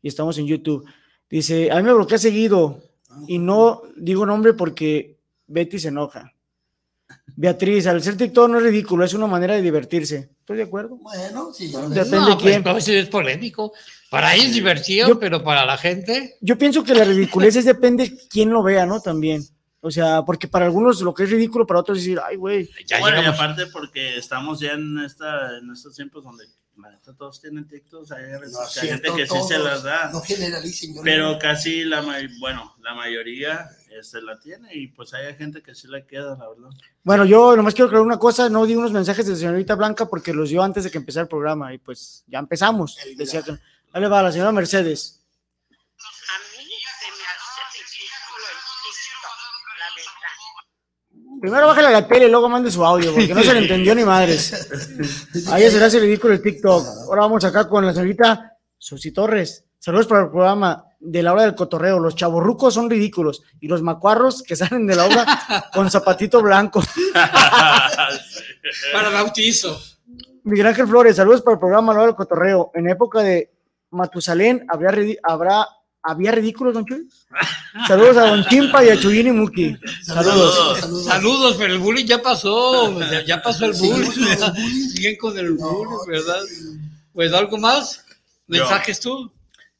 y 0.00 0.08
estamos 0.08 0.38
en 0.38 0.46
YouTube. 0.46 0.84
Dice, 1.32 1.70
a 1.72 1.76
mí 1.76 1.82
me 1.82 1.94
bloquea 1.94 2.18
seguido 2.18 2.82
y 3.26 3.38
no 3.38 3.80
digo 3.96 4.26
nombre 4.26 4.52
porque 4.52 5.16
Betty 5.46 5.78
se 5.78 5.88
enoja. 5.88 6.30
Beatriz, 7.34 7.86
al 7.86 8.02
ser 8.02 8.18
TikTok 8.18 8.50
no 8.50 8.58
es 8.58 8.64
ridículo, 8.64 9.02
es 9.02 9.14
una 9.14 9.26
manera 9.26 9.54
de 9.54 9.62
divertirse. 9.62 10.28
¿Estoy 10.40 10.58
de 10.58 10.64
acuerdo? 10.64 10.96
Bueno, 10.96 11.50
sí. 11.54 11.72
yo- 11.72 11.88
Depende 11.88 12.18
no, 12.18 12.26
de 12.26 12.32
pues, 12.34 12.44
quién. 12.44 12.62
veces 12.62 13.04
es 13.04 13.08
polémico. 13.08 13.72
Para 14.10 14.34
ellos 14.34 14.48
es 14.48 14.52
diversión, 14.52 15.18
pero 15.18 15.42
para 15.42 15.64
la 15.64 15.78
gente. 15.78 16.36
Yo 16.42 16.58
pienso 16.58 16.84
que 16.84 16.94
la 16.94 17.04
ridiculez 17.04 17.56
es 17.56 17.64
depende 17.64 18.12
quién 18.28 18.50
lo 18.50 18.62
vea, 18.62 18.84
¿no? 18.84 19.00
También. 19.00 19.42
O 19.80 19.90
sea, 19.90 20.22
porque 20.26 20.48
para 20.48 20.66
algunos 20.66 21.00
lo 21.00 21.14
que 21.14 21.22
es 21.22 21.30
ridículo, 21.30 21.66
para 21.66 21.80
otros 21.80 21.96
es 21.96 22.04
decir, 22.04 22.20
ay, 22.22 22.36
güey. 22.36 22.68
bueno, 23.00 23.22
y 23.22 23.24
aparte 23.24 23.68
porque 23.72 24.18
estamos 24.18 24.60
ya 24.60 24.72
en, 24.72 24.98
esta, 24.98 25.56
en 25.56 25.70
estos 25.72 25.96
tiempos 25.96 26.22
donde 26.24 26.44
todos 27.16 27.40
tienen 27.40 27.66
TikToks, 27.68 28.12
hay, 28.12 28.24
No 28.32 28.38
que 28.74 28.80
gente 28.86 29.10
que 29.14 29.26
sí 29.26 29.36
se 29.46 29.58
las 29.58 29.82
da. 29.82 30.10
No 30.12 30.20
generalicen. 30.20 30.94
yo 30.94 31.02
Pero 31.02 31.32
no- 31.32 31.38
casi 31.38 31.84
la, 31.84 32.02
ma- 32.02 32.16
bueno, 32.40 32.74
la 32.82 32.94
mayoría 32.94 33.68
este, 33.98 34.22
la 34.22 34.38
tiene 34.38 34.74
y 34.74 34.88
pues 34.88 35.12
hay 35.14 35.34
gente 35.34 35.62
que 35.62 35.74
sí 35.74 35.86
le 35.88 36.06
queda, 36.06 36.36
la 36.36 36.48
verdad. 36.48 36.70
Bueno, 37.02 37.24
yo 37.24 37.54
nomás 37.56 37.74
quiero 37.74 37.86
aclarar 37.86 38.06
una 38.06 38.18
cosa, 38.18 38.48
no 38.48 38.64
di 38.66 38.74
unos 38.74 38.92
mensajes 38.92 39.26
de 39.26 39.36
señorita 39.36 39.74
Blanca 39.74 40.06
porque 40.06 40.32
los 40.32 40.48
dio 40.50 40.62
antes 40.62 40.84
de 40.84 40.90
que 40.90 40.98
empezara 40.98 41.22
el 41.22 41.28
programa 41.28 41.72
y 41.74 41.78
pues 41.78 42.24
ya 42.26 42.38
empezamos. 42.38 42.96
Decía 43.16 43.42
que, 43.42 43.56
dale 43.92 44.08
va, 44.08 44.22
la 44.22 44.32
señora 44.32 44.52
Mercedes. 44.52 45.21
Primero 51.42 51.66
bájale 51.66 51.90
la 51.90 52.06
tele 52.06 52.26
y 52.26 52.30
luego 52.30 52.48
mande 52.48 52.70
su 52.70 52.84
audio, 52.84 53.12
porque 53.12 53.34
no 53.34 53.42
se 53.42 53.52
le 53.52 53.58
entendió 53.62 53.94
ni 53.96 54.04
madres. 54.04 54.68
A 55.50 55.58
ella 55.58 55.70
se 55.72 55.78
le 55.78 55.84
hace 55.84 55.98
ridículo 55.98 56.34
el 56.34 56.40
TikTok. 56.40 56.86
Ahora 57.08 57.22
vamos 57.22 57.44
acá 57.44 57.68
con 57.68 57.84
la 57.84 57.92
señorita 57.92 58.52
Susi 58.78 59.10
Torres. 59.12 59.64
Saludos 59.78 60.06
para 60.06 60.22
el 60.22 60.30
programa 60.30 60.84
de 61.00 61.20
la 61.20 61.32
hora 61.32 61.42
del 61.42 61.56
cotorreo. 61.56 61.98
Los 61.98 62.14
chavorrucos 62.14 62.74
son 62.74 62.88
ridículos 62.88 63.42
y 63.60 63.66
los 63.66 63.82
macuarros 63.82 64.44
que 64.44 64.54
salen 64.54 64.86
de 64.86 64.94
la 64.94 65.06
obra 65.06 65.26
con 65.74 65.90
zapatito 65.90 66.40
blanco. 66.40 66.80
Para 68.92 69.10
bautizo. 69.10 69.76
Miguel 70.44 70.66
Ángel 70.68 70.86
Flores, 70.86 71.16
saludos 71.16 71.42
para 71.42 71.54
el 71.54 71.60
programa 71.60 71.92
La 71.92 71.98
hora 72.00 72.06
del 72.06 72.16
cotorreo. 72.16 72.70
En 72.74 72.88
época 72.88 73.20
de 73.20 73.52
Matusalén 73.90 74.64
ridi- 74.68 75.18
habrá, 75.22 75.66
había 76.02 76.32
ridículos, 76.32 76.74
don 76.74 76.84
Chuy. 76.84 77.08
Saludos 77.86 78.16
a 78.16 78.26
Don 78.26 78.44
Chimpa 78.46 78.84
y 78.84 78.90
a 78.90 78.98
Chuyín 78.98 79.28
y 79.28 79.32
Muki. 79.32 79.76
Saludos. 80.02 81.04
Saludos. 81.04 81.56
pero 81.58 81.74
el 81.74 81.78
bullying 81.78 82.06
ya 82.06 82.20
pasó. 82.20 82.98
Ya, 83.10 83.24
ya 83.24 83.42
pasó 83.42 83.66
el 83.66 83.72
bullying. 83.72 84.10
Siguen 84.92 85.16
con 85.18 85.38
el 85.38 85.52
bullying, 85.52 86.06
¿verdad? 86.08 86.42
Pues 87.12 87.32
algo 87.32 87.58
más. 87.58 88.04
¿Mensajes 88.46 89.00
tú? 89.00 89.32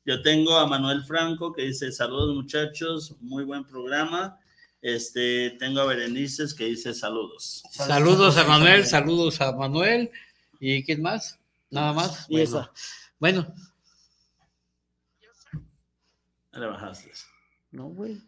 Yo 0.04 0.20
tengo 0.22 0.56
a 0.56 0.66
Manuel 0.66 1.04
Franco 1.04 1.52
que 1.52 1.62
dice 1.62 1.92
saludos 1.92 2.34
muchachos, 2.34 3.14
muy 3.20 3.44
buen 3.44 3.64
programa. 3.64 4.38
Este, 4.80 5.50
tengo 5.60 5.80
a 5.80 5.84
Berenices 5.84 6.54
que 6.54 6.64
dice 6.64 6.92
saludos. 6.92 7.62
Saludos 7.70 8.36
a 8.36 8.44
Manuel, 8.44 8.84
saludos 8.84 9.40
a 9.40 9.52
Manuel. 9.52 10.10
¿Y 10.58 10.82
quién 10.84 11.02
más? 11.02 11.38
Nada 11.70 11.92
más. 11.92 12.26
Y 12.28 12.32
Bueno. 12.34 12.44
esa. 12.44 12.72
Bueno, 13.20 13.54
Le 16.52 16.66
bajaste. 16.66 17.12
No, 17.70 17.84
güey. 17.84 18.20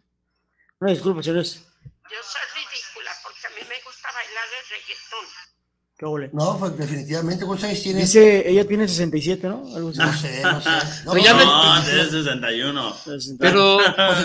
No, 0.79 0.89
disculpa, 0.89 1.21
señores. 1.21 1.63
Yo 1.83 2.17
soy 2.23 2.41
ridícula 2.55 3.11
porque 3.23 3.47
a 3.47 3.49
mí 3.51 3.69
me 3.69 3.81
gusta 3.81 4.11
bailar 4.11 4.45
el 4.61 4.69
reggaetón. 4.69 5.25
¿Qué 5.97 6.05
ole? 6.05 6.29
No, 6.33 6.57
pues 6.59 6.77
definitivamente, 6.77 7.45
¿cuántos 7.45 7.69
años 7.69 7.81
tienes? 7.81 8.11
Dice, 8.11 8.49
ella 8.49 8.67
tiene 8.67 8.85
67, 8.85 9.47
¿no? 9.47 9.63
Algo 9.73 9.89
así. 9.91 9.99
No 9.99 10.13
sé, 10.13 10.41
no 10.43 10.59
sé. 10.61 10.69
No, 11.05 11.17
ya 11.17 11.33
me- 11.33 11.45
No, 11.45 11.81
tiene 11.85 12.03
61. 12.03 12.95
pero 13.39 13.77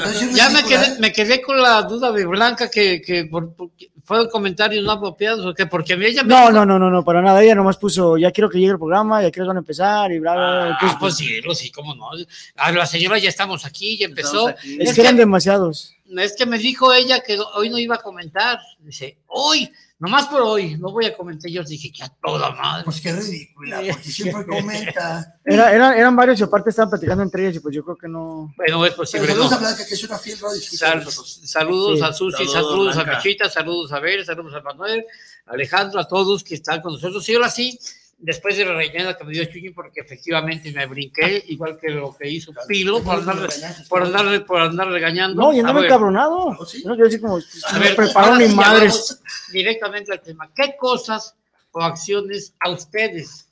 Pues 0.03 0.35
ya 0.35 0.51
me 0.51 0.65
quedé, 0.65 0.99
me 0.99 1.13
quedé 1.13 1.41
con 1.41 1.61
la 1.63 1.83
duda 1.83 2.11
de 2.11 2.27
Blanca 2.27 2.69
que, 2.69 3.01
que 3.01 3.27
por, 3.27 3.55
por- 3.55 3.71
fueron 4.03 4.29
comentarios 4.29 4.85
no 4.85 4.91
apropiados 4.91 5.47
o 5.47 5.55
que 5.55 5.67
porque 5.67 5.93
ella 5.93 6.25
me 6.25 6.31
No, 6.35 6.51
no, 6.51 6.67
no, 6.67 6.77
no, 6.77 6.91
no, 6.91 7.05
para 7.05 7.23
nada. 7.23 7.41
Ella 7.41 7.55
nomás 7.55 7.77
puso, 7.77 8.19
ya 8.19 8.33
quiero 8.33 8.51
que 8.51 8.59
llegue 8.59 8.73
el 8.73 8.79
programa, 8.79 9.23
ya 9.23 9.31
quiero 9.31 9.45
que 9.45 9.49
van 9.51 9.59
a 9.59 9.61
empezar 9.61 10.11
y 10.11 10.19
bla, 10.19 10.33
bla, 10.35 10.51
bla. 10.51 10.65
Ah, 10.65 10.69
Entonces, 10.73 10.97
pues 10.99 11.15
sí, 11.15 11.41
lo 11.43 11.55
sí, 11.55 11.71
cómo 11.71 11.95
no. 11.95 12.07
A 12.57 12.73
la 12.73 12.87
señora 12.87 13.17
ya 13.19 13.29
estamos 13.29 13.65
aquí, 13.65 13.97
ya 13.97 14.07
empezó. 14.07 14.49
Aquí. 14.49 14.77
es 14.81 14.93
que 14.93 15.03
eran 15.03 15.17
demasiados. 15.17 15.95
Es 16.19 16.35
que 16.35 16.47
me 16.47 16.59
dijo 16.59 16.93
ella 16.93 17.21
que 17.21 17.39
hoy 17.55 17.71
no 17.71 17.79
iba 17.79 17.95
a 17.95 17.99
comentar. 18.03 18.59
Dice, 18.81 19.19
hoy, 19.29 19.71
nomás 20.01 20.27
por 20.27 20.41
hoy, 20.43 20.77
no 20.77 20.91
voy 20.91 21.05
a 21.07 21.17
comentar. 21.17 21.51
Yo 21.51 21.63
dije, 21.63 21.93
ya 21.95 22.09
toda 22.23 22.51
madre. 22.51 22.85
Pues 22.85 23.01
qué 23.01 23.13
ridícula, 23.13 23.77
porque 23.91 24.11
siempre 24.11 24.45
comenta. 24.47 25.37
Era, 25.45 25.73
era- 25.73 25.97
eran 25.97 26.17
varios 26.17 26.41
y 26.41 26.43
aparte 26.43 26.71
estaban 26.71 26.91
platicando 26.91 27.23
entre 27.23 27.45
ellos 27.45 27.57
y 27.57 27.61
pues 27.61 27.75
yo 27.77 27.85
creo 27.85 27.97
que 27.97 28.09
no. 28.09 28.53
Bueno, 28.57 28.85
es 28.85 28.91
Pero 28.93 28.97
posible. 29.03 29.27
saludos 29.29 29.51
no. 29.51 29.57
a 29.57 29.61
Blanca, 29.61 29.87
que 29.87 29.95
es 29.95 30.05
una 30.05 30.19
fiel 30.19 30.39
radio 30.41 30.61
Sal- 30.61 31.07
saludos 31.47 31.99
Sí. 31.99 32.05
a 32.05 32.13
Susi, 32.13 32.37
Saludos, 32.47 32.53
saludos, 32.95 32.97
a. 32.97 33.05
Mechita, 33.05 33.49
saludos 33.51 33.93
a 33.93 34.01
Ver, 34.01 34.25
saludos 34.25 34.55
a 34.55 34.61
Manuel, 34.63 35.05
a 35.47 35.53
Alejandro, 35.53 36.01
a 36.01 36.09
todos 36.09 36.43
que 36.43 36.55
están 36.57 36.81
con 36.81 36.93
nosotros. 36.95 37.29
Y 37.29 37.35
ahora 37.35 37.51
sí, 37.51 37.79
después 38.21 38.57
de 38.57 38.67
la 38.67 38.75
regañada 38.75 39.17
que 39.17 39.25
me 39.25 39.33
dio 39.33 39.45
Chuy, 39.47 39.71
porque 39.71 40.01
efectivamente 40.01 40.71
me 40.73 40.87
brinqué, 40.87 41.43
igual 41.49 41.79
que 41.79 41.89
lo 41.89 42.15
que 42.17 42.31
hizo 42.31 42.53
Pilo, 42.69 43.03
por 43.03 43.19
andar, 43.19 43.37
por 43.89 44.03
andar, 44.03 44.47
por 44.47 44.61
andar 44.61 44.89
regañando. 44.89 45.41
No, 45.41 45.53
y 45.53 45.61
andaba 45.61 45.81
A 45.81 45.85
encabronado. 45.85 46.57
¿Oh, 46.59 46.67
sí? 46.67 46.83
No 46.85 46.95
quiero 46.95 47.07
decir 47.07 47.21
como, 47.21 47.37
a 47.37 47.73
no 47.73 47.81
ver, 47.81 48.49
sí, 48.49 48.55
madres. 48.55 48.93
vamos 48.93 49.23
Directamente 49.53 50.13
al 50.13 50.21
tema. 50.21 50.51
¿Qué 50.55 50.77
cosas 50.79 51.35
o 51.73 51.81
acciones 51.83 52.55
a 52.61 52.71
ustedes 52.71 53.49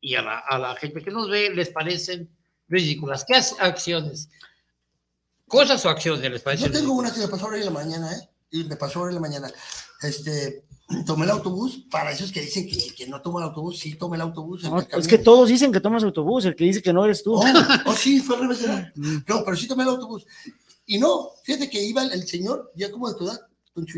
y 0.00 0.14
a 0.14 0.22
la, 0.22 0.38
a 0.38 0.58
la 0.58 0.76
gente 0.76 1.02
que 1.02 1.10
nos 1.10 1.30
ve 1.30 1.50
les 1.50 1.70
parecen 1.70 2.28
ridículas? 2.68 3.24
¿Qué 3.24 3.34
acciones? 3.34 4.28
Cosas 5.48 5.84
o 5.84 5.88
acciones 5.88 6.30
les 6.30 6.42
parecen 6.42 6.66
Yo 6.68 6.72
tengo 6.72 6.92
ridículas? 6.92 7.12
una 7.12 7.14
que 7.14 7.26
me 7.26 7.32
pasó 7.32 7.46
ahora 7.46 7.58
en 7.58 7.64
la 7.64 7.70
mañana, 7.70 8.12
¿eh? 8.12 8.28
Y 8.50 8.64
me 8.64 8.76
pasó 8.76 8.98
ahora 8.98 9.10
en 9.10 9.14
la 9.14 9.20
mañana. 9.22 9.50
Este, 10.02 10.64
tomé 11.06 11.24
el 11.24 11.30
autobús, 11.30 11.84
para 11.90 12.10
esos 12.12 12.30
que 12.32 12.40
dicen 12.40 12.66
que, 12.68 12.94
que 12.94 13.06
no 13.06 13.20
toman 13.20 13.42
el 13.44 13.48
autobús, 13.50 13.78
sí 13.78 13.94
tomé 13.94 14.16
el 14.16 14.22
autobús. 14.22 14.62
No, 14.64 14.80
es 14.80 15.08
que 15.08 15.18
todos 15.18 15.48
dicen 15.48 15.72
que 15.72 15.80
tomas 15.80 16.04
autobús, 16.04 16.44
el 16.44 16.54
que 16.56 16.64
dice 16.64 16.82
que 16.82 16.92
no 16.92 17.04
eres 17.04 17.22
tú. 17.22 17.34
Oh, 17.34 17.44
oh, 17.86 17.92
sí, 17.94 18.20
fue 18.20 18.36
al 18.36 18.42
revés. 18.48 18.66
¿no? 18.94 19.22
No, 19.28 19.44
pero 19.44 19.56
sí 19.56 19.66
tomé 19.66 19.82
el 19.84 19.90
autobús. 19.90 20.26
Y 20.86 20.98
no, 20.98 21.30
fíjate 21.44 21.70
que 21.70 21.82
iba 21.82 22.02
el, 22.02 22.12
el 22.12 22.26
señor, 22.26 22.72
ya 22.74 22.90
como 22.90 23.08
de 23.10 23.16
tu 23.18 23.24
edad, 23.24 23.40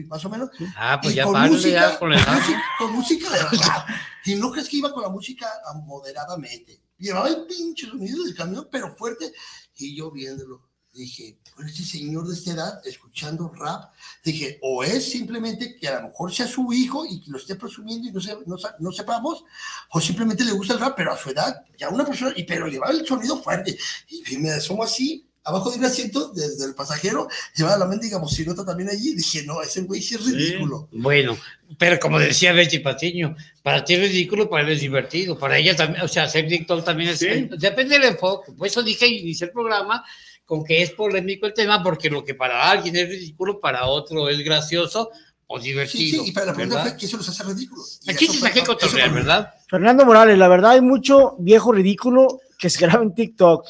más 0.06 0.24
o 0.24 0.28
menos. 0.30 0.50
Ah, 0.76 0.98
pues 1.02 1.14
y 1.14 1.16
ya 1.16 1.24
con 1.24 1.32
párale 1.32 1.52
música, 1.52 1.90
ya 1.90 1.98
con 1.98 2.12
edad. 2.12 2.34
música- 2.34 2.62
con 2.78 2.92
música 2.92 3.30
de 3.30 3.38
rap. 3.42 3.88
Y 4.24 4.34
no 4.36 4.50
crees 4.52 4.68
que 4.68 4.76
iba 4.76 4.92
con 4.92 5.02
la 5.02 5.08
música 5.08 5.46
ah, 5.66 5.74
moderadamente. 5.84 6.80
Llevaba 6.98 7.28
el 7.28 7.44
pinche 7.46 7.86
sonido 7.86 8.22
del 8.24 8.34
camión, 8.34 8.68
pero 8.70 8.94
fuerte. 8.96 9.32
Y 9.76 9.96
yo 9.96 10.10
viéndolo, 10.12 10.62
dije, 11.00 11.36
pues 11.56 11.68
este 11.70 11.84
señor 11.84 12.26
de 12.28 12.34
esta 12.34 12.52
edad, 12.52 12.80
escuchando 12.86 13.52
rap, 13.54 13.92
dije, 14.24 14.58
o 14.62 14.82
es 14.84 15.10
simplemente 15.10 15.76
que 15.76 15.88
a 15.88 16.00
lo 16.00 16.08
mejor 16.08 16.32
sea 16.32 16.46
su 16.46 16.72
hijo 16.72 17.04
y 17.04 17.20
que 17.20 17.30
lo 17.30 17.38
esté 17.38 17.56
presumiendo 17.56 18.08
y 18.08 18.12
no, 18.12 18.20
se- 18.20 18.36
no, 18.46 18.56
no 18.78 18.92
sepamos, 18.92 19.44
o 19.90 20.00
simplemente 20.00 20.44
le 20.44 20.52
gusta 20.52 20.74
el 20.74 20.80
rap, 20.80 20.94
pero 20.96 21.12
a 21.12 21.18
su 21.18 21.30
edad, 21.30 21.64
ya 21.78 21.88
una 21.88 22.04
persona, 22.04 22.32
y 22.36 22.44
pero 22.44 22.68
llevaba 22.68 22.92
el 22.92 23.06
sonido 23.06 23.42
fuerte. 23.42 23.76
Y 24.08 24.36
me 24.38 24.50
asomo 24.50 24.82
así, 24.84 25.26
abajo 25.46 25.70
de 25.70 25.78
un 25.78 25.84
asiento, 25.84 26.32
desde 26.32 26.64
el 26.64 26.74
pasajero, 26.74 27.28
llevaba 27.54 27.76
la 27.76 27.86
mendiga 27.86 28.18
bocinota 28.18 28.64
también 28.64 28.88
allí, 28.88 29.10
y 29.10 29.16
dije, 29.16 29.42
no, 29.44 29.60
ese 29.62 29.82
güey 29.82 30.00
sí 30.00 30.14
es 30.14 30.24
ridículo. 30.24 30.88
Bueno, 30.92 31.36
pero 31.76 31.98
como 32.00 32.18
decía 32.18 32.52
Betty 32.52 32.78
Patiño, 32.78 33.36
para 33.62 33.84
ti 33.84 33.94
es 33.94 34.00
ridículo, 34.00 34.48
para 34.48 34.64
él 34.64 34.72
es 34.72 34.80
divertido, 34.80 35.38
para 35.38 35.58
ella 35.58 35.74
también, 35.76 36.04
o 36.04 36.08
sea, 36.08 36.24
hacer 36.24 36.46
TikTok 36.48 36.84
también 36.84 37.10
es, 37.10 37.18
Sí. 37.18 37.48
depende 37.58 37.98
del 37.98 38.04
enfoque. 38.12 38.52
Por 38.52 38.66
eso 38.66 38.82
dije, 38.82 39.06
inicié 39.06 39.46
el 39.48 39.52
programa 39.52 40.04
con 40.44 40.64
que 40.64 40.82
es 40.82 40.90
polémico 40.90 41.46
el 41.46 41.54
tema, 41.54 41.82
porque 41.82 42.10
lo 42.10 42.24
que 42.24 42.34
para 42.34 42.70
alguien 42.70 42.96
es 42.96 43.08
ridículo, 43.08 43.60
para 43.60 43.86
otro 43.86 44.28
es 44.28 44.38
gracioso 44.44 45.10
o 45.46 45.58
Sí, 45.60 45.68
divertido. 45.68 46.22
sí, 46.24 46.30
y 46.30 46.32
para 46.32 46.46
la 46.46 46.54
pregunta 46.54 46.76
¿verdad? 46.76 46.90
fue 46.92 46.98
que 47.00 47.06
eso 47.06 47.16
los 47.16 47.28
hace 47.28 47.42
ridículos. 47.44 48.00
Y 48.04 48.10
Aquí 48.10 48.26
se 48.26 48.38
saqué 48.38 48.62
cotorrear, 48.62 49.12
¿verdad? 49.12 49.52
Fernando 49.68 50.04
Morales, 50.06 50.36
la 50.38 50.48
verdad 50.48 50.72
hay 50.72 50.80
mucho 50.80 51.36
viejo 51.38 51.72
ridículo 51.72 52.40
que 52.58 52.70
se 52.70 52.80
graba 52.86 53.02
en 53.02 53.14
TikTok. 53.14 53.66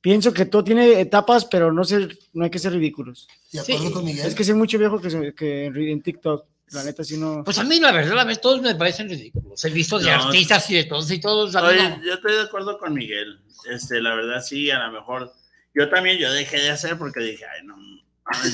Pienso 0.00 0.32
que 0.32 0.46
todo 0.46 0.64
tiene 0.64 0.98
etapas, 1.00 1.44
pero 1.44 1.72
no, 1.72 1.84
ser, 1.84 2.16
no 2.32 2.44
hay 2.44 2.50
que 2.50 2.58
ser 2.58 2.72
ridículos. 2.72 3.28
De 3.52 3.60
acuerdo 3.60 3.86
Sí. 3.88 3.92
con 3.92 4.04
Miguel. 4.04 4.26
Es 4.26 4.34
que 4.34 4.44
sí 4.44 4.50
hay 4.52 4.56
mucho 4.56 4.78
viejo 4.78 4.98
que, 5.00 5.10
se- 5.10 5.34
que 5.34 5.66
en, 5.66 5.76
en 5.76 6.02
TikTok. 6.02 6.46
La 6.72 6.84
neta, 6.84 7.02
sí 7.04 7.16
no. 7.18 7.42
Pues 7.44 7.58
a 7.58 7.64
mí, 7.64 7.80
la 7.80 7.90
verdad, 7.92 8.14
la 8.14 8.24
vez 8.24 8.40
todos 8.40 8.62
me 8.62 8.74
parecen 8.76 9.08
ridículos. 9.08 9.62
He 9.64 9.70
visto 9.70 9.98
de 9.98 10.06
No. 10.06 10.12
artistas 10.24 10.70
y 10.70 10.74
de 10.76 10.84
todos 10.84 11.10
y 11.10 11.20
todos. 11.20 11.54
Oye, 11.56 11.88
no. 11.88 12.02
yo 12.04 12.14
estoy 12.14 12.32
de 12.34 12.42
acuerdo 12.42 12.78
con 12.78 12.94
Miguel. 12.94 13.40
Este, 13.70 14.00
la 14.00 14.14
verdad, 14.14 14.40
sí, 14.40 14.70
a 14.70 14.86
lo 14.86 14.92
mejor. 14.92 15.32
Yo 15.74 15.88
también, 15.88 16.18
yo 16.18 16.32
dejé 16.32 16.58
de 16.60 16.70
hacer 16.70 16.98
porque 16.98 17.20
dije, 17.20 17.44
ay, 17.46 17.64
no, 17.64 17.76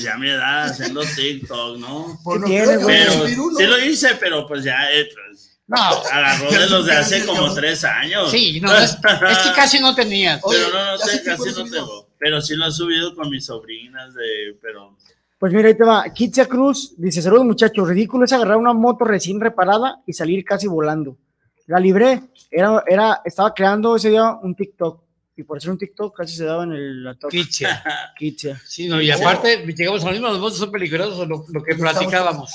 ya 0.01 0.13
a 0.13 0.17
mi 0.17 0.29
edad 0.29 0.65
haciendo 0.65 1.01
TikTok, 1.01 1.77
¿no? 1.77 2.19
Pues 2.23 2.41
vaya 2.41 2.63
a 2.63 2.85
Pero 2.85 3.27
sí 3.27 3.65
lo 3.65 3.79
hice, 3.79 4.15
pero 4.19 4.47
pues 4.47 4.63
ya, 4.63 4.91
eh, 4.91 5.07
pues, 5.13 5.59
No, 5.67 5.77
agarró 5.77 6.51
de 6.51 6.69
los 6.69 6.85
de 6.85 6.93
hace 6.93 7.25
como 7.25 7.53
tres 7.53 7.83
años. 7.83 8.31
sí, 8.31 8.59
no, 8.59 8.75
es, 8.75 8.91
es 8.91 9.37
que 9.39 9.53
casi 9.55 9.79
no 9.79 9.93
tenía. 9.95 10.39
Pero 10.47 10.69
no, 10.69 10.91
no, 10.91 10.97
sé 10.97 11.23
casi 11.23 11.49
no 11.51 11.69
tengo. 11.69 12.07
Pero 12.19 12.41
sí 12.41 12.55
lo 12.55 12.67
he 12.67 12.71
subido 12.71 13.15
con 13.15 13.29
mis 13.29 13.45
sobrinas, 13.45 14.13
de, 14.13 14.57
pero 14.61 14.97
Pues 15.37 15.53
mira, 15.53 15.67
ahí 15.67 15.77
te 15.77 15.83
va. 15.83 16.11
Kitzia 16.11 16.47
Cruz 16.47 16.93
dice: 16.97 17.21
Saludos, 17.21 17.45
muchachos. 17.45 17.87
Ridículo 17.87 18.25
es 18.25 18.33
agarrar 18.33 18.57
una 18.57 18.73
moto 18.73 19.05
recién 19.05 19.39
reparada 19.39 20.01
y 20.07 20.13
salir 20.13 20.43
casi 20.43 20.67
volando. 20.67 21.17
La 21.67 21.79
libré. 21.79 22.21
Era, 22.49 22.83
era, 22.87 23.21
estaba 23.25 23.53
creando 23.53 23.95
ese 23.95 24.09
día 24.09 24.31
un 24.41 24.55
TikTok. 24.55 25.06
Y 25.37 25.43
por 25.43 25.61
ser 25.61 25.69
un 25.69 25.77
TikTok 25.77 26.17
casi 26.17 26.35
se 26.35 26.45
daba 26.45 26.63
en 26.63 26.73
el 26.73 27.03
la 27.03 27.15
top. 27.15 27.29
Kitzia. 27.29 27.83
Kitzia. 28.17 28.59
Sí, 28.65 28.87
no, 28.87 28.99
y 29.01 29.11
aparte 29.11 29.63
llegamos 29.67 30.01
a 30.03 30.07
lo 30.07 30.11
mismo, 30.13 30.27
los 30.29 30.39
motos 30.39 30.57
son 30.57 30.71
peligrosos, 30.71 31.27
lo, 31.27 31.45
lo 31.47 31.63
que 31.63 31.75
platicábamos. 31.75 32.53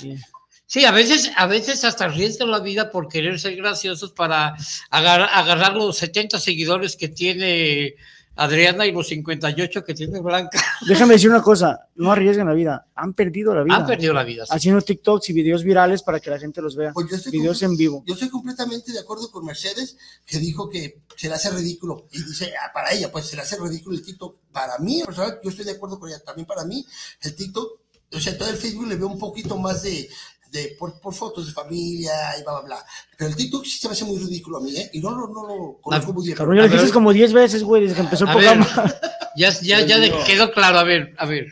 Sí, 0.67 0.85
a 0.85 0.91
veces, 0.91 1.31
a 1.37 1.47
veces 1.47 1.85
hasta 1.85 2.07
arriesgan 2.07 2.51
la 2.51 2.59
vida 2.61 2.91
por 2.91 3.07
querer 3.09 3.39
ser 3.39 3.55
graciosos 3.57 4.13
para 4.13 4.57
agar- 4.91 5.29
agarrar 5.33 5.75
los 5.77 5.97
70 5.99 6.39
seguidores 6.41 6.97
que 6.97 7.09
tiene 7.09 7.95
Adriana 8.37 8.87
y 8.87 8.93
los 8.93 9.09
58 9.09 9.85
que 9.85 9.95
tiene 9.95 10.21
Blanca. 10.21 10.59
Déjame 10.87 11.15
decir 11.15 11.29
una 11.29 11.43
cosa: 11.43 11.89
no 11.97 12.11
arriesguen 12.11 12.47
la 12.47 12.55
vida. 12.55 12.87
Han 12.95 13.13
perdido 13.15 13.55
la 13.55 13.63
vida. 13.63 13.77
Han 13.77 13.87
perdido 13.87 14.15
la 14.15 14.25
vida. 14.25 14.47
sí. 14.47 14.53
Haciendo 14.55 14.81
TikToks 14.81 15.31
y 15.31 15.33
videos 15.33 15.63
virales 15.63 16.03
para 16.03 16.21
que 16.21 16.31
la 16.31 16.39
gente 16.39 16.63
los 16.63 16.75
vea. 16.77 16.93
Pues 16.93 17.09
yo 17.11 17.17
estoy 17.17 17.33
videos 17.33 17.63
en 17.63 17.77
vivo. 17.77 18.03
Yo 18.07 18.15
estoy 18.15 18.31
completamente 18.31 18.93
de 18.93 18.99
acuerdo 19.01 19.31
con 19.31 19.45
Mercedes, 19.45 19.97
que 20.25 20.39
dijo 20.39 20.69
que 20.69 21.03
se 21.17 21.29
le 21.29 21.35
hace 21.35 21.51
ridículo. 21.51 22.07
Y 22.11 22.23
dice, 22.23 22.53
ah, 22.63 22.71
para 22.73 22.93
ella, 22.93 23.13
pues 23.13 23.27
se 23.27 23.37
le 23.37 23.43
hace 23.43 23.59
ridículo 23.59 23.97
el 23.97 24.03
TikTok. 24.03 24.37
Para 24.51 24.79
mí, 24.79 25.03
yo 25.43 25.51
estoy 25.51 25.65
de 25.65 25.73
acuerdo 25.73 25.99
con 25.99 26.09
ella. 26.09 26.21
También 26.21 26.47
para 26.47 26.65
mí, 26.65 26.85
el 27.21 27.35
TikTok, 27.35 27.81
o 28.15 28.21
sea, 28.21 28.37
todo 28.37 28.51
el 28.51 28.57
Facebook 28.57 28.87
le 28.87 28.97
veo 28.97 29.09
un 29.09 29.19
poquito 29.19 29.57
más 29.57 29.83
de, 29.83 30.09
de 30.53 30.77
por, 30.79 31.01
por 31.01 31.15
fotos 31.15 31.47
de 31.47 31.53
familia 31.53 32.13
y 32.39 32.43
bla, 32.43 32.53
bla, 32.53 32.63
bla. 32.63 32.85
Pero 33.17 33.31
el 33.31 33.37
TikTok 33.37 33.65
sí 33.65 33.79
se 33.79 33.89
me 33.89 33.93
hace 33.95 34.05
muy 34.05 34.19
ridículo 34.19 34.59
a 34.59 34.61
mí, 34.61 34.77
¿eh? 34.77 34.91
Y 34.93 35.01
no, 35.01 35.11
lo- 35.11 35.27
no 35.29 35.47
lo 35.49 35.79
conozco 35.81 36.13
muy 36.13 36.27
bien. 36.27 36.37
Cabrón, 36.37 36.57
ya 36.59 36.63
lo 36.65 36.69
dijiste 36.69 36.93
como 36.93 37.13
10 37.13 37.33
veces, 37.33 37.63
güey, 37.65 37.83
desde 37.83 37.95
que 37.97 38.03
empezó 38.03 38.25
el 38.25 38.31
A 38.31 38.37
ver, 38.37 38.59
programa. 38.61 38.95
ya, 39.37 39.51
ya, 39.63 39.81
ya 39.87 40.25
quedó 40.25 40.53
claro, 40.53 40.79
a 40.79 40.85
ver, 40.85 41.15
a 41.19 41.25
ver. 41.27 41.47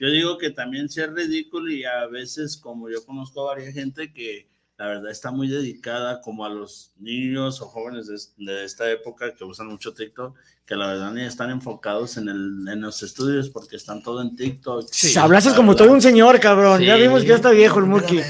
Yo 0.00 0.08
digo 0.10 0.38
que 0.38 0.50
también 0.50 0.88
sí 0.88 1.00
es 1.00 1.12
ridículo 1.12 1.70
y 1.70 1.84
a 1.84 2.06
veces, 2.06 2.56
como 2.56 2.88
yo 2.88 3.04
conozco 3.04 3.42
a 3.42 3.54
varias 3.54 3.74
gente 3.74 4.12
que 4.12 4.46
la 4.78 4.86
verdad 4.86 5.10
está 5.10 5.32
muy 5.32 5.48
dedicada 5.48 6.20
como 6.20 6.44
a 6.44 6.48
los 6.48 6.92
niños 6.98 7.60
o 7.60 7.66
jóvenes 7.66 8.06
de, 8.06 8.44
de 8.44 8.64
esta 8.64 8.88
época 8.90 9.34
que 9.34 9.42
usan 9.44 9.66
mucho 9.66 9.92
TikTok, 9.92 10.36
que 10.64 10.76
la 10.76 10.86
verdad 10.86 11.10
ni 11.12 11.22
están 11.24 11.50
enfocados 11.50 12.16
en, 12.16 12.28
el, 12.28 12.68
en 12.68 12.80
los 12.80 13.02
estudios 13.02 13.50
porque 13.50 13.74
están 13.74 14.02
todo 14.04 14.22
en 14.22 14.36
TikTok. 14.36 14.88
Hablaste 15.18 15.54
como 15.56 15.74
todo 15.74 15.90
un 15.92 16.00
señor, 16.00 16.38
cabrón. 16.38 16.80
Ya 16.82 16.94
Sí. 16.96 17.02
vimos 17.02 17.22
que 17.22 17.28
ya 17.28 17.34
está 17.36 17.50
viejo 17.50 17.80
el 17.80 17.86
Muki. 17.86 18.20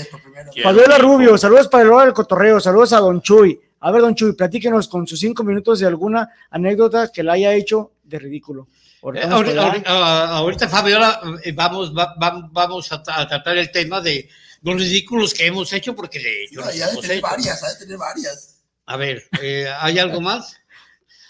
Quiero- 0.52 0.70
Fabiola 0.70 0.96
Rubio, 0.98 1.37
saludos 1.37 1.68
para 1.68 1.84
el 1.84 1.90
hora 1.90 2.04
del 2.06 2.14
cotorreo, 2.14 2.61
saludos 2.61 2.94
a 2.94 3.00
Don 3.00 3.20
Chuy. 3.20 3.61
A 3.80 3.90
ver, 3.90 4.00
Don 4.00 4.14
Chuy, 4.14 4.32
platíquenos 4.32 4.88
con 4.88 5.06
sus 5.06 5.20
cinco 5.20 5.44
minutos 5.44 5.80
de 5.80 5.87
alguna 5.87 6.30
anécdota 6.50 7.12
que 7.12 7.22
la 7.22 7.34
haya 7.34 7.52
hecho 7.52 7.92
de 8.04 8.18
ridículo. 8.18 8.68
Ahorita 9.02 9.26
Eh, 9.26 9.30
ahorita, 9.30 9.62
ahorita- 9.66 10.64
ah, 10.64 10.68
Fabiola, 10.68 11.20
eh, 11.44 11.52
vamos, 11.52 11.94
va- 11.96 12.14
va- 12.20 12.48
vamos 12.50 12.90
a, 12.90 13.02
a 13.06 13.28
tratar 13.28 13.56
el 13.58 13.70
tema 13.70 14.00
de 14.00 14.28
los 14.62 14.77
ridículos 14.77 15.35
que 15.35 15.47
hemos 15.47 15.73
hecho, 15.73 15.94
porque 15.94 16.18
de 16.18 16.44
hecho 16.44 16.61
No, 16.61 16.71
ya 16.73 16.90
de 16.90 16.97
tener 17.01 17.21
varias, 17.21 17.62
ha 17.62 17.73
de 17.73 17.77
tener 17.79 17.97
varias. 17.99 18.62
A 18.87 18.97
ver, 18.97 19.23
eh, 19.42 19.68
¿hay 19.81 19.99
algo 19.99 20.21
más? 20.21 20.57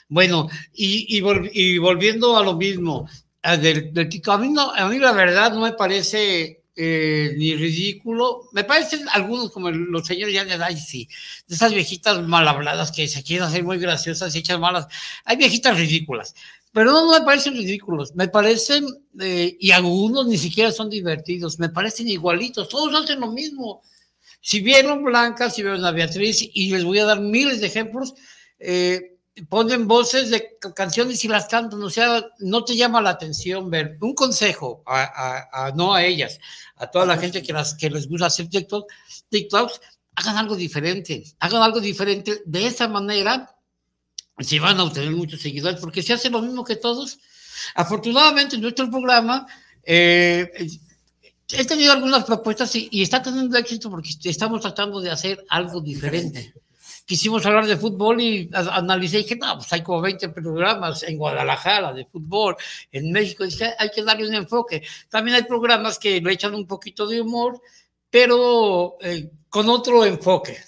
Bueno, 0.09 0.49
y, 0.73 1.17
y 1.17 1.21
vol- 1.21 1.51
y 1.53 1.79
volviendo 1.79 2.37
a 2.37 2.43
lo 2.43 2.55
mismo, 2.57 3.09
a 3.43 3.57
del, 3.57 3.93
del 3.93 4.09
TikTok, 4.09 4.35
a 4.35 4.39
mí, 4.39 4.49
no- 4.51 4.73
a 4.73 4.89
mí 4.89 4.99
la 4.99 5.13
verdad 5.13 5.53
no 5.53 5.61
me 5.61 5.73
parece 5.73 6.63
eh, 6.81 7.35
ni 7.37 7.55
ridículo, 7.57 8.49
me 8.53 8.63
parecen 8.65 9.07
algunos 9.11 9.51
como 9.51 9.69
los 9.71 10.07
señores 10.07 10.33
ya 10.33 10.45
de 10.45 10.55
edad, 10.55 10.71
sí, 10.77 11.09
de 11.49 11.57
esas 11.57 11.75
viejitas 11.75 12.23
mal 12.23 12.47
habladas 12.47 12.93
que 12.93 13.09
se 13.09 13.25
quieren 13.25 13.47
hacer 13.47 13.65
muy 13.65 13.79
graciosas 13.79 14.35
y 14.35 14.39
echan 14.39 14.61
malas, 14.61 14.87
hay 15.25 15.37
viejitas 15.37 15.77
ridículas, 15.77 16.35
pero 16.79 16.93
no, 16.93 17.07
no 17.07 17.19
me 17.19 17.25
parecen 17.25 17.55
ridículos, 17.55 18.15
me 18.15 18.29
parecen, 18.29 18.87
eh, 19.19 19.57
y 19.59 19.73
algunos 19.73 20.29
ni 20.29 20.39
siquiera 20.39 20.71
son 20.71 20.89
divertidos, 20.89 21.59
me 21.59 21.71
parecen 21.71 22.07
igualitos, 22.07 22.69
todos 22.69 22.95
hacen 22.95 23.19
lo 23.19 23.33
mismo. 23.33 23.83
Si 24.41 24.61
vieron 24.61 25.03
Blanca, 25.03 25.51
si 25.51 25.63
vieron 25.63 25.85
a 25.85 25.91
Beatriz, 25.91 26.49
y 26.55 26.71
les 26.71 26.85
voy 26.85 27.01
a 27.01 27.05
dar 27.05 27.19
miles 27.21 27.61
de 27.61 27.67
ejemplos, 27.67 28.15
eh, 28.61 29.17
ponen 29.49 29.89
voces 29.89 30.31
de 30.31 30.57
ca- 30.61 30.73
canciones 30.73 31.25
y 31.25 31.27
las 31.27 31.47
cantan, 31.49 31.83
o 31.83 31.91
sea, 31.91 32.25
no 32.39 32.65
te 32.65 32.77
llama 32.77 33.01
la 33.03 33.11
atención 33.11 33.69
ver. 33.71 33.99
Un 34.01 34.15
consejo, 34.15 34.85
a, 34.87 35.03
a- 35.03 35.67
a- 35.67 35.73
no 35.73 35.95
a 35.95 36.05
ellas, 36.05 36.39
a 36.77 36.87
toda 36.89 37.07
la 37.07 37.17
gente 37.19 37.43
que, 37.43 37.53
las, 37.53 37.75
que 37.75 37.91
les 37.91 38.09
gusta 38.09 38.27
hacer 38.27 38.49
TikTok, 38.49 38.89
TikToks, 39.31 39.81
hagan 40.15 40.37
algo 40.37 40.55
diferente, 40.55 41.25
hagan 41.41 41.61
algo 41.63 41.81
diferente. 41.81 42.41
De 42.47 42.67
esa 42.69 42.87
manera, 42.87 43.53
si 44.41 44.59
van 44.59 44.79
a 44.79 44.85
obtener 44.85 45.11
muchos 45.11 45.41
seguidores, 45.41 45.81
porque 45.81 46.03
si 46.03 46.13
hacen 46.13 46.33
lo 46.33 46.43
mismo 46.43 46.65
que 46.65 46.77
todos. 46.77 47.19
Afortunadamente, 47.75 48.57
en 48.57 48.63
nuestro 48.63 48.91
programa, 48.91 49.47
eh, 49.83 50.51
he 51.51 51.65
tenido 51.65 51.93
algunas 51.93 52.25
propuestas 52.25 52.75
y, 52.77 52.89
y 52.91 53.03
está 53.03 53.23
teniendo 53.23 53.57
éxito 53.57 53.91
porque 53.91 54.11
estamos 54.25 54.61
tratando 54.61 55.01
de 55.01 55.11
hacer 55.11 55.45
algo 55.49 55.81
diferente. 55.81 56.55
Quisimos 57.09 57.47
hablar 57.47 57.67
de 57.67 57.79
fútbol 57.79 58.21
y 58.21 58.51
analicé 58.53 59.21
y 59.21 59.23
dije, 59.23 59.37
no, 59.37 59.57
pues 59.57 59.73
hay 59.73 59.83
como 59.83 60.03
20 60.03 60.29
programas 60.29 61.03
en 61.05 61.17
Guadalajara 61.17 61.95
de 61.95 62.05
fútbol, 62.05 62.55
en 62.93 63.11
México, 63.11 63.45
dije, 63.45 63.73
hay 63.79 63.89
que 63.89 64.03
darle 64.03 64.29
un 64.29 64.35
enfoque. 64.35 64.83
También 65.09 65.37
hay 65.37 65.45
programas 65.45 65.99
que 65.99 66.21
le 66.21 66.33
echan 66.35 66.55
un 66.55 66.67
poquito 66.67 67.07
de 67.07 67.23
humor, 67.23 67.63
pero 68.11 68.99
eh, 69.01 69.31
con 69.49 69.71
otro 69.71 70.05
enfoque, 70.05 70.59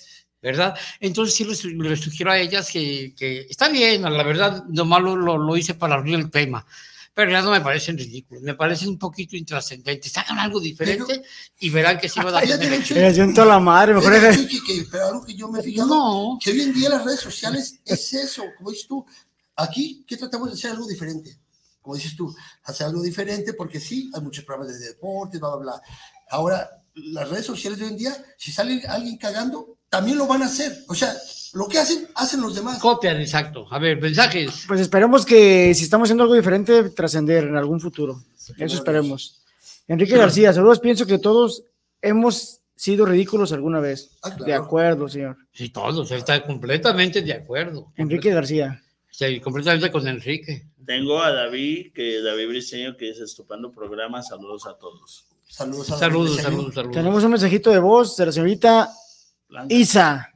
¿verdad? 0.42 0.74
Entonces 1.00 1.34
sí 1.34 1.44
les, 1.44 1.64
les 1.64 2.00
sugiero 2.00 2.30
a 2.30 2.38
ellas 2.38 2.70
que, 2.70 3.14
que 3.16 3.46
está 3.48 3.68
bien, 3.68 4.02
la 4.02 4.22
verdad, 4.22 4.64
nomás 4.68 5.02
lo, 5.02 5.16
lo, 5.16 5.36
lo 5.38 5.56
hice 5.56 5.74
para 5.74 5.96
abrir 5.96 6.14
el 6.14 6.30
tema, 6.30 6.64
pero 7.12 7.30
ya 7.30 7.42
no 7.42 7.50
me 7.50 7.60
parecen 7.60 7.98
ridículos, 7.98 8.42
me 8.42 8.54
parecen 8.54 8.88
un 8.88 8.98
poquito 8.98 9.36
intrascendentes. 9.36 10.16
Hagan 10.16 10.38
algo 10.38 10.58
diferente 10.60 11.22
y 11.58 11.68
verán 11.68 11.98
que 11.98 12.08
sí 12.08 12.20
van 12.20 12.34
a 12.34 12.42
he 12.42 12.46
Le 12.94 13.14
siento 13.14 13.42
a 13.42 13.46
la 13.46 13.58
madre, 13.58 13.94
mejor 13.94 14.14
es- 14.14 14.38
que- 14.66 14.86
pero 14.90 15.06
algo 15.08 15.24
que 15.26 15.34
yo 15.34 15.48
me 15.48 15.60
he 15.60 15.62
fijado, 15.62 16.38
que 16.42 16.50
hoy 16.52 16.62
en 16.62 16.72
día 16.72 16.88
las 16.88 17.04
redes 17.04 17.20
sociales 17.20 17.80
es 17.84 18.12
eso, 18.14 18.44
como 18.56 18.70
dices 18.70 18.86
tú, 18.86 19.04
aquí, 19.56 20.04
¿qué 20.06 20.16
tratamos 20.16 20.48
de 20.48 20.54
hacer 20.54 20.70
algo 20.70 20.86
diferente? 20.86 21.36
Como 21.82 21.96
dices 21.96 22.14
tú, 22.16 22.34
hacer 22.64 22.86
algo 22.86 23.02
diferente, 23.02 23.52
porque 23.54 23.80
sí, 23.80 24.10
hay 24.14 24.20
muchos 24.22 24.44
programas 24.44 24.78
de 24.78 24.86
deporte, 24.86 25.38
bla, 25.38 25.48
bla, 25.50 25.58
bla. 25.58 25.82
Ahora, 26.30 26.70
las 26.94 27.28
redes 27.28 27.46
sociales 27.46 27.78
de 27.78 27.86
hoy 27.86 27.90
en 27.92 27.98
día, 27.98 28.24
si 28.38 28.52
sale 28.52 28.82
alguien 28.86 29.16
cagando, 29.16 29.78
también 29.90 30.16
lo 30.16 30.26
van 30.26 30.42
a 30.42 30.46
hacer. 30.46 30.84
O 30.88 30.94
sea, 30.94 31.12
lo 31.52 31.68
que 31.68 31.78
hacen, 31.78 32.08
hacen 32.14 32.40
los 32.40 32.54
demás. 32.54 32.78
Copian, 32.78 33.20
exacto. 33.20 33.66
A 33.70 33.78
ver, 33.78 34.00
mensajes. 34.00 34.64
Pues 34.66 34.80
esperemos 34.80 35.26
que 35.26 35.74
si 35.74 35.84
estamos 35.84 36.06
haciendo 36.06 36.22
algo 36.22 36.36
diferente, 36.36 36.90
trascender 36.90 37.44
en 37.44 37.56
algún 37.56 37.80
futuro. 37.80 38.22
Eso 38.56 38.76
esperemos. 38.76 39.42
Enrique 39.88 40.16
García, 40.16 40.52
saludos. 40.52 40.78
Pienso 40.78 41.06
que 41.06 41.18
todos 41.18 41.64
hemos 42.00 42.60
sido 42.76 43.04
ridículos 43.04 43.52
alguna 43.52 43.80
vez. 43.80 44.10
De 44.46 44.54
acuerdo, 44.54 45.08
señor. 45.08 45.36
Sí, 45.52 45.68
todos, 45.68 46.10
está 46.12 46.42
completamente 46.46 47.20
de 47.20 47.32
acuerdo. 47.32 47.92
Enrique 47.96 48.30
García. 48.30 48.80
Sí, 49.10 49.40
completamente 49.40 49.90
con 49.90 50.06
Enrique. 50.06 50.66
Tengo 50.86 51.20
a 51.20 51.32
David, 51.32 51.92
que 51.92 52.22
David 52.22 52.48
Briceño, 52.48 52.96
que 52.96 53.06
dice 53.06 53.24
estupendo 53.24 53.70
programa. 53.72 54.22
Saludos 54.22 54.66
a 54.66 54.74
todos. 54.78 55.26
Saludos 55.46 55.88
Saludos, 55.88 56.36
saludos, 56.36 56.74
saludos. 56.74 56.94
Tenemos 56.94 57.24
un 57.24 57.32
mensajito 57.32 57.70
de 57.70 57.80
voz 57.80 58.16
de 58.16 58.26
la 58.26 58.32
señorita 58.32 58.88
Isa. 59.68 60.32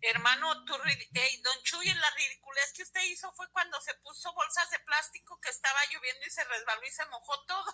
Hermano, 0.00 0.64
tú, 0.64 0.74
ri- 0.84 1.08
ey, 1.12 1.42
don 1.42 1.54
Chuy, 1.64 1.84
la 1.86 2.10
ridiculez 2.16 2.72
que 2.76 2.82
usted 2.84 3.00
hizo 3.12 3.30
fue 3.36 3.46
cuando 3.52 3.76
se 3.84 3.92
puso 4.04 4.32
bolsas 4.32 4.70
de 4.70 4.78
plástico 4.86 5.38
que 5.42 5.50
estaba 5.50 5.78
lloviendo 5.92 6.20
y 6.24 6.30
se 6.30 6.42
resbaló 6.44 6.82
y 6.86 6.92
se 6.92 7.04
mojó 7.10 7.34
todo. 7.48 7.64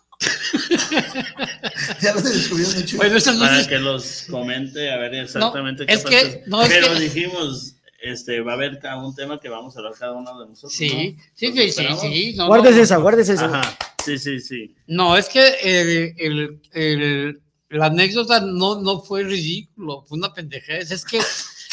ya 2.01 2.15
lo 2.15 2.21
descubrió. 2.23 2.67
Bueno, 2.97 3.17
estas 3.19 3.37
Para 3.37 3.67
que 3.69 3.79
los 3.79 4.23
comente, 4.31 4.91
a 4.91 4.97
ver 4.97 5.15
exactamente 5.17 5.85
es 5.87 6.03
qué 6.05 6.11
que- 6.11 6.27
pasó. 6.39 6.39
no, 6.47 6.63
es 6.63 6.69
Pero 6.71 6.89
que- 6.95 7.01
dijimos, 7.01 7.77
este, 8.01 8.41
va 8.41 8.53
a 8.53 8.55
haber 8.55 8.79
cada 8.81 8.97
un 8.97 9.15
tema 9.15 9.39
que 9.39 9.51
vamos 9.51 9.77
a 9.77 9.81
hablar 9.81 9.93
cada 9.99 10.13
uno 10.13 10.41
de 10.41 10.47
nosotros. 10.49 10.73
Sí, 10.73 10.89
¿no? 11.19 11.23
sí, 11.35 11.47
¿Los 11.47 11.55
sí, 11.57 11.63
sí, 11.63 11.69
esperamos? 11.69 12.01
sí, 12.01 12.35
no, 12.37 12.47
Guardes 12.47 12.77
no. 12.77 12.83
esa, 12.83 12.97
guardes 12.97 13.29
esa. 13.29 13.45
Ajá, 13.45 13.79
sí, 14.03 14.19
sí, 14.19 14.41
sí. 14.41 14.75
No, 14.87 15.17
es 15.19 15.29
que 15.29 15.47
el, 15.63 16.15
el- 16.19 16.63
el- 16.73 17.43
la 17.79 17.87
anécdota 17.87 18.41
no, 18.41 18.81
no 18.81 19.01
fue 19.01 19.23
ridículo, 19.25 20.03
fue 20.07 20.19
una 20.19 20.33
pendejez. 20.33 20.91
Es 20.91 21.05
que 21.05 21.21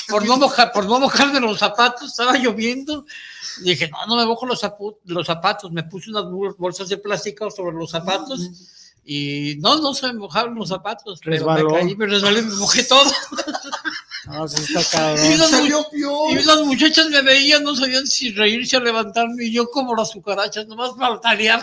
por 0.09 0.25
no, 0.25 0.37
mojar, 0.37 0.71
por 0.71 0.85
no 0.85 0.99
mojarme 0.99 1.39
los 1.39 1.59
zapatos, 1.59 2.09
estaba 2.09 2.37
lloviendo. 2.37 3.05
Dije, 3.63 3.89
no, 3.89 4.05
no 4.07 4.15
me 4.15 4.25
mojo 4.25 4.45
los, 4.45 4.61
los 5.05 5.27
zapatos. 5.27 5.71
Me 5.71 5.83
puse 5.83 6.09
unas 6.09 6.25
bol- 6.25 6.55
bolsas 6.57 6.89
de 6.89 6.97
plástico 6.97 7.49
sobre 7.51 7.75
los 7.75 7.91
zapatos 7.91 8.39
y 9.05 9.55
no, 9.59 9.77
no 9.79 9.93
se 9.93 10.07
me 10.07 10.13
mojaron 10.13 10.55
los 10.55 10.69
zapatos. 10.69 11.19
Pero 11.23 11.45
me 11.53 11.63
caí, 11.73 11.95
me 11.95 12.05
resbalé, 12.07 12.41
me 12.41 12.55
mojé 12.55 12.83
todo. 12.83 13.03
No, 14.31 14.47
sí 14.47 14.61
está 14.61 14.81
Y 14.81 14.85
cabrón. 14.97 15.37
las, 15.39 15.49
Salió 15.49 15.77
mu- 15.79 15.89
peor. 15.91 16.31
y 16.39 16.43
las 16.43 16.59
muchachas 16.65 17.09
me 17.09 17.21
veían, 17.21 17.63
no 17.63 17.75
sabían 17.75 18.07
si 18.07 18.31
reírse 18.31 18.77
o 18.77 18.79
levantarme, 18.79 19.45
y 19.45 19.51
yo 19.51 19.69
como 19.69 19.95
las 19.95 20.11
cucarachas, 20.11 20.67
nomás 20.67 20.91
faltaría. 20.97 21.61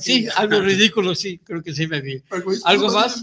Sí, 0.00 0.28
algo 0.36 0.60
ridículo, 0.60 1.14
sí, 1.14 1.38
creo 1.38 1.62
que 1.62 1.74
sí 1.74 1.86
me 1.86 2.00
vi. 2.00 2.22
¿Algo 2.64 2.90
más? 2.90 3.22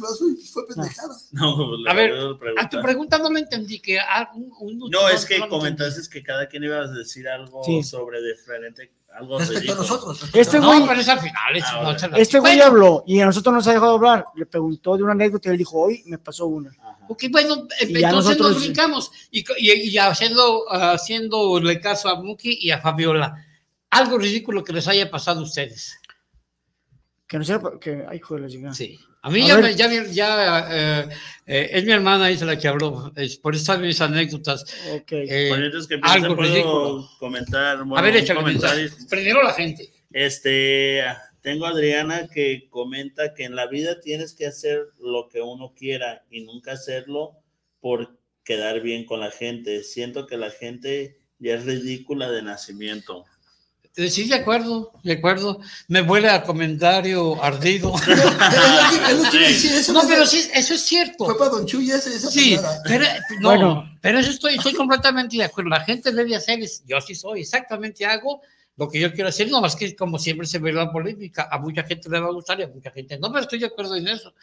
Fue 0.51 0.67
pendejada. 0.67 1.15
No, 1.31 1.75
A 1.87 1.93
ver, 1.93 2.13
a 2.57 2.69
tu 2.69 2.81
pregunta 2.81 3.17
no 3.17 3.29
me 3.29 3.39
entendí 3.41 3.79
que 3.79 3.97
un- 4.35 4.51
un- 4.81 4.89
No, 4.91 5.09
es 5.09 5.25
que 5.25 5.39
comentaste 5.47 6.01
que 6.09 6.21
cada 6.23 6.47
quien 6.47 6.63
iba 6.63 6.77
a 6.77 6.87
decir 6.87 7.27
algo 7.27 7.63
Sí. 7.63 7.83
sobre 7.83 8.21
diferente 8.21 8.91
algo 9.15 9.37
Respecto 9.39 9.59
a 9.73 9.75
ridículo. 9.75 9.81
nosotros. 9.81 10.29
Este 10.33 10.59
no, 10.59 10.71
güey- 10.73 10.87
pero 10.87 10.99
es 11.01 11.09
al 11.09 11.19
final. 11.19 11.55
es- 11.55 11.63
Ah, 11.67 11.81
no, 12.11 12.17
Este 12.17 12.39
güey 12.39 12.55
Bueno, 12.57 12.65
habló 12.65 13.03
y 13.07 13.19
a 13.19 13.25
nosotros 13.25 13.53
nos 13.53 13.67
ha 13.67 13.73
dejado 13.73 13.93
hablar. 13.95 14.25
Le 14.35 14.45
preguntó 14.45 14.97
de 14.97 15.03
una 15.03 15.11
anécdota 15.13 15.49
y 15.49 15.51
él 15.51 15.57
dijo, 15.57 15.79
hoy 15.81 16.03
me 16.05 16.17
pasó 16.17 16.47
una. 16.47 16.71
Ok, 17.07 17.25
bueno, 17.31 17.67
entonces 17.79 18.11
nosotros- 18.11 18.51
nos 18.53 18.61
brincamos 18.63 19.11
y, 19.31 19.43
y, 19.57 19.89
y 19.89 19.97
haciendo, 19.97 20.63
haciéndole 20.71 21.79
caso 21.79 22.09
a 22.09 22.21
Muki 22.21 22.57
y 22.61 22.71
a 22.71 22.79
Fabiola. 22.79 23.45
Algo 23.89 24.17
ridículo 24.17 24.63
que 24.63 24.73
les 24.73 24.87
haya 24.87 25.11
pasado 25.11 25.41
a 25.41 25.43
ustedes. 25.43 25.99
Que 27.27 27.37
no 27.37 27.43
sea, 27.43 27.61
que, 27.79 28.05
ay, 28.09 28.17
hijo 28.17 28.35
de 28.35 28.41
la 28.41 28.47
chingada. 28.47 28.73
Sí. 28.73 28.99
A 29.25 29.29
mí 29.29 29.41
A 29.43 29.47
ya, 29.47 29.55
ver. 29.55 29.63
me- 29.63 29.75
ya, 29.75 29.87
me- 29.87 30.13
ya 30.13 30.67
eh, 30.69 31.09
eh, 31.47 31.69
es 31.71 31.85
mi 31.85 31.91
hermana, 31.93 32.29
es 32.29 32.41
la 32.41 32.57
que 32.57 32.67
habló, 32.67 33.11
es 33.15 33.37
por 33.37 33.55
eso 33.55 33.77
mis 33.79 33.99
anécdotas. 34.01 34.63
Ok. 34.93 35.11
Eh, 35.13 35.47
Bueno, 35.49 35.65
entonces 35.65 35.87
que 35.87 35.95
algo 35.95 36.25
algo 36.25 36.35
puedo 36.35 36.51
ridículo. 36.53 37.09
comentar. 37.19 37.77
a 37.95 38.01
ver, 38.01 38.15
échale. 38.17 38.89
Primero 39.09 39.41
la 39.41 39.53
gente. 39.53 39.89
Este, 40.11 41.01
tengo 41.41 41.65
a 41.65 41.69
Adriana 41.69 42.27
que 42.33 42.67
comenta 42.69 43.33
que 43.33 43.45
en 43.45 43.55
la 43.55 43.67
vida 43.67 43.99
tienes 44.01 44.33
que 44.33 44.45
hacer 44.45 44.79
lo 44.99 45.27
que 45.29 45.41
uno 45.41 45.73
quiera 45.75 46.23
y 46.29 46.41
nunca 46.41 46.73
hacerlo 46.73 47.37
por 47.79 48.17
quedar 48.43 48.81
bien 48.81 49.05
con 49.05 49.19
la 49.21 49.31
gente. 49.31 49.83
Siento 49.83 50.27
que 50.27 50.37
la 50.37 50.49
gente 50.51 51.17
ya 51.39 51.55
es 51.55 51.65
ridícula 51.65 52.29
de 52.29 52.41
nacimiento. 52.41 53.25
Eh, 53.95 54.09
Sí, 54.09 54.27
de 54.27 54.35
acuerdo, 54.35 54.91
de 55.03 55.13
acuerdo. 55.13 55.59
Me 55.87 56.01
huele 56.01 56.29
a 56.29 56.43
comentario 56.43 57.41
ardido. 57.43 57.93
Es 58.03 59.17
lo 59.17 59.29
que 59.29 59.37
iba 59.37 59.45
a 59.45 59.49
decir, 59.49 59.71
eso 59.73 59.93
no, 59.93 60.01
pero 60.07 60.25
sí, 60.25 60.47
eso 60.53 60.73
es 60.73 60.81
cierto. 60.81 61.25
Fue 61.25 61.37
para 61.37 61.51
Don 61.51 61.65
Chuy 61.65 61.91
ese- 61.91 62.15
esa 62.15 62.31
Sí, 62.31 62.57
pero, 62.85 63.05
no, 63.39 63.49
Bueno. 63.49 63.97
pero 64.01 64.19
eso 64.19 64.31
estoy, 64.31 64.55
estoy 64.55 64.73
completamente 64.73 65.37
de 65.37 65.43
acuerdo. 65.43 65.69
La 65.69 65.81
gente 65.81 66.11
debe 66.11 66.35
hacer, 66.35 66.59
es- 66.61 66.83
yo 66.87 66.99
sí 67.01 67.13
soy, 67.13 67.41
exactamente 67.41 68.05
hago 68.05 68.41
lo 68.77 68.89
que 68.89 68.99
yo 68.99 69.13
quiero 69.13 69.29
hacer, 69.29 69.49
no 69.51 69.61
más 69.61 69.75
que 69.75 69.95
como 69.95 70.17
siempre 70.17 70.47
se 70.47 70.57
ve 70.57 70.73
la 70.73 70.91
polémica, 70.91 71.47
a 71.51 71.59
mucha 71.59 71.83
gente 71.83 72.09
le 72.09 72.19
va 72.19 72.29
a 72.29 72.31
gustar 72.31 72.59
y 72.59 72.63
a 72.63 72.67
mucha 72.67 72.89
gente 72.89 73.19
no, 73.19 73.29
pero 73.31 73.43
estoy 73.43 73.59
de 73.59 73.67
acuerdo 73.67 73.95
en 73.95 74.07
eso. 74.07 74.33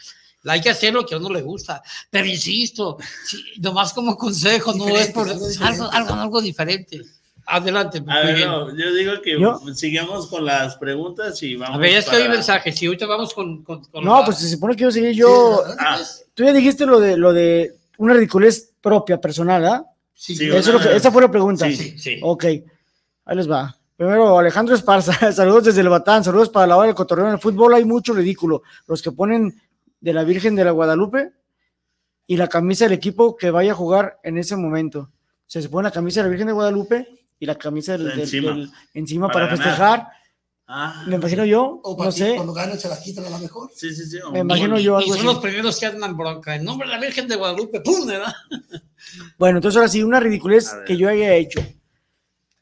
Hay 0.45 0.61
que 0.61 0.71
hacer 0.71 0.95
lo 0.95 1.05
que 1.05 1.17
a 1.17 1.19
uno 1.19 1.31
le 1.31 1.43
gusta, 1.43 1.83
pero 2.09 2.27
insisto, 2.27 2.97
sí, 3.27 3.43
nomás 3.59 3.93
como 3.93 4.17
consejo, 4.17 4.73
no 4.75 4.89
es 4.97 5.09
por 5.09 5.29
algo 5.29 5.91
algo, 5.91 6.15
algo 6.15 6.41
diferente. 6.41 7.01
Adelante. 7.47 8.03
A 8.07 8.19
ver, 8.21 8.35
Miguel. 8.35 8.49
no, 8.49 8.77
yo 8.77 8.95
digo 8.95 9.13
que 9.23 9.41
¿Yo? 9.41 9.61
sigamos 9.75 10.27
con 10.29 10.45
las 10.45 10.77
preguntas 10.77 11.43
y 11.43 11.57
vamos 11.57 11.77
a 11.77 11.79
ver, 11.79 11.97
es 11.97 12.09
que 12.09 12.17
hay 12.17 12.23
para- 12.23 12.35
mensajes, 12.35 12.77
si 12.79 12.87
ahorita 12.87 13.07
vamos 13.07 13.35
con... 13.35 13.63
con- 13.65 13.85
con 13.85 14.05
No, 14.05 14.21
la- 14.21 14.25
pues 14.27 14.39
se 14.39 14.49
supone 14.49 14.77
que 14.77 14.83
yo 14.85 14.91
seguí 14.91 15.15
yo. 15.15 15.63
Ah, 15.79 15.99
Tú 16.35 16.45
ya 16.45 16.53
dijiste 16.53 16.87
lo 16.87 17.01
de 17.01 17.17
lo 17.17 17.33
de 17.33 17.75
una 17.99 18.15
ridiculez 18.15 18.73
propia, 18.81 19.21
personal, 19.21 19.65
¿ah? 19.67 19.85
Sí, 20.15 20.35
Sí, 20.37 20.47
Eso 20.49 20.57
es 20.59 20.67
una- 20.69 20.79
lo 20.85 20.91
que- 20.91 20.97
esa 20.97 21.11
fue 21.11 21.23
la 21.23 21.31
pregunta. 21.31 21.67
Sí, 21.71 21.99
sí. 21.99 22.19
Ok, 22.23 22.45
ahí 22.45 23.37
les 23.37 23.51
va. 23.51 23.77
Primero, 23.97 24.39
Alejandro 24.39 24.75
Esparza, 24.75 25.13
saludos 25.33 25.65
desde 25.65 25.81
el 25.83 25.89
Batán, 25.91 26.25
saludos 26.25 26.49
para 26.49 26.67
la 26.67 26.77
hora 26.77 26.87
del 26.87 26.95
cotorreo. 26.95 27.27
En 27.27 27.33
el 27.35 27.39
fútbol 27.39 27.75
hay 27.75 27.85
mucho 27.85 28.15
ridículo. 28.15 28.63
Los 28.87 29.03
que 29.03 29.13
ponen 29.13 29.61
de 30.01 30.13
la 30.15 30.25
Virgen 30.25 30.55
de 30.57 30.65
la 30.65 30.71
Guadalupe 30.71 31.33
y 32.27 32.37
la 32.39 32.49
camisa 32.49 32.85
del 32.85 32.95
equipo 32.95 33.37
que 33.37 33.51
vaya 33.51 33.73
a 33.73 33.75
jugar 33.75 34.19
en 34.23 34.39
ese 34.39 34.57
momento. 34.57 35.01
O 35.01 35.53
sea, 35.53 35.61
se 35.61 35.69
pone 35.69 35.89
la 35.89 35.93
camisa 35.93 36.21
de 36.21 36.25
la 36.25 36.31
Virgen 36.31 36.47
de 36.47 36.53
Guadalupe 36.55 37.09
y 37.41 37.47
la 37.47 37.57
camisa 37.57 37.93
del, 37.99 38.05
del- 38.11 38.21
Encima. 38.21 38.53
del- 38.53 38.71
encima 38.95 39.29
para, 39.29 39.49
festejar. 39.49 40.07
Ah, 40.73 41.03
Me 41.09 41.17
imagino 41.17 41.45
yo, 41.45 41.81
O 41.83 42.05
no 42.05 42.13
sé, 42.13 42.37
cuando 42.37 42.53
ganan 42.53 42.79
se 42.79 42.89
la 42.89 43.01
quitan 43.03 43.25
a 43.25 43.31
la 43.31 43.39
mejor. 43.39 43.71
sí, 43.75 43.93
sí, 43.93 44.05
sí. 44.07 44.19
me 44.33 44.39
imagino 44.39 44.79
y, 44.79 44.85
yo 44.85 45.01
y 45.01 45.03
algo 45.03 45.09
son 45.09 45.17
así. 45.17 45.27
los 45.27 45.39
primeros 45.41 45.81
que 45.81 45.87
andan 45.87 46.17
bronca. 46.17 46.55
En 46.55 46.63
nombre 46.65 46.87
de 46.87 46.95
la 46.95 47.01
Virgen 47.01 47.27
de 47.27 47.35
Guadalupe, 47.35 47.81
¡pum! 47.81 48.07
¿verdad? 48.07 48.33
Bueno, 49.37 49.59
entonces 49.59 49.77
ahora 49.79 49.89
sí, 49.89 50.05
una 50.05 50.21
ridiculez 50.21 50.71
que 50.87 50.97
yo 50.97 51.09
haya 51.09 51.35
hecho, 51.35 51.61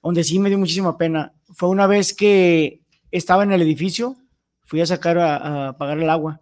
donde 0.03 0.25
sí 0.25 0.39
me 0.39 0.49
dio 0.49 0.57
muchísima 0.59 0.97
pena, 0.97 1.35
fue 1.53 1.69
una 1.69 1.87
vez 1.87 2.15
que 2.15 2.81
estaba 3.11 3.43
en 3.43 3.53
el 3.53 3.61
edificio, 3.61 4.17
fui 4.63 4.81
a 4.81 4.87
sacar 4.87 5.19
a, 5.19 5.69
a 5.69 5.77
pagar 5.77 5.99
el 5.99 6.09
agua. 6.09 6.41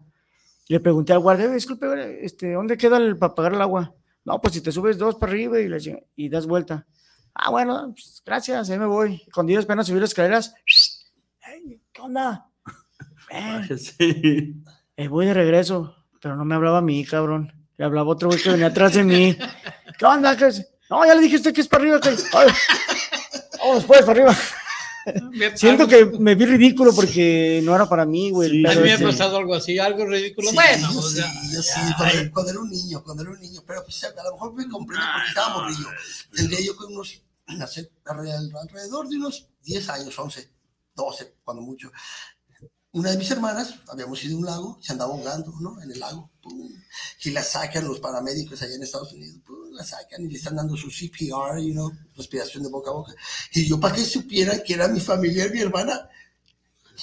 Le 0.68 0.78
pregunté 0.78 1.12
al 1.14 1.20
guardia, 1.20 1.46
"Oye, 1.46 1.54
disculpe, 1.54 2.24
este, 2.24 2.52
¿dónde 2.52 2.76
queda 2.76 2.98
el 2.98 3.16
para 3.16 3.34
pagar 3.34 3.54
el 3.54 3.62
agua? 3.62 3.92
No, 4.24 4.40
pues 4.40 4.54
si 4.54 4.60
te 4.60 4.70
subes 4.70 4.98
dos 4.98 5.14
para 5.16 5.32
arriba 5.32 5.58
y, 5.60 5.66
chinga- 5.80 6.04
y 6.14 6.28
das 6.28 6.46
vuelta. 6.46 6.86
Ah, 7.38 7.50
bueno, 7.50 7.92
pues, 7.92 8.22
gracias, 8.24 8.70
ahí 8.70 8.78
me 8.78 8.86
voy. 8.86 9.22
Cuando 9.32 9.52
yo 9.52 9.60
apenas 9.60 9.86
subí 9.86 10.00
las 10.00 10.10
escaleras, 10.10 10.54
"Hey, 11.40 11.80
¿qué 11.92 12.00
onda? 12.00 12.46
Sí. 13.78 14.54
eh, 14.96 15.08
voy 15.08 15.26
de 15.26 15.34
regreso, 15.34 15.96
pero 16.20 16.36
no 16.36 16.44
me 16.44 16.54
hablaba 16.54 16.78
a 16.78 16.82
mí, 16.82 17.04
cabrón. 17.04 17.52
Le 17.76 17.84
hablaba 17.84 18.08
otro 18.08 18.28
güey 18.28 18.40
que 18.40 18.50
venía 18.50 18.68
atrás 18.68 18.94
de 18.94 19.04
mí. 19.04 19.36
¿Qué 19.98 20.04
onda? 20.06 20.36
¿Qué 20.36 20.46
es? 20.46 20.66
No, 20.88 21.04
ya 21.04 21.14
le 21.14 21.20
dije 21.22 21.34
a 21.34 21.38
usted 21.38 21.52
que 21.52 21.60
es 21.60 21.68
para 21.68 21.82
arriba. 21.82 22.00
Que... 22.00 22.10
Ay, 22.10 22.48
Vamos, 23.58 23.84
pues, 23.84 24.00
para 24.02 24.12
arriba. 24.12 24.36
Siento 25.54 25.86
que 25.86 26.04
me 26.06 26.34
vi 26.34 26.46
ridículo 26.46 26.92
porque 26.94 27.60
no 27.64 27.74
era 27.74 27.88
para 27.88 28.04
mí, 28.06 28.30
güey. 28.30 28.50
Sí. 28.50 28.66
A 28.66 28.70
mí 28.74 28.80
me 28.82 28.90
ha 28.90 28.94
este- 28.94 29.04
pasado 29.06 29.36
algo 29.36 29.54
así, 29.54 29.78
algo 29.78 30.06
ridículo. 30.06 30.48
Sí, 30.50 30.54
bueno, 30.56 30.92
yo 30.92 30.98
o 30.98 31.02
sí, 31.02 31.16
sea, 31.16 31.32
yo 31.52 31.62
sí, 31.62 31.80
cuando, 31.96 32.32
cuando 32.32 32.50
era 32.52 32.60
un 32.60 32.70
niño, 32.70 33.02
cuando 33.04 33.22
era 33.24 33.32
un 33.32 33.40
niño, 33.40 33.60
pero 33.66 33.82
pues 33.84 34.02
a 34.04 34.08
lo 34.24 34.32
mejor 34.32 34.54
me 34.54 34.68
comprendo 34.68 35.04
porque 35.14 35.28
estaba 35.28 35.54
morrillo. 35.58 35.88
Tendría 36.34 36.60
yo 36.64 36.76
con 36.76 36.92
unos, 36.92 37.22
sé, 37.66 37.90
alrededor 38.04 39.08
de 39.08 39.16
unos 39.16 39.48
10 39.62 39.88
años, 39.90 40.18
11, 40.18 40.50
12, 40.94 41.34
cuando 41.44 41.62
mucho. 41.62 41.90
Una 42.92 43.10
de 43.10 43.18
mis 43.18 43.30
hermanas, 43.30 43.74
habíamos 43.88 44.24
ido 44.24 44.36
a 44.36 44.38
un 44.38 44.46
lago, 44.46 44.78
se 44.80 44.92
andaba 44.92 45.12
ahogando, 45.12 45.52
¿no? 45.60 45.80
En 45.82 45.90
el 45.90 46.00
lago, 46.00 46.30
pum, 46.40 46.70
y 47.24 47.30
la 47.30 47.42
sacan 47.42 47.86
los 47.86 48.00
paramédicos 48.00 48.62
allá 48.62 48.74
en 48.74 48.82
Estados 48.82 49.12
Unidos, 49.12 49.38
pum, 49.44 49.70
la 49.72 49.84
sacan 49.84 50.22
y 50.24 50.28
le 50.28 50.38
están 50.38 50.56
dando 50.56 50.76
su 50.76 50.88
CPR, 50.88 51.60
you 51.60 51.72
know, 51.72 51.92
respiración 52.16 52.62
de 52.62 52.70
boca 52.70 52.90
a 52.90 52.94
boca. 52.94 53.14
Y 53.52 53.66
yo, 53.66 53.78
para 53.78 53.94
que 53.94 54.02
supieran 54.02 54.62
que 54.64 54.74
era 54.74 54.88
mi 54.88 55.00
familiar, 55.00 55.50
mi 55.50 55.60
hermana, 55.60 56.08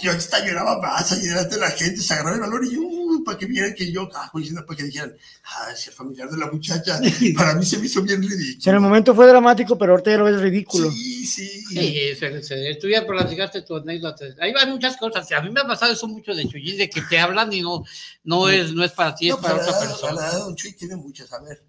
yo 0.02 0.12
hasta 0.12 0.46
lloraba 0.46 0.80
más 0.82 1.12
ahí 1.12 1.22
delante 1.28 1.56
de 1.56 1.62
la 1.62 1.72
gente, 1.72 2.02
se 2.02 2.14
agarraba 2.14 2.36
el 2.36 2.42
valor 2.42 2.66
y 2.66 2.74
yo, 2.76 2.82
uh, 2.82 3.24
para 3.24 3.38
que 3.38 3.46
vieran 3.46 3.74
que 3.74 3.92
yo, 3.92 4.10
ah, 4.16 4.32
para 4.32 4.78
que 4.78 4.84
dijeran, 4.84 5.14
ah, 5.46 5.72
es 5.74 5.88
el 5.88 5.94
familiar 5.94 6.30
de 6.30 6.38
la 6.38 6.52
muchacha. 6.52 7.00
Para 7.36 7.56
mí 7.56 7.66
se 7.66 7.78
me 7.78 7.86
hizo 7.86 8.02
bien 8.02 8.20
O 8.20 8.24
sea, 8.24 8.32
en 8.34 8.40
el 8.42 8.48
ridículo. 8.48 8.82
momento 8.82 9.14
fue 9.16 9.28
dramático, 9.28 9.78
pero 9.78 9.92
ahorita 9.94 10.12
ya 10.12 10.18
lo 10.18 10.26
ves 10.26 10.42
ridículo. 10.42 10.90
Sí, 10.92 11.26
sí. 11.26 11.48
Sí, 11.66 12.16
se- 12.20 12.44
se- 12.44 12.76
tú 12.82 12.88
ya 12.90 13.06
platicaste 13.06 13.62
tu 13.62 13.76
anécdota. 13.76 14.26
Ahí 14.40 14.54
hay 14.58 14.70
muchas 14.70 14.98
cosas. 14.98 15.32
A 15.32 15.42
mí 15.42 15.50
me 15.52 15.62
ha 15.62 15.68
pasado 15.68 15.94
eso 15.94 16.08
mucho 16.08 16.34
de 16.34 16.48
Chuyín, 16.48 16.78
de 16.78 16.90
que 16.90 17.02
te 17.02 17.20
hablan 17.20 17.52
y 17.54 17.62
no, 17.62 17.84
no, 18.24 18.50
es, 18.50 18.74
no 18.74 18.84
es 18.84 18.92
para 18.92 19.14
ti, 19.16 19.28
es 19.30 19.36
No, 19.36 19.42
pues, 19.42 19.52
para 19.54 19.64
la 19.64 19.70
otra 19.72 19.80
la 19.80 19.88
persona. 19.88 20.14
verdad, 20.22 20.40
Don 20.40 20.56
Chuy 20.56 20.74
tiene 20.74 20.96
muchas, 20.96 21.32
a 21.34 21.42
ver. 21.42 21.64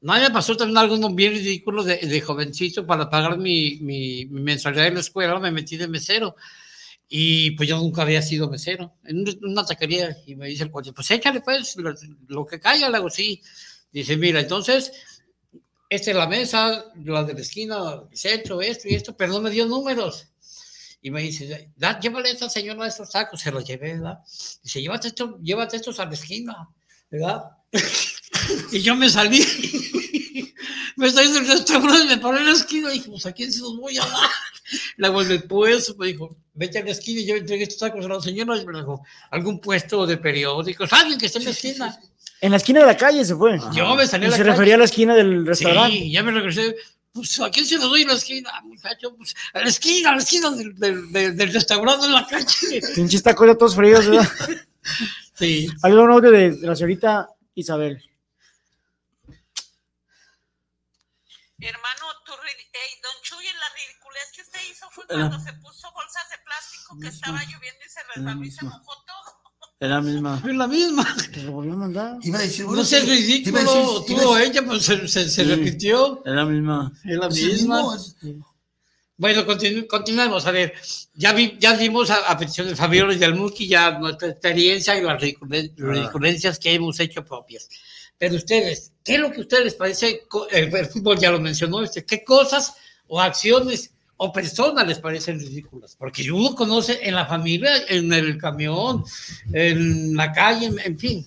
No, 0.00 0.12
a 0.12 0.16
mí 0.16 0.22
me 0.22 0.30
pasó 0.30 0.56
también 0.56 0.78
algo 0.78 0.96
bien 1.14 1.32
ridículo 1.32 1.82
de, 1.82 1.96
de 1.98 2.20
jovencito 2.20 2.86
para 2.86 3.10
pagar 3.10 3.36
mi, 3.36 3.78
mi, 3.80 4.26
mi 4.26 4.40
mensualidad 4.42 4.86
en 4.86 4.94
la 4.94 5.00
escuela, 5.00 5.38
me 5.40 5.50
metí 5.50 5.76
de 5.76 5.88
mesero. 5.88 6.36
Y 7.08 7.52
pues 7.52 7.68
yo 7.68 7.78
nunca 7.78 8.02
había 8.02 8.20
sido 8.22 8.50
mesero 8.50 8.94
en 9.04 9.18
un- 9.20 9.38
una 9.42 9.64
taquería. 9.64 10.16
Y 10.26 10.36
me 10.36 10.48
dice 10.48 10.64
el 10.64 10.70
coche, 10.70 10.92
pues 10.92 11.10
échale 11.10 11.40
pues 11.40 11.76
lo, 11.76 11.94
lo 12.28 12.46
que 12.46 12.60
caiga, 12.60 12.90
le 12.90 12.96
hago 12.98 13.10
sí. 13.10 13.40
Dice, 13.90 14.16
mira, 14.18 14.40
entonces, 14.40 14.92
esta 15.88 16.10
es 16.10 16.16
la 16.16 16.26
mesa, 16.26 16.84
la 17.04 17.24
de 17.24 17.34
la 17.34 17.40
esquina, 17.40 18.02
hecho 18.24 18.60
esto 18.60 18.88
y 18.88 18.94
esto, 18.94 19.16
pero 19.16 19.32
no 19.32 19.40
me 19.40 19.50
dio 19.50 19.66
números. 19.66 20.26
Y 21.00 21.10
me 21.10 21.22
dice, 21.22 21.70
da, 21.76 21.98
llévale 22.00 22.28
a 22.28 22.32
esta 22.32 22.50
señora 22.50 22.86
estos 22.86 23.10
tacos, 23.10 23.40
se 23.40 23.52
los 23.52 23.64
llevé, 23.64 23.94
¿verdad? 23.94 24.18
Dice, 24.62 24.82
llévate, 24.82 25.08
esto, 25.08 25.38
llévate 25.42 25.76
estos 25.76 25.98
a 26.00 26.04
la 26.06 26.14
esquina, 26.14 26.68
¿verdad? 27.10 27.44
y 28.72 28.80
yo 28.80 28.94
me 28.96 29.08
salí. 29.08 29.40
Me 30.98 31.10
salí 31.10 31.32
del 31.32 31.46
restaurante, 31.46 32.04
me 32.04 32.18
paré 32.18 32.38
en 32.40 32.46
la 32.46 32.52
esquina 32.52 32.90
y 32.90 32.98
dije, 32.98 33.10
pues 33.10 33.24
a 33.26 33.32
quién 33.32 33.52
se 33.52 33.60
los 33.60 33.76
voy 33.78 33.96
a 33.98 34.04
dar. 34.04 34.30
La 34.98 35.08
vuelve 35.10 35.40
pues, 35.40 35.96
me 35.96 36.08
dijo, 36.08 36.36
vete 36.52 36.78
a 36.80 36.84
la 36.84 36.90
esquina 36.90 37.20
y 37.20 37.26
yo 37.26 37.36
entregué 37.36 37.62
estos 37.62 37.78
tacos 37.78 38.04
a 38.04 38.08
la 38.08 38.20
señora 38.20 38.56
y 38.60 38.66
me 38.66 38.78
dijo, 38.78 39.02
algún 39.30 39.60
puesto 39.60 40.06
de 40.06 40.18
periódicos, 40.18 40.92
alguien 40.92 41.18
que 41.18 41.26
esté 41.26 41.38
en 41.38 41.44
la 41.46 41.50
esquina. 41.52 42.00
En 42.40 42.50
la 42.50 42.56
esquina 42.58 42.80
de 42.80 42.86
la 42.86 42.96
calle 42.96 43.24
se 43.24 43.34
fue. 43.34 43.58
Yo 43.72 43.94
me 43.94 44.06
salí 44.06 44.26
a 44.26 44.28
la 44.28 44.36
se 44.36 44.42
calle. 44.42 44.50
refería 44.52 44.74
a 44.74 44.78
la 44.78 44.84
esquina 44.84 45.14
del 45.14 45.46
restaurante. 45.46 45.96
Sí, 45.96 46.12
ya 46.12 46.22
me 46.22 46.32
regresé. 46.32 46.76
Pues, 47.12 47.40
¿a 47.40 47.50
quién 47.50 47.64
se 47.64 47.78
lo 47.78 47.88
doy 47.88 48.02
en 48.02 48.08
la 48.08 48.14
esquina, 48.14 48.52
muchacho? 48.64 49.16
Pues, 49.16 49.34
a 49.54 49.60
la 49.60 49.68
esquina, 49.68 50.10
a 50.10 50.16
la 50.16 50.22
esquina 50.22 50.50
del, 50.50 50.74
del, 50.76 51.12
del- 51.12 51.36
del 51.36 51.52
restaurante 51.52 52.04
en 52.06 52.12
la 52.12 52.26
calle. 52.26 52.82
Pinches 52.94 53.22
tacos 53.22 53.46
ya 53.48 53.54
todos 53.54 53.74
fríos, 53.74 54.06
¿verdad? 54.06 54.28
Sí. 55.34 55.68
Hay 55.82 55.92
un 55.92 56.10
audio 56.12 56.30
de 56.30 56.58
la 56.60 56.76
señorita 56.76 57.28
Isabel. 57.54 58.04
Hermano, 61.60 62.04
tú, 62.24 62.32
ri- 62.32 62.68
ey, 62.72 63.00
don 63.02 63.12
Chuy, 63.22 63.44
en 63.46 63.58
la 63.58 63.66
ridiculez 63.74 64.30
que 64.36 64.44
fue 65.08 65.16
Era- 65.16 65.28
cuando 65.28 65.44
se 65.44 65.52
puso 65.54 65.88
bolsas 65.92 66.22
de 66.30 66.36
plástico 66.44 66.98
que 67.00 67.08
estaba 67.08 67.38
lloviendo 67.40 67.80
y 67.84 67.88
se 67.90 68.00
resbaló 68.14 68.44
y 68.44 68.50
se 68.50 68.64
mojó 68.64 68.92
todo. 69.06 69.38
Es 69.80 69.88
la 69.88 70.00
misma. 70.00 70.42
Es 70.44 70.54
la 70.56 70.66
misma. 70.66 71.16
Te 71.32 71.42
lo 71.44 71.52
volvió 71.52 71.72
a 71.74 71.76
mandar. 71.76 72.16
Iba 72.22 72.38
a 72.38 72.42
decir, 72.42 72.62
No 72.62 72.68
bueno, 72.68 72.84
seas 72.84 73.04
sí, 73.04 73.10
ridículo. 73.10 73.58
decir- 73.58 74.06
Tú 74.16 74.28
o 74.28 74.34
decir- 74.34 74.50
ella, 74.50 74.62
pues 74.66 74.84
se, 74.84 75.08
se, 75.08 75.28
se 75.30 75.30
Sí. 75.30 75.42
repitió. 75.44 76.22
Es 76.24 76.32
la 76.32 76.44
misma. 76.44 76.92
Es 77.04 77.16
la 77.16 77.30
Sí, 77.30 77.44
misma. 77.46 77.94
es- 77.94 78.16
Bueno, 79.16 79.44
continu- 79.46 79.86
continuemos. 79.88 80.46
A 80.46 80.50
ver, 80.52 80.74
ya, 81.14 81.32
vi, 81.32 81.56
ya 81.58 81.74
vimos 81.74 82.10
a, 82.10 82.28
a 82.30 82.38
petición 82.38 82.68
de 82.68 82.76
Fabiola 82.76 83.12
y 83.14 83.18
del 83.18 83.34
Muki 83.34 83.66
ya 83.66 83.98
nuestra 83.98 84.28
experiencia 84.28 84.96
y 84.96 85.02
las 85.02 85.20
ridiculen- 85.20 85.74
ridiculencias 85.76 86.58
que 86.58 86.72
hemos 86.74 86.98
hecho 87.00 87.24
propias. 87.24 87.68
Pero 88.16 88.36
ustedes, 88.36 88.92
¿qué 89.04 89.14
es 89.14 89.20
lo 89.20 89.30
que 89.32 89.38
a 89.38 89.40
ustedes 89.42 89.64
les 89.64 89.74
parece? 89.74 90.22
El, 90.50 90.74
el 90.74 90.86
fútbol 90.86 91.18
ya 91.18 91.30
lo 91.32 91.40
mencionó, 91.40 91.82
este, 91.82 92.04
¿qué 92.04 92.22
cosas 92.24 92.74
o 93.08 93.20
acciones 93.20 93.92
o 94.20 94.32
personas 94.32 94.86
les 94.86 94.98
parecen 94.98 95.38
ridículas, 95.38 95.96
porque 95.96 96.30
uno 96.30 96.54
conoce 96.54 96.98
en 97.02 97.14
la 97.14 97.24
familia, 97.26 97.70
en 97.88 98.12
el 98.12 98.36
camión, 98.36 99.04
en 99.52 100.14
la 100.16 100.32
calle, 100.32 100.70
en, 100.84 100.98
fin, 100.98 101.24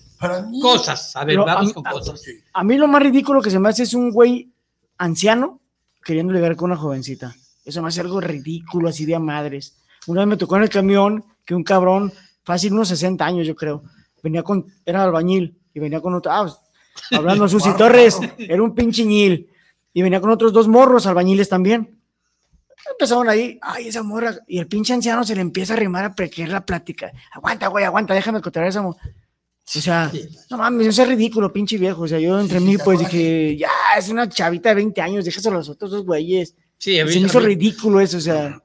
cosas. 0.60 1.16
A 1.16 1.24
ver, 1.24 1.38
a 1.38 1.44
vamos 1.44 1.66
mí- 1.68 1.72
con 1.72 1.86
a- 1.86 1.90
cosas. 1.90 2.22
A 2.52 2.62
mí 2.64 2.76
lo 2.76 2.86
más 2.88 3.02
ridículo 3.02 3.40
que 3.42 3.50
se 3.50 3.58
me 3.58 3.68
hace 3.70 3.84
es 3.84 3.94
un 3.94 4.10
güey 4.10 4.50
anciano 4.98 5.60
queriendo 6.04 6.32
ligar 6.32 6.54
con 6.56 6.70
una 6.70 6.80
jovencita. 6.80 7.34
Eso 7.64 7.80
me 7.82 7.88
hace 7.88 8.00
algo 8.00 8.20
ridículo, 8.20 8.88
así 8.88 9.04
de 9.04 9.14
a 9.14 9.18
madres. 9.20 9.76
Una 10.06 10.20
vez 10.22 10.28
me 10.28 10.36
tocó 10.36 10.56
en 10.56 10.64
el 10.64 10.68
camión 10.70 11.24
que 11.44 11.54
un 11.54 11.64
cabrón, 11.64 12.12
fácil 12.44 12.72
unos 12.72 12.88
60 12.88 13.24
años 13.24 13.46
yo 13.46 13.54
creo, 13.54 13.84
venía 14.22 14.42
con, 14.42 14.66
era 14.84 15.02
albañil 15.04 15.56
y 15.72 15.80
venía 15.80 16.00
con 16.00 16.14
otro, 16.14 16.30
ah, 16.32 16.52
hablando 17.12 17.48
Susi. 17.48 17.70
Torres, 17.76 18.18
era 18.38 18.62
un 18.62 18.74
pinche 18.74 19.04
ñil 19.04 19.48
y 19.94 20.02
venía 20.02 20.20
con 20.20 20.30
otros 20.30 20.52
dos 20.52 20.68
morros 20.68 21.06
albañiles 21.06 21.48
también. 21.48 21.98
Empezaron 22.90 23.28
ahí, 23.28 23.58
ay, 23.62 23.88
esa 23.88 24.02
morra, 24.02 24.36
y 24.48 24.58
el 24.58 24.66
pinche 24.66 24.92
anciano 24.92 25.24
se 25.24 25.34
le 25.34 25.40
empieza 25.40 25.72
a 25.74 25.76
arrimar 25.76 26.04
a 26.04 26.14
prequear 26.14 26.48
la 26.48 26.64
plática. 26.66 27.12
Aguanta, 27.32 27.68
güey, 27.68 27.84
aguanta, 27.84 28.14
déjame 28.14 28.40
contar 28.40 28.66
esa 28.66 28.82
morra. 28.82 29.00
O 29.04 29.80
sea, 29.80 30.10
no 30.50 30.58
mames, 30.58 30.88
eso 30.88 31.02
es 31.02 31.08
ridículo, 31.08 31.52
pinche 31.52 31.78
viejo. 31.78 32.02
O 32.02 32.08
sea, 32.08 32.18
yo 32.18 32.38
entre 32.38 32.60
mí, 32.60 32.76
pues 32.78 32.98
dije, 32.98 33.56
ya, 33.56 33.70
es 33.96 34.08
una 34.08 34.28
chavita 34.28 34.70
de 34.70 34.74
20 34.76 35.00
años, 35.00 35.24
déjaselo 35.24 35.56
a 35.56 35.58
los 35.60 35.68
otros 35.68 35.90
dos 35.92 36.04
güeyes. 36.04 36.54
Sí, 36.78 36.98
a 36.98 37.04
mí- 37.06 37.12
se 37.12 37.20
me 37.20 37.26
a 37.26 37.28
hizo 37.28 37.40
mí- 37.40 37.46
ridículo 37.46 38.00
eso, 38.00 38.18
o 38.18 38.20
sea. 38.20 38.60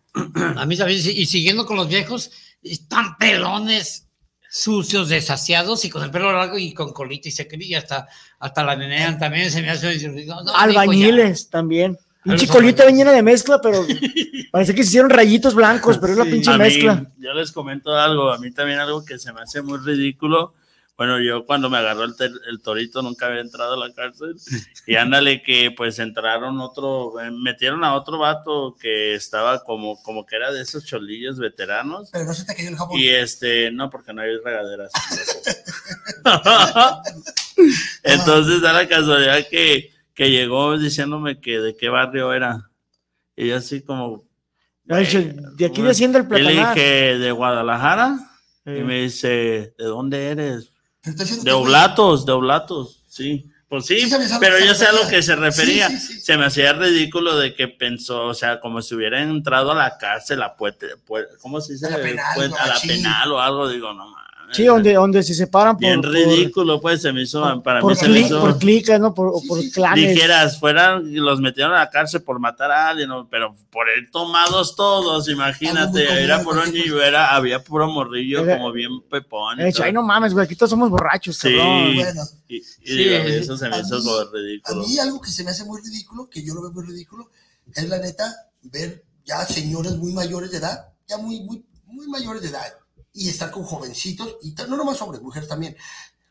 A 0.56 0.66
mí 0.66 0.76
sí, 0.76 1.12
y 1.16 1.26
siguiendo 1.28 1.66
con 1.66 1.78
los 1.78 1.88
viejos, 1.88 2.32
están 2.64 3.16
pelones, 3.18 4.08
sucios, 4.50 5.10
desasiados 5.10 5.86
y 5.86 5.90
con 5.90 6.04
el 6.04 6.10
pelo 6.10 6.32
largo 6.32 6.58
y 6.58 6.74
con 6.74 6.92
colita 6.94 7.30
y 7.30 7.32
se 7.32 7.48
y 7.52 7.74
hasta, 7.76 8.08
hasta 8.40 8.64
la 8.64 8.76
nenean 8.76 9.20
también 9.20 9.52
se 9.52 9.62
me 9.62 9.70
hace. 9.70 10.10
no, 10.26 10.44
no, 10.44 10.56
albañiles 10.56 11.50
también. 11.50 11.98
Pinche 12.32 12.46
los 12.48 12.56
colita 12.56 12.84
bien 12.86 12.98
llena 12.98 13.12
de 13.12 13.24
mezcla, 13.24 13.60
pero 13.62 13.86
parece 14.52 14.74
que 14.76 14.84
se 14.84 14.90
hicieron 14.90 15.10
rayitos 15.10 15.54
blancos, 15.56 15.98
pero 15.98 16.14
es 16.14 16.20
la 16.20 16.26
pinche 16.26 16.50
A 16.52 16.54
mí, 16.58 16.60
mezcla. 16.60 17.06
yo 17.18 17.34
les 17.34 17.52
comento 17.52 17.96
algo, 17.96 18.32
a 18.32 18.38
mí 18.38 18.52
también 18.52 18.80
algo 18.80 19.04
que 19.06 19.18
se 19.20 19.32
me 19.34 19.42
hace 19.42 19.62
muy 19.62 19.78
ridículo. 19.80 20.54
Bueno, 20.98 21.20
yo 21.22 21.46
cuando 21.46 21.70
me 21.70 21.78
agarró 21.78 22.06
el, 22.06 22.16
ter- 22.16 22.32
el 22.50 22.60
torito 22.60 23.04
nunca 23.04 23.28
había 23.28 23.42
entrado 23.42 23.76
a 23.76 23.88
la 23.88 23.94
cárcel. 23.94 24.36
Y 24.88 24.96
ándale 24.96 25.44
que 25.44 25.70
pues 25.70 26.00
entraron 26.00 26.60
otro, 26.60 27.20
eh, 27.22 27.30
metieron 27.30 27.84
a 27.84 27.94
otro 27.94 28.18
vato 28.18 28.76
que 28.82 29.14
estaba 29.14 29.64
como, 29.64 30.02
como 30.02 30.26
que 30.26 30.38
era 30.38 30.52
de 30.52 30.62
esos 30.64 30.86
cholillos 30.86 31.38
veteranos. 31.38 32.10
Pero 32.12 32.26
no 32.26 32.34
se 32.34 32.46
te 32.46 32.56
cayó 32.56 32.70
el 32.70 32.78
jabón. 32.78 33.00
Y 33.00 33.10
este, 33.10 33.70
no, 33.70 33.92
porque 33.92 34.12
no 34.12 34.24
hay 34.24 34.38
regaderas. 34.44 34.92
Entonces 38.04 38.62
da 38.62 38.74
la 38.74 38.88
casualidad 38.88 39.46
que, 39.50 39.92
que 40.18 40.32
llegó 40.32 40.78
diciéndome 40.80 41.40
que 41.40 41.60
de 41.60 41.78
qué 41.78 41.90
barrio 41.90 42.34
era. 42.34 42.72
Y 43.36 43.48
yo 43.50 43.58
así 43.58 43.84
como, 43.84 44.24
dicho, 44.84 45.20
de 45.56 45.66
aquí 45.68 45.82
de 45.84 45.92
Hacienda 45.92 46.18
el 46.20 46.26
y 46.26 46.28
le 46.28 46.40
Platanar. 46.40 46.76
dije, 46.76 47.18
¿de 47.20 47.32
Guadalajara? 47.32 48.18
Y 48.66 48.82
me 48.82 49.04
dice, 49.04 49.76
¿de 49.78 49.86
dónde 49.86 50.30
eres? 50.30 50.74
De 51.44 51.52
Oblatos, 51.52 52.26
de 52.26 52.32
Oblatos, 52.34 53.04
sí. 53.08 53.46
Pues 53.70 53.86
sí, 53.86 54.10
pero 54.40 54.58
yo 54.60 54.74
sé 54.74 54.86
a 54.88 54.92
lo 54.94 55.08
que 55.10 55.22
se 55.22 55.36
refería. 55.36 55.88
Sí, 55.90 55.98
sí, 56.00 56.14
sí. 56.16 56.22
Se 56.22 56.38
me 56.38 56.46
hacía 56.46 56.72
ridículo 56.74 57.38
de 57.38 57.54
que 57.54 57.68
pensó, 57.68 58.24
o 58.26 58.34
sea, 58.34 58.60
como 58.62 58.82
si 58.82 58.96
hubiera 58.96 59.22
entrado 59.22 59.72
a 59.74 59.76
la 59.76 59.98
cárcel, 59.98 60.42
a 60.42 60.56
puete, 60.56 60.96
pue- 61.06 61.28
¿cómo 61.42 61.60
se 61.62 61.74
dice? 61.74 61.88
A 61.88 61.90
la 61.92 61.98
penal, 62.02 62.54
a 62.60 62.68
la 62.68 62.80
penal 62.82 63.32
o 63.34 63.40
algo, 63.42 63.68
digo, 63.70 63.94
no 63.94 64.08
mames. 64.10 64.27
Sí, 64.54 64.66
donde, 64.66 64.94
donde 64.94 65.24
se 65.24 65.34
separan 65.34 65.76
por, 65.76 65.82
Bien 65.82 66.02
por, 66.02 66.12
ridículo, 66.12 66.80
pues 66.82 67.02
se 67.02 67.12
me 67.12 67.22
hizo, 67.24 67.42
para 67.64 67.82
por, 67.82 67.92
mí 67.92 67.96
se 67.98 68.08
me 68.10 68.20
hizo. 68.22 68.40
por 68.40 68.58
clicas, 68.58 69.00
¿no? 69.00 69.14
Por, 69.14 69.32
por 69.48 69.60
clanes. 69.72 70.14
Dijeras, 70.14 70.60
fueran, 70.60 71.04
los 71.16 71.42
metieron 71.42 71.74
a 71.74 71.80
la 71.80 71.90
cárcel 71.90 72.22
por 72.24 72.40
matar 72.40 72.72
a 72.72 72.90
alguien, 72.90 73.10
¿no? 73.10 73.28
pero 73.30 73.56
por 73.72 73.88
ir 73.98 74.10
tomados 74.12 74.76
todos, 74.76 75.28
imagínate, 75.30 76.08
muy 76.08 76.18
era 76.18 76.44
cualquier 76.44 76.74
niño, 76.86 77.02
era, 77.02 77.36
había 77.36 77.64
puro 77.64 77.88
morrillo 77.90 78.44
Era- 78.44 78.58
como 78.58 78.72
bien 78.72 79.02
pepón. 79.10 79.58
De 79.58 79.70
hecho, 79.70 79.84
ay, 79.84 79.92
no 79.94 80.02
mames, 80.04 80.34
güey, 80.34 80.46
aquí 80.46 80.56
todos 80.56 80.70
somos 80.70 80.90
borrachos, 80.90 81.36
Sí, 81.38 81.50
cabrón. 81.56 81.96
Bueno. 81.96 82.22
y, 82.48 82.58
y 82.58 82.62
Sí, 82.62 82.98
digo, 82.98 83.16
eso 83.16 83.58
se 83.58 83.70
me 83.70 83.80
hizo 83.80 83.98
mí- 83.98 84.04
como 84.06 84.18
A 84.18 84.26
ridículo. 84.34 84.84
mí 84.88 84.98
algo 85.00 85.22
que 85.22 85.30
se 85.32 85.44
me 85.44 85.52
hace 85.52 85.66
muy 85.66 85.82
ridículo, 85.82 86.30
que 86.30 86.44
yo 86.44 86.54
lo 86.54 86.62
veo 86.62 86.72
muy 86.72 86.86
ridículo, 86.86 87.30
es 87.76 87.88
la 87.90 88.00
neta 88.00 88.34
ver 88.64 89.04
ya 89.26 89.46
señores 89.46 89.94
muy 89.98 90.14
mayores 90.14 90.52
de 90.52 90.58
edad, 90.58 90.88
ya 91.08 91.18
muy, 91.18 91.42
muy, 91.42 91.64
muy 91.86 92.08
mayores 92.08 92.42
de 92.42 92.50
edad, 92.50 92.64
y 93.18 93.30
estar 93.30 93.50
con 93.52 93.64
jovencitos, 93.64 94.38
y 94.44 94.52
no 94.70 94.78
nomás 94.78 95.02
hombres, 95.02 95.22
mujeres 95.22 95.50
también, 95.50 95.76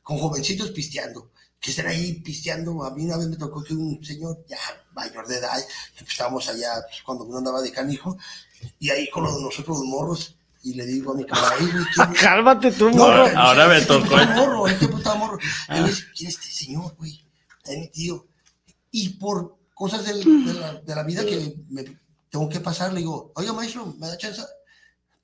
con 0.03 0.19
jovencitos 0.19 0.71
pisteando, 0.71 1.31
que 1.61 1.71
estén 1.71 1.87
ahí 1.89 2.13
pisteando. 2.21 2.85
A 2.85 2.91
mí 2.95 3.05
una 3.05 3.17
vez 3.17 3.27
me 3.29 3.37
tocó 3.37 3.63
que 3.63 3.75
un 3.75 4.03
señor 4.05 4.45
ya 4.49 4.59
mayor 4.95 5.27
de 5.27 5.39
edad, 5.39 5.59
que 5.97 6.05
estábamos 6.05 6.49
allá 6.49 6.71
pues, 6.89 7.03
cuando 7.05 7.25
uno 7.25 7.39
andaba 7.39 7.61
de 7.61 7.73
canijo, 7.73 8.17
y 8.79 8.91
ahí 8.91 9.11
con 9.11 9.25
los- 9.25 9.41
nosotros 9.41 9.79
los 9.79 9.87
morros, 9.87 10.37
y 10.63 10.75
le 10.75 10.87
digo 10.87 11.13
a 11.13 11.17
mi 11.17 11.25
camarada, 11.25 11.57
"Ay, 11.61 11.67
güey, 11.73 11.85
¿quién 11.95 12.13
es?" 12.13 12.21
Cálmate 12.21 12.73
tú, 12.73 12.91
No, 12.91 12.97
morro. 12.97 13.23
Ahora- 13.27 13.41
ahora 13.43 13.69
me 13.69 13.81
tocó. 13.83 14.05
estaba 14.05 14.35
morro, 14.37 14.67
estaba 14.69 15.15
morro. 15.17 15.39
Y 15.69 15.73
me 15.81 15.89
dice, 15.89 16.03
¿quién 16.17 16.29
es 16.31 16.35
este 16.39 16.51
señor, 16.51 16.95
güey? 16.97 17.25
Es 17.65 17.79
mi 17.79 17.89
tío. 17.89 18.27
Y 18.93 19.09
por 19.11 19.57
cosas 19.75 20.05
del- 20.05 20.23
de, 20.47 20.55
la, 20.55 20.75
de 20.75 20.95
la 20.95 21.03
vida 21.03 21.25
que 21.25 21.57
me 21.69 21.85
tengo 22.31 22.49
que 22.49 22.61
pasar, 22.61 22.93
le 22.93 23.01
digo, 23.01 23.33
oiga, 23.35 23.53
maestro, 23.53 23.87
¿me 23.99 24.07
da 24.09 24.17
chance? 24.17 24.43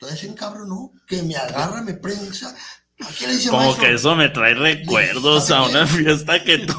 Entonces, 0.03 0.33
cabrón, 0.35 0.69
¿no? 0.69 0.93
Que 1.07 1.23
me 1.23 1.37
agarra, 1.37 1.81
me 1.83 1.95
prensa. 1.95 2.55
¿A 3.01 3.07
quién 3.17 3.31
le 3.31 3.37
dice 3.37 3.49
Como 3.51 3.63
maestro? 3.63 3.85
que 3.85 3.95
eso 3.95 4.15
me 4.15 4.29
trae 4.29 4.55
recuerdos 4.55 5.51
a 5.51 5.63
una 5.65 5.87
fiesta 5.87 6.43
que 6.45 6.59
tú. 6.59 6.75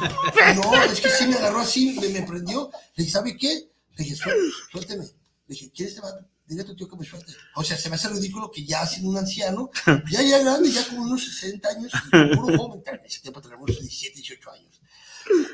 No, 0.56 0.82
es 0.84 1.00
que 1.00 1.10
sí 1.10 1.26
me 1.26 1.36
agarró 1.36 1.60
así, 1.60 1.98
me, 2.00 2.08
me 2.08 2.22
prendió. 2.22 2.70
Le 2.94 3.04
dije, 3.04 3.10
¿sabe 3.12 3.36
qué? 3.36 3.70
Le 3.96 4.04
dije, 4.04 4.16
"Suel- 4.16 4.34
suélteme. 4.70 5.04
Le 5.04 5.10
dije, 5.48 5.70
¿quién 5.74 5.88
es 5.88 5.94
este 5.94 6.00
vato? 6.06 6.24
Dile 6.46 6.62
a 6.62 6.64
tu 6.66 6.76
tío 6.76 6.88
que 6.88 6.96
me 6.96 7.04
suelte. 7.06 7.32
O 7.56 7.64
sea, 7.64 7.76
se 7.76 7.88
me 7.88 7.94
hace 7.96 8.08
ridículo 8.08 8.50
que 8.50 8.64
ya 8.64 8.86
siendo 8.86 9.10
un 9.10 9.16
anciano, 9.18 9.70
ya 10.10 10.22
ya 10.22 10.38
grande, 10.38 10.70
ya 10.70 10.86
como 10.86 11.02
unos 11.02 11.24
60 11.24 11.68
años, 11.68 11.92
y 12.06 12.36
puro 12.36 12.56
joven, 12.58 12.82
en 12.86 13.00
ese 13.04 13.20
tiempo 13.20 13.40
tenemos 13.40 13.66
17, 13.66 14.14
18 14.16 14.50
años. 14.50 14.80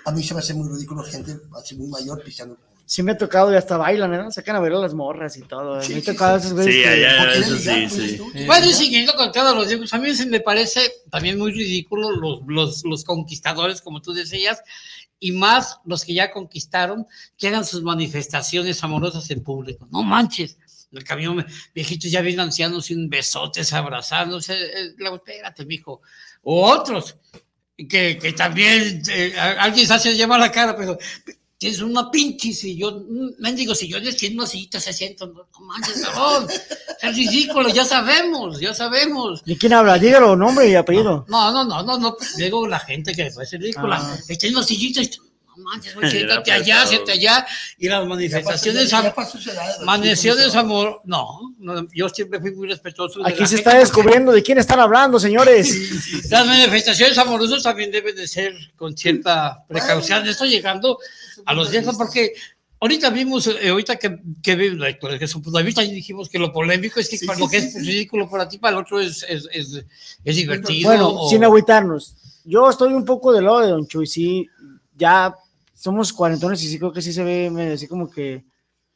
A 0.05 0.11
mí 0.11 0.23
se 0.25 0.35
me 0.35 0.41
hace 0.41 0.53
muy 0.55 0.69
ridículo 0.69 1.05
gente 1.05 1.37
así 1.57 1.77
muy 1.77 1.87
mayor 1.89 2.23
pisando. 2.25 2.59
Sí 2.91 3.05
me 3.05 3.13
ha 3.13 3.17
tocado 3.17 3.53
y 3.53 3.57
hasta 3.57 3.77
bailan, 3.77 4.11
¿no? 4.11 4.33
Sacan 4.33 4.57
a 4.57 4.61
ver 4.61 4.73
a 4.73 4.79
las 4.81 4.95
morras 4.95 5.37
y 5.37 5.43
todo. 5.43 5.81
Sí, 5.81 5.93
me 5.93 5.99
he 6.01 6.03
sí, 6.03 6.07
tocado 6.11 6.41
sí. 6.41 6.47
esas 6.47 6.57
veces 6.59 6.75
Sí, 6.75 6.83
que- 6.83 6.89
allá, 6.89 7.19
¿Por 7.19 7.33
qué 7.33 7.39
eso 7.39 7.57
sí, 7.57 7.89
sí. 7.89 8.45
Bueno, 8.47 8.67
y 8.67 8.73
siguiendo 8.73 9.13
con 9.15 9.31
todos 9.31 9.55
los 9.55 9.69
viejos, 9.69 9.95
a 9.95 9.99
mí 9.99 10.13
se 10.13 10.27
me 10.27 10.41
parece 10.41 10.81
también 11.09 11.39
muy 11.39 11.53
ridículo 11.53 12.11
los, 12.11 12.41
los, 12.49 12.85
los 12.85 13.05
conquistadores, 13.05 13.81
como 13.81 14.03
tú 14.03 14.13
decías, 14.13 14.61
y 15.21 15.31
más 15.31 15.79
los 15.85 16.05
que 16.05 16.15
ya 16.15 16.33
conquistaron, 16.33 17.07
que 17.39 17.47
hagan 17.47 17.65
sus 17.65 17.85
manifestaciones 17.85 18.83
amorosas 18.83 19.31
en 19.31 19.45
público. 19.45 19.87
No 19.93 20.03
manches. 20.03 20.59
En 20.91 20.99
el 20.99 21.05
camión, 21.05 21.47
viejitos 21.73 22.11
ya 22.11 22.23
bien 22.23 22.41
ancianos 22.41 22.91
un 22.91 23.09
besotes, 23.09 23.73
abrazándose. 23.73 24.55
eh, 24.55 24.95
espérate, 24.99 25.65
mijo. 25.65 26.03
O 26.43 26.69
otros, 26.69 27.17
que, 27.77 28.19
que 28.21 28.33
también 28.33 29.01
eh, 29.09 29.33
alguien 29.39 29.87
se 29.87 29.95
hace 29.95 30.17
llamar 30.17 30.41
la 30.41 30.51
cara, 30.51 30.77
pero 30.77 30.99
tienes 31.61 31.83
una 31.83 32.11
pinche 32.11 32.55
sillón, 32.55 33.05
un 33.07 33.37
mendigo 33.39 33.75
tiene 34.17 34.37
unos 34.37 34.49
sillitos 34.49 34.83
se 34.83 34.95
sientan, 34.95 35.35
no, 35.35 35.47
no 35.53 35.67
manches, 35.67 36.03
cabrón. 36.03 36.49
Es 37.03 37.15
ridículo, 37.15 37.69
ya 37.69 37.85
sabemos, 37.85 38.59
ya 38.59 38.73
sabemos. 38.73 39.45
¿De 39.45 39.59
quién 39.59 39.75
habla? 39.75 39.99
Dígalo, 39.99 40.35
nombre 40.37 40.71
y 40.71 40.75
apellido. 40.75 41.27
No, 41.29 41.53
no, 41.53 41.63
no, 41.63 41.83
no, 41.83 41.99
no, 41.99 42.17
digo 42.39 42.67
la 42.67 42.81
gente 42.81 43.13
que 43.13 43.25
después 43.25 43.53
es 43.53 43.61
ridícula. 43.61 43.99
Ah. 44.01 44.17
Tiene 44.39 44.57
unos 44.57 44.69
sillitos, 44.69 45.21
no 45.45 45.63
manches, 45.65 45.95
siéntate 46.11 46.51
allá, 46.51 46.87
siéntate 46.87 47.13
allá. 47.13 47.47
Y 47.77 47.89
las 47.89 48.07
manifestaciones, 48.07 48.89
ya- 48.89 49.15
pasó 49.15 49.39
manifestaciones 49.85 50.55
amor, 50.55 51.03
no, 51.05 51.55
no, 51.59 51.87
yo 51.93 52.09
siempre 52.09 52.41
fui 52.41 52.53
muy 52.53 52.69
respetuoso. 52.69 53.23
de 53.23 53.29
Aquí 53.29 53.41
se 53.41 53.57
gente 53.57 53.69
está 53.69 53.79
descubriendo 53.79 54.33
de 54.33 54.43
quién 54.43 54.57
están 54.57 54.81
hablando, 54.81 55.21
señores. 55.21 55.77
Las 56.31 56.47
manifestaciones 56.47 57.19
amorosas 57.19 57.63
también 57.63 57.91
deben 57.91 58.17
de 58.17 58.27
ser 58.27 58.55
con 58.77 58.97
cierta 58.97 59.63
precaución. 59.69 60.27
Estoy 60.27 60.49
llegando 60.49 60.99
a 61.47 61.55
los 61.55 61.71
viejos 61.71 61.97
porque 61.97 62.33
ahorita 62.81 63.11
vimos, 63.11 63.47
eh, 63.47 63.69
ahorita 63.69 63.97
que, 63.97 64.19
que 64.43 64.57
vimos, 64.57 64.87
desde 65.03 65.27
su 65.29 65.43
punto 65.43 65.59
de 65.59 65.65
vista, 65.65 65.83
y 65.85 65.93
dijimos 65.93 66.29
que 66.29 66.39
lo 66.39 66.53
polémico 66.53 67.01
es 67.01 67.09
que 67.09 67.19
Sí, 67.19 67.27
para 67.27 67.37
sí, 67.37 67.43
lo 67.45 67.49
que 67.51 67.61
sí, 67.61 67.67
es 67.67 67.73
sí. 67.75 67.81
ridículo 67.81 68.29
para 68.29 68.49
ti, 68.49 68.59
para 68.59 68.77
el 68.77 68.83
otro 68.83 69.01
es, 69.01 69.25
es, 69.29 69.49
es, 69.53 69.85
es 70.25 70.37
divertido. 70.37 70.89
Bueno, 70.91 71.09
o- 71.11 71.29
sin 71.31 71.45
agüitarnos. 71.45 72.17
Yo 72.45 72.69
estoy 72.71 72.93
un 72.95 73.05
poco 73.05 73.33
del 73.33 73.45
lado 73.45 73.61
de 73.61 73.69
Don 73.69 73.87
Chuy, 73.87 74.07
sí, 74.07 74.47
ya 74.97 75.35
somos 75.75 76.13
cuarentones 76.13 76.63
y 76.63 76.69
sí 76.69 76.79
creo 76.79 76.93
que 76.93 77.03
sí 77.03 77.13
se 77.13 77.23
ve 77.25 77.51
medio 77.51 77.75
así 77.75 77.87
como 77.87 78.11
que 78.11 78.45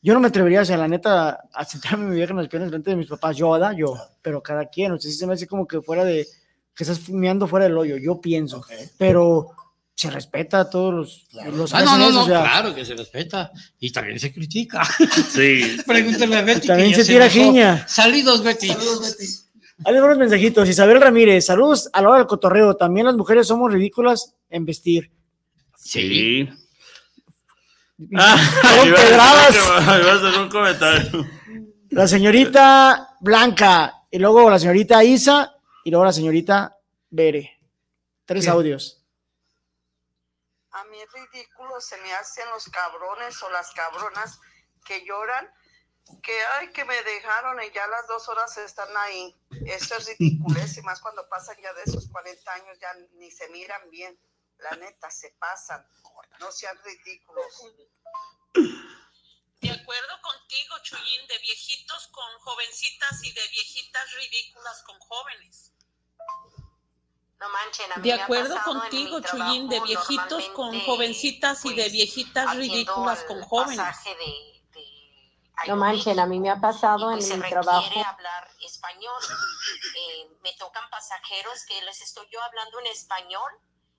yo 0.02 0.12
no 0.12 0.20
me 0.20 0.28
atrevería, 0.28 0.60
o 0.60 0.64
sea, 0.66 0.76
la 0.76 0.86
neta, 0.88 1.40
a 1.52 1.64
sentarme 1.64 2.06
mi 2.10 2.16
vieja 2.16 2.32
en 2.32 2.36
las 2.38 2.48
piernas 2.48 2.70
delante 2.70 2.90
de 2.90 2.96
mis 2.96 3.06
papás, 3.06 3.36
yo, 3.36 3.50
¿verdad? 3.52 3.72
Yo, 3.76 3.96
pero 4.20 4.42
cada 4.42 4.66
quien, 4.68 4.92
o 4.92 4.98
sea, 5.00 5.10
sí 5.10 5.16
se 5.16 5.26
me 5.26 5.32
hace 5.32 5.46
como 5.46 5.66
que 5.66 5.80
fuera 5.80 6.04
de, 6.04 6.26
que 6.74 6.84
estás 6.84 6.98
fumeando 7.00 7.46
fuera 7.48 7.64
del 7.64 7.78
hoyo, 7.78 7.96
yo 7.96 8.20
pienso, 8.20 8.58
Ok. 8.58 8.70
pero 8.98 9.50
se 9.94 10.10
respeta 10.10 10.60
a 10.60 10.70
todos 10.70 10.92
los, 10.92 11.26
Claro. 11.30 11.52
los 11.52 11.72
Ah, 11.74 11.82
no, 11.82 11.96
no, 11.98 12.10
no, 12.10 12.22
o 12.22 12.26
sea, 12.26 12.42
claro 12.42 12.74
que 12.74 12.84
se 12.84 12.94
respeta 12.94 13.52
y 13.78 13.90
también 13.92 14.18
se 14.18 14.32
critica. 14.32 14.82
Sí. 15.30 15.76
Pregúntale 15.86 16.36
a 16.36 16.42
Betty. 16.42 16.66
También 16.66 16.90
que 16.92 17.04
se 17.04 17.12
tira 17.12 17.28
jiña. 17.28 17.86
Salidos, 17.88 18.42
Betty. 18.42 18.68
Saludos, 18.68 19.00
Betty. 19.18 19.32
Hay 19.84 19.94
algunos 19.96 20.18
mensajitos. 20.18 20.68
Isabel 20.68 21.00
Ramírez, 21.00 21.46
saludos 21.46 21.88
a 21.92 22.00
la 22.02 22.08
hora 22.08 22.18
del 22.18 22.26
cotorreo. 22.26 22.76
También 22.76 23.06
las 23.06 23.16
mujeres 23.16 23.46
somos 23.46 23.72
ridículas 23.72 24.34
en 24.50 24.64
vestir. 24.64 25.10
Sí. 25.76 26.48
Ah, 28.16 28.36
Son 28.76 28.88
iba 28.88 28.98
a 28.98 29.00
decir 29.00 29.10
pedradas. 29.10 29.48
que- 29.50 29.58
iba 30.00 30.12
a 30.12 30.14
hacer 30.28 30.40
un 30.40 30.48
comentario. 30.48 31.26
La 31.90 32.08
señorita 32.08 33.10
Blanca, 33.20 33.94
y 34.10 34.18
luego 34.18 34.50
la 34.50 34.58
señorita 34.58 35.04
Isa, 35.04 35.54
y 35.84 35.90
luego 35.90 36.04
la 36.04 36.12
señorita 36.12 36.76
Bere. 37.10 37.52
Tres 38.24 38.44
¿Qué? 38.44 38.50
audios. 38.50 39.03
A 41.34 41.36
mí 41.36 41.40
es 41.40 41.46
ridículo, 41.46 41.80
se 41.80 41.96
me 41.98 42.14
hacen 42.14 42.48
los 42.50 42.68
cabrones 42.68 43.42
o 43.42 43.50
las 43.50 43.72
cabronas 43.72 44.38
que 44.84 45.04
lloran, 45.04 45.52
que 46.22 46.38
ay, 46.54 46.70
que 46.72 46.84
me 46.84 47.02
dejaron 47.02 47.60
y 47.60 47.72
ya 47.72 47.88
las 47.88 48.06
dos 48.06 48.28
horas 48.28 48.56
están 48.58 48.96
ahí. 48.96 49.34
Eso 49.66 49.96
es 49.96 50.06
ridículo, 50.06 50.60
y 50.60 50.82
más 50.82 51.00
cuando 51.00 51.28
pasan 51.28 51.56
ya 51.60 51.72
de 51.74 51.82
esos 51.82 52.08
40 52.08 52.52
años, 52.52 52.78
ya 52.78 52.94
ni 53.14 53.32
se 53.32 53.48
miran 53.48 53.90
bien. 53.90 54.16
La 54.58 54.70
neta, 54.76 55.10
se 55.10 55.30
pasan. 55.32 55.84
No 56.38 56.52
sean 56.52 56.78
ridículos. 56.84 57.64
De 59.60 59.70
acuerdo 59.70 60.20
contigo, 60.22 60.76
Chuyín, 60.84 61.26
de 61.26 61.38
viejitos 61.38 62.06
con 62.08 62.38
jovencitas 62.38 63.24
y 63.24 63.32
de 63.32 63.48
viejitas 63.48 64.12
ridículas 64.12 64.82
con 64.84 65.00
jóvenes. 65.00 65.73
No 67.40 67.48
manchen, 67.50 67.92
a 67.92 67.96
mí 67.96 68.02
De 68.08 68.14
me 68.14 68.20
ha 68.20 68.24
acuerdo 68.24 68.56
contigo, 68.64 69.20
Chuyín, 69.20 69.68
de 69.68 69.80
viejitos 69.80 70.48
con 70.50 70.80
jovencitas 70.80 71.64
y 71.64 71.70
de 71.74 71.82
pues, 71.82 71.92
viejitas 71.92 72.56
ridículas 72.56 73.24
con 73.24 73.42
jóvenes. 73.42 73.76
pasaje 73.78 74.14
de- 74.16 74.54
No 75.68 75.76
manchen, 75.76 76.18
a 76.18 76.26
mí 76.26 76.40
me 76.40 76.50
ha 76.50 76.60
pasado 76.60 77.10
pues, 77.12 77.30
en 77.30 77.40
mi 77.40 77.48
trabajo. 77.48 77.90
hablar 78.06 78.50
español. 78.60 79.20
Eh, 79.96 80.28
me 80.42 80.52
tocan 80.54 80.88
pasajeros 80.90 81.64
que 81.66 81.80
les 81.82 82.00
estoy 82.02 82.26
yo 82.30 82.42
hablando 82.42 82.80
en 82.80 82.86
español 82.88 83.50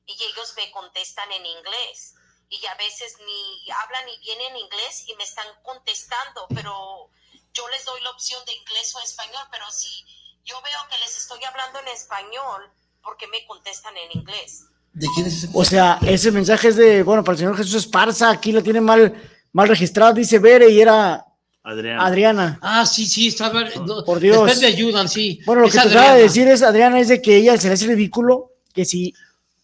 y 0.05 0.13
ellos 0.23 0.53
me 0.57 0.69
contestan 0.71 1.31
en 1.31 1.45
inglés. 1.45 2.15
Y 2.49 2.63
a 2.67 2.75
veces 2.75 3.17
ni 3.25 3.71
hablan 3.71 4.05
ni 4.05 4.17
bien 4.19 4.39
en 4.41 4.57
inglés 4.57 5.07
y 5.07 5.15
me 5.15 5.23
están 5.23 5.47
contestando, 5.63 6.47
pero 6.53 7.09
yo 7.53 7.67
les 7.69 7.85
doy 7.85 7.99
la 8.01 8.11
opción 8.11 8.43
de 8.45 8.53
inglés 8.53 8.93
o 8.95 8.99
español, 8.99 9.47
pero 9.51 9.69
si 9.71 10.05
yo 10.43 10.61
veo 10.61 10.79
que 10.89 10.97
les 10.99 11.17
estoy 11.17 11.43
hablando 11.45 11.79
en 11.79 11.87
español, 11.87 12.71
¿por 13.05 13.15
qué 13.17 13.27
me 13.27 13.45
contestan 13.47 13.93
en 13.95 14.19
inglés? 14.19 14.65
¿De 14.91 15.07
quién 15.13 15.27
es 15.27 15.43
ese? 15.43 15.49
O 15.53 15.63
sea, 15.63 15.99
ese 16.05 16.31
mensaje 16.31 16.69
es 16.69 16.75
de, 16.75 17.03
bueno, 17.03 17.23
para 17.23 17.33
el 17.33 17.39
señor 17.39 17.55
Jesús 17.55 17.75
Esparza, 17.75 18.31
aquí 18.31 18.51
lo 18.51 18.63
tiene 18.63 18.81
mal, 18.81 19.13
mal 19.53 19.67
registrado, 19.67 20.13
dice 20.13 20.39
Bere 20.39 20.69
y 20.69 20.81
era 20.81 21.23
Adriana. 21.63 22.05
Adriana. 22.05 22.59
Ah, 22.61 22.85
sí, 22.85 23.05
sí, 23.05 23.27
estaba. 23.27 23.63
no, 23.85 24.03
Por 24.03 24.19
Dios. 24.19 24.37
Después 24.37 24.61
me 24.61 24.67
ayudan, 24.67 25.07
sí. 25.07 25.39
Bueno, 25.45 25.61
lo 25.61 25.67
Es 25.67 25.73
que 25.73 25.79
acaba 25.79 26.13
de 26.15 26.23
decir 26.23 26.47
es, 26.47 26.63
Adriana, 26.63 26.99
es 26.99 27.07
de 27.07 27.21
que 27.21 27.37
ella 27.37 27.57
se 27.57 27.67
le 27.67 27.73
hace 27.73 27.87
ridículo 27.87 28.51
que 28.73 28.85
si 28.85 29.13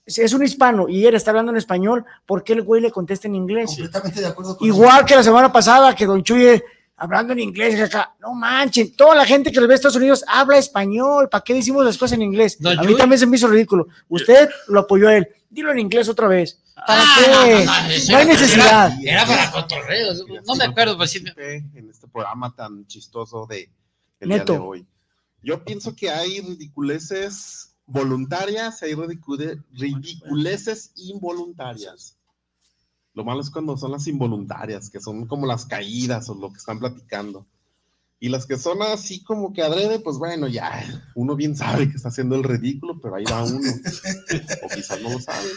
es 0.05 0.33
un 0.33 0.43
hispano 0.43 0.89
y 0.89 1.05
ella 1.05 1.17
está 1.17 1.31
hablando 1.31 1.51
en 1.51 1.57
español, 1.57 2.05
¿por 2.25 2.43
qué 2.43 2.53
el 2.53 2.63
güey 2.63 2.81
le 2.81 2.91
contesta 2.91 3.27
en 3.27 3.35
inglés? 3.35 3.67
Completamente 3.67 4.19
de 4.19 4.27
acuerdo 4.27 4.57
con 4.57 4.67
Igual 4.67 5.05
que 5.05 5.15
la 5.15 5.23
semana 5.23 5.51
pasada 5.51 5.95
que 5.95 6.05
Don 6.05 6.23
Chuye 6.23 6.63
hablando 7.03 7.33
en 7.33 7.39
inglés, 7.39 7.79
acá, 7.81 8.13
no 8.19 8.33
manchen, 8.33 8.95
toda 8.95 9.15
la 9.15 9.25
gente 9.25 9.51
que 9.51 9.59
nos 9.59 9.67
ve 9.67 9.73
en 9.73 9.75
Estados 9.75 9.95
Unidos 9.97 10.23
habla 10.27 10.57
español, 10.57 11.27
¿para 11.29 11.43
qué 11.43 11.53
decimos 11.53 11.83
las 11.83 11.97
cosas 11.97 12.13
en 12.15 12.21
inglés? 12.21 12.57
A 12.65 12.83
mí 12.83 12.95
también 12.95 13.19
se 13.19 13.25
me 13.27 13.37
hizo 13.37 13.47
ridículo. 13.47 13.87
Usted 14.07 14.49
lo 14.67 14.81
apoyó 14.81 15.07
a 15.09 15.17
él, 15.17 15.27
dilo 15.49 15.71
en 15.71 15.79
inglés 15.79 16.07
otra 16.09 16.27
vez. 16.27 16.59
¿Para 16.75 17.01
Ah, 17.03 17.15
qué? 17.19 17.31
no, 17.31 17.41
no, 17.41 17.65
no, 17.65 18.11
No 18.11 18.17
hay 18.17 18.25
necesidad. 18.25 18.91
Era, 19.03 19.25
para 19.25 19.51
cotorreo. 19.51 20.13
No 20.45 20.55
me 20.55 20.63
acuerdo, 20.63 20.97
pues 20.97 21.11
sí. 21.11 21.23
en 21.37 21.89
este 21.89 22.07
programa 22.07 22.55
tan 22.55 22.85
chistoso 22.87 23.45
de 23.47 23.69
el 24.19 24.29
Neto. 24.29 24.53
día 24.53 24.59
de 24.61 24.67
hoy. 24.67 24.85
Yo 25.43 25.63
pienso 25.63 25.95
que 25.95 26.09
hay 26.09 26.39
ridiculeces 26.41 27.67
voluntarias 27.87 28.81
hay 28.83 28.93
ridicule- 28.93 29.61
ridiculeces 29.73 30.91
involuntarias. 30.95 32.15
Lo 33.13 33.23
malo 33.25 33.41
es 33.41 33.49
cuando 33.49 33.75
son 33.77 33.91
las 33.91 34.07
involuntarias, 34.07 34.89
que 34.89 34.99
son 34.99 35.25
como 35.27 35.45
las 35.45 35.65
caídas 35.65 36.29
o 36.29 36.35
lo 36.35 36.49
que 36.51 36.57
están 36.57 36.79
platicando. 36.79 37.45
Y 38.19 38.29
las 38.29 38.45
que 38.45 38.57
son 38.57 38.81
así 38.83 39.23
como 39.23 39.51
que 39.51 39.63
adrede, 39.63 39.99
pues 39.99 40.17
bueno, 40.17 40.47
ya 40.47 40.85
uno 41.15 41.35
bien 41.35 41.55
sabe 41.57 41.89
que 41.89 41.97
está 41.97 42.09
haciendo 42.09 42.35
el 42.35 42.43
ridículo, 42.43 42.99
pero 43.01 43.15
ahí 43.15 43.23
va 43.25 43.43
uno. 43.43 43.59
o 44.63 44.67
quizás 44.75 45.01
no 45.01 45.09
lo 45.11 45.19
sabe. 45.19 45.47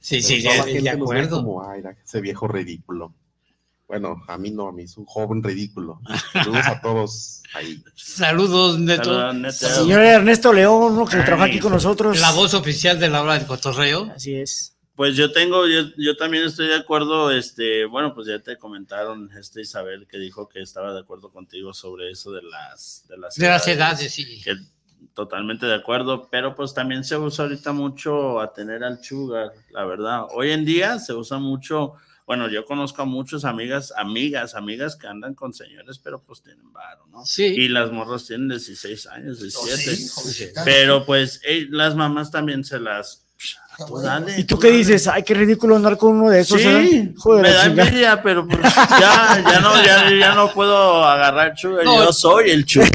Sí, 0.00 0.16
Pero 0.16 0.26
sí, 0.28 0.42
toda 0.42 0.56
la 0.56 0.64
de- 0.64 0.72
de 0.72 0.80
gente 0.80 0.96
nos 0.96 1.08
ve 1.10 1.16
acuerdo. 1.18 1.36
Como, 1.44 1.68
"Ay, 1.68 1.80
era 1.80 1.90
ese 2.04 2.20
viejo 2.20 2.48
ridículo. 2.48 3.12
Bueno, 3.88 4.22
a 4.26 4.38
mí 4.38 4.50
no, 4.50 4.68
a 4.68 4.72
mí 4.72 4.84
es 4.84 4.96
un 4.96 5.04
joven 5.04 5.42
ridículo. 5.42 6.00
Saludos 6.32 6.66
a 6.66 6.80
todos 6.80 7.42
ahí. 7.54 7.82
Saludos, 7.94 8.78
Neto. 8.78 9.04
Saludos, 9.04 9.34
Neto. 9.34 9.68
Señor 9.82 10.00
Ernesto 10.02 10.52
León, 10.52 11.06
que 11.08 11.18
trabaja 11.18 11.44
aquí 11.44 11.58
con 11.58 11.72
nosotros. 11.72 12.18
La 12.20 12.30
voz 12.32 12.54
oficial 12.54 12.98
de 12.98 13.10
la 13.10 13.20
hora 13.22 13.34
del 13.34 13.46
cotorreo. 13.46 14.10
Así 14.16 14.34
es. 14.34 14.71
Pues 14.94 15.16
yo 15.16 15.32
tengo, 15.32 15.66
yo, 15.66 15.84
yo 15.96 16.16
también 16.16 16.44
estoy 16.44 16.66
de 16.68 16.74
acuerdo, 16.74 17.30
este, 17.30 17.86
bueno, 17.86 18.14
pues 18.14 18.26
ya 18.28 18.38
te 18.40 18.58
comentaron, 18.58 19.30
este 19.38 19.62
Isabel, 19.62 20.06
que 20.06 20.18
dijo 20.18 20.48
que 20.48 20.60
estaba 20.60 20.92
de 20.92 21.00
acuerdo 21.00 21.30
contigo 21.30 21.72
sobre 21.72 22.10
eso 22.10 22.30
de 22.30 22.42
las, 22.42 23.06
de 23.08 23.16
las 23.16 23.34
De 23.36 23.48
las 23.48 23.66
edades, 23.66 24.12
sí. 24.12 24.42
que 24.42 24.56
totalmente 25.14 25.66
de 25.66 25.74
acuerdo, 25.74 26.28
pero 26.30 26.54
pues 26.54 26.74
también 26.74 27.04
se 27.04 27.16
usa 27.16 27.44
ahorita 27.44 27.72
mucho 27.72 28.40
a 28.40 28.52
tener 28.52 28.84
al 28.84 29.02
sugar, 29.02 29.52
la 29.70 29.84
verdad. 29.84 30.26
Hoy 30.32 30.50
en 30.50 30.64
día 30.64 30.98
se 30.98 31.12
usa 31.12 31.38
mucho, 31.38 31.94
bueno, 32.26 32.48
yo 32.48 32.64
conozco 32.64 33.02
a 33.02 33.04
muchas 33.04 33.44
amigas, 33.44 33.92
amigas, 33.96 34.54
amigas 34.54 34.96
que 34.96 35.06
andan 35.06 35.34
con 35.34 35.52
señores, 35.52 35.98
pero 35.98 36.22
pues 36.22 36.42
tienen 36.42 36.72
varo, 36.72 37.06
¿no? 37.08 37.24
Sí. 37.24 37.44
Y 37.44 37.68
las 37.68 37.92
morras 37.92 38.26
tienen 38.26 38.48
16 38.48 39.06
años, 39.08 39.40
17. 39.40 39.96
sí, 39.96 40.08
jovencitas. 40.08 40.64
pero 40.64 41.04
pues 41.04 41.40
eh, 41.44 41.66
las 41.70 41.94
mamás 41.94 42.30
también 42.30 42.64
se 42.64 42.78
las... 42.78 43.26
tú 43.86 43.98
dale, 44.00 44.38
¿Y 44.38 44.44
tú 44.44 44.58
qué 44.58 44.68
dale. 44.68 44.78
dices? 44.78 45.08
Ay, 45.08 45.22
qué 45.22 45.34
ridículo 45.34 45.76
andar 45.76 45.96
con 45.98 46.16
uno 46.20 46.30
de 46.30 46.40
esos. 46.40 46.60
Sí, 46.60 46.66
¿eh? 46.68 47.12
Hijo 47.16 47.36
de 47.36 47.42
me 47.42 47.50
da 47.50 47.64
chingada. 47.64 47.88
envidia, 47.88 48.22
pero 48.22 48.46
pues 48.46 48.60
ya, 48.62 49.44
ya, 49.50 49.60
no, 49.60 49.84
ya, 49.84 50.10
ya 50.18 50.34
no 50.34 50.52
puedo 50.52 51.04
agarrar 51.04 51.56
sugar, 51.58 51.84
No. 51.84 52.04
yo 52.04 52.12
soy 52.12 52.50
el 52.50 52.68
sugar. 52.68 52.90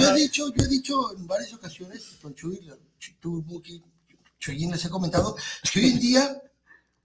yo 0.00 0.10
he 0.10 0.14
dicho, 0.14 0.52
yo 0.54 0.64
he 0.64 0.68
dicho 0.68 1.16
en 1.16 1.26
varias 1.26 1.52
ocasiones, 1.54 2.02
con 2.20 2.34
Chuy, 2.34 2.60
tú, 3.20 3.42
Buki, 3.42 3.82
Chuyín 4.38 4.70
les 4.70 4.84
he 4.84 4.90
comentado, 4.90 5.36
que 5.72 5.80
hoy 5.80 5.90
en 5.92 6.00
día 6.00 6.36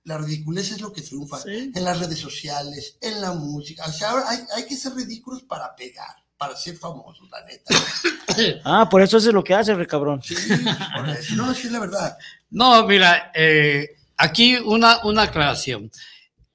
la 0.04 0.18
ridiculez 0.18 0.72
es 0.72 0.82
lo 0.82 0.92
que 0.92 1.02
triunfa 1.02 1.38
en 1.46 1.84
las 1.84 2.00
redes 2.00 2.20
sociales, 2.20 2.98
en 3.02 3.22
la 3.22 3.32
música. 3.34 3.86
O 3.88 3.92
sea, 3.92 4.10
ahora 4.12 4.26
hay, 4.30 4.40
hay 4.56 4.66
que 4.66 4.76
ser 4.76 4.94
ridículos 4.96 5.44
para 5.44 5.76
pegar, 5.76 6.16
para 6.40 6.56
ser 6.56 6.78
famosos, 6.78 7.30
la 7.30 7.46
neta. 7.46 7.76
Ah, 8.64 8.88
por 8.90 9.02
eso 9.02 9.18
es 9.18 9.26
lo 9.26 9.44
que 9.44 9.54
hace, 9.54 9.74
re 9.74 9.86
cabrón. 9.86 10.22
Por 10.22 11.10
eso, 11.10 11.36
no, 11.36 11.52
es 11.52 11.60
que 11.60 11.68
es 11.68 11.74
la 11.74 11.80
verdad. 11.80 12.18
No, 12.52 12.88
mira, 12.88 13.34
eh, 13.36 13.98
aquí 14.16 14.56
una, 14.56 15.04
una 15.04 15.24
aclaración. 15.24 15.92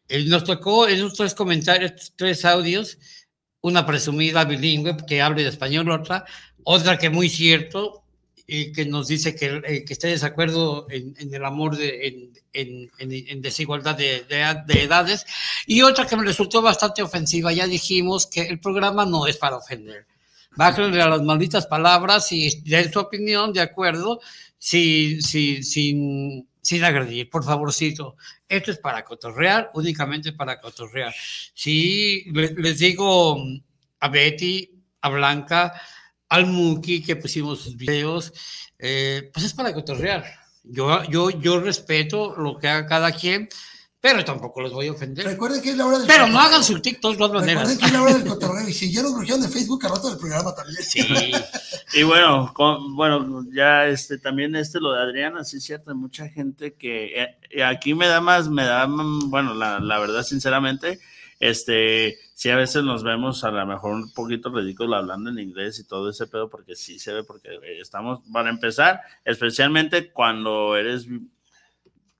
Eh, 0.08 0.24
nos 0.24 0.44
tocó 0.44 0.88
en 0.88 0.94
estos 0.94 1.14
tres 1.14 1.34
comentarios, 1.34 2.14
tres 2.16 2.46
audios, 2.46 2.96
una 3.60 3.84
presumida 3.84 4.44
bilingüe 4.44 4.96
que 5.06 5.20
hable 5.20 5.42
de 5.42 5.50
español, 5.50 5.90
otra, 5.90 6.24
otra 6.62 6.96
que 6.96 7.10
muy 7.10 7.28
cierto 7.28 8.03
y 8.46 8.72
que 8.72 8.84
nos 8.84 9.08
dice 9.08 9.34
que, 9.34 9.62
eh, 9.66 9.84
que 9.84 9.92
está 9.94 10.06
de 10.06 10.14
desacuerdo 10.14 10.86
en, 10.90 11.14
en 11.18 11.32
el 11.34 11.44
amor, 11.44 11.76
de, 11.76 12.06
en, 12.06 12.30
en- 12.52 12.90
en- 12.98 13.40
desigualdad 13.42 13.96
de, 13.96 14.24
de- 14.24 14.62
de 14.66 14.82
edades, 14.82 15.24
y 15.66 15.80
otra 15.82 16.06
que 16.06 16.16
me 16.16 16.24
resultó 16.24 16.60
bastante 16.62 17.02
ofensiva. 17.02 17.52
Ya 17.52 17.66
dijimos 17.66 18.26
que 18.26 18.42
el 18.42 18.60
programa 18.60 19.06
no 19.06 19.26
es 19.26 19.36
para 19.38 19.56
ofender. 19.56 20.06
Bájenle 20.56 21.00
a 21.02 21.08
las 21.08 21.22
malditas 21.22 21.66
palabras 21.66 22.30
y 22.32 22.60
den 22.62 22.92
su 22.92 23.00
opinión 23.00 23.52
de 23.52 23.60
acuerdo, 23.60 24.20
sin, 24.58 25.20
sin, 25.22 25.64
sin, 25.64 26.46
sin 26.62 26.84
agredir, 26.84 27.28
por 27.28 27.44
favorcito. 27.44 28.16
Esto 28.48 28.70
es 28.70 28.78
para 28.78 29.04
cotorrear, 29.04 29.70
únicamente 29.74 30.32
para 30.32 30.60
cotorrear. 30.60 31.12
Sí, 31.54 32.24
le- 32.32 32.54
les 32.54 32.78
digo 32.78 33.36
a 34.00 34.08
Betty, 34.08 34.70
a 35.00 35.08
Blanca, 35.08 35.72
al 36.34 36.46
Muki 36.46 37.02
que 37.02 37.16
pusimos 37.16 37.60
sus 37.60 37.76
videos, 37.76 38.32
eh, 38.78 39.30
pues 39.32 39.46
es 39.46 39.52
para 39.54 39.72
cotorrear. 39.72 40.24
Yo, 40.64 41.02
yo, 41.04 41.30
yo 41.30 41.60
respeto 41.60 42.34
lo 42.36 42.56
que 42.58 42.68
haga 42.68 42.86
cada 42.86 43.12
quien, 43.12 43.48
pero 44.00 44.22
tampoco 44.24 44.60
los 44.60 44.72
voy 44.72 44.88
a 44.88 44.92
ofender. 44.92 45.24
Recuerden 45.24 45.62
que 45.62 45.70
es 45.70 45.76
la 45.76 45.86
hora 45.86 45.98
del 45.98 46.06
Pero 46.06 46.26
no 46.26 46.32
cotorreo. 46.32 46.48
hagan 46.48 46.64
su 46.64 46.80
TikTok 46.80 47.12
de 47.12 47.18
todas 47.18 47.32
maneras. 47.40 47.68
Recuerden 47.68 47.78
que 47.78 47.86
es 47.86 47.92
la 47.92 48.02
hora 48.02 48.12
del 48.14 48.26
cotorreo. 48.26 48.68
Y 48.68 48.72
si 48.72 48.92
ya 48.92 49.02
nos 49.02 49.14
bloquearon 49.14 49.42
de 49.42 49.48
Facebook, 49.48 49.84
al 49.86 49.92
rato 49.92 50.08
del 50.10 50.18
programa 50.18 50.54
también. 50.54 50.82
Sí. 50.82 51.32
Y 51.94 52.02
bueno, 52.02 52.50
con- 52.54 52.94
bueno, 52.96 53.44
ya 53.54 53.86
este 53.86 54.18
también 54.18 54.56
este 54.56 54.80
lo 54.80 54.92
de 54.92 55.02
Adriana, 55.02 55.44
sí 55.44 55.56
es 55.58 55.64
cierto, 55.64 55.90
hay 55.90 55.96
mucha 55.96 56.28
gente 56.28 56.74
que 56.74 57.22
eh, 57.22 57.28
eh, 57.50 57.62
aquí 57.64 57.94
me 57.94 58.06
da 58.06 58.20
más, 58.20 58.48
me 58.48 58.64
da, 58.64 58.86
mm, 58.86 59.30
bueno, 59.30 59.54
la, 59.54 59.80
la 59.80 59.98
verdad, 59.98 60.22
sinceramente, 60.22 60.98
este, 61.40 62.18
sí 62.34 62.50
a 62.50 62.56
veces 62.56 62.84
nos 62.84 63.02
vemos 63.02 63.44
a 63.44 63.50
lo 63.50 63.64
mejor 63.64 63.94
un 63.94 64.12
poquito 64.12 64.50
ridículo 64.50 64.96
hablando 64.96 65.30
en 65.30 65.38
inglés 65.38 65.78
y 65.78 65.86
todo 65.86 66.10
ese 66.10 66.26
pedo, 66.26 66.50
porque 66.50 66.74
sí 66.74 66.98
se 66.98 67.12
ve, 67.12 67.24
porque 67.24 67.48
eh, 67.48 67.80
estamos, 67.80 68.20
para 68.32 68.50
empezar, 68.50 69.00
especialmente 69.24 70.12
cuando 70.12 70.76
eres 70.76 71.08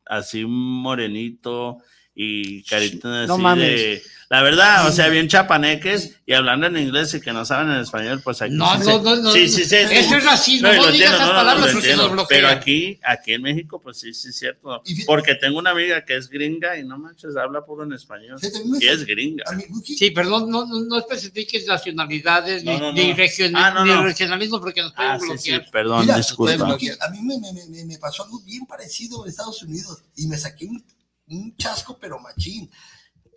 así 0.07 0.45
morenito 0.47 1.79
y 2.15 2.63
caritas 2.63 3.27
No 3.29 3.35
así 3.35 3.43
mames. 3.43 3.67
de- 3.81 4.03
La 4.31 4.43
verdad, 4.43 4.89
o 4.89 4.93
sea, 4.93 5.09
bien 5.09 5.29
chapaneques 5.29 6.17
y 6.27 6.33
hablando 6.33 6.67
en 6.67 6.77
inglés 6.79 7.13
y 7.15 7.21
que 7.21 7.33
no 7.33 7.45
saben 7.45 7.71
en 7.73 7.81
español, 7.81 8.21
pues 8.25 8.41
aquí 8.43 8.55
No, 8.55 8.73
sí 8.73 8.79
no, 8.79 8.85
se- 8.85 9.03
no, 9.03 9.17
no, 9.17 9.31
sí, 9.33 9.49
sí, 9.49 9.65
sí, 9.65 9.77
eso 9.77 10.17
es 10.17 10.25
racismo, 10.25 10.69
no 10.69 10.75
lo 10.75 10.81
digas 10.91 10.93
entiendo, 10.95 11.17
esas 11.17 11.21
no, 11.21 11.33
no, 11.33 11.39
palabras 11.39 11.67
lo 11.67 11.73
porque 11.73 11.79
entiendo, 11.91 12.03
nos 12.05 12.13
bloquean. 12.13 12.41
Pero 12.41 12.49
aquí, 12.49 12.99
aquí 13.05 13.33
en 13.35 13.43
México, 13.43 13.81
pues 13.81 13.99
sí, 14.01 14.15
sí 14.15 14.29
es 14.31 14.39
cierto. 14.39 14.83
Porque 15.07 15.35
tengo 15.35 15.59
una 15.59 15.71
amiga 15.71 16.05
que 16.05 16.17
es 16.17 16.29
gringa 16.31 16.77
y 16.79 16.85
no 16.85 16.99
manches, 16.99 17.37
habla 17.37 17.65
puro 17.65 17.85
en 17.85 17.93
español. 17.93 18.39
Y 18.81 18.87
es 18.87 19.05
gringa. 19.05 19.45
Sí, 19.85 20.11
pero 20.11 20.41
no, 20.47 20.65
no, 20.67 20.99
especifiques 20.99 21.67
nacionalidades 21.67 22.65
No, 22.65 22.73
ni, 22.73 22.79
no, 22.81 22.93
ni 22.93 23.15
Ah, 23.55 23.71
no, 23.75 23.85
ni 23.85 23.91
no. 23.93 24.03
regionalismo 24.05 24.59
porque 24.61 24.83
nos 24.83 24.93
pueden 24.95 25.11
Ah, 25.13 25.19
sí, 25.21 25.27
sí, 25.39 25.51
bloquear. 25.51 25.71
perdón, 25.71 26.01
Mira, 26.01 26.17
disculpa. 26.17 26.57
pero 26.65 26.79
que 26.79 26.91
a 26.99 27.09
mí 27.11 27.21
me, 27.23 27.39
me- 27.39 27.67
me- 27.69 27.85
me 27.85 27.99
pasó 27.99 28.25
algo 28.25 28.41
bien 28.41 28.65
parecido 28.67 29.25
en 29.25 29.31
Estados 29.31 29.63
Unidos 29.63 30.03
y 30.17 30.27
me 30.27 30.39
saqué 30.39 30.65
un, 30.67 30.83
un 31.29 31.57
chasco, 31.57 31.99
pero 31.99 32.19
machín. 32.19 32.71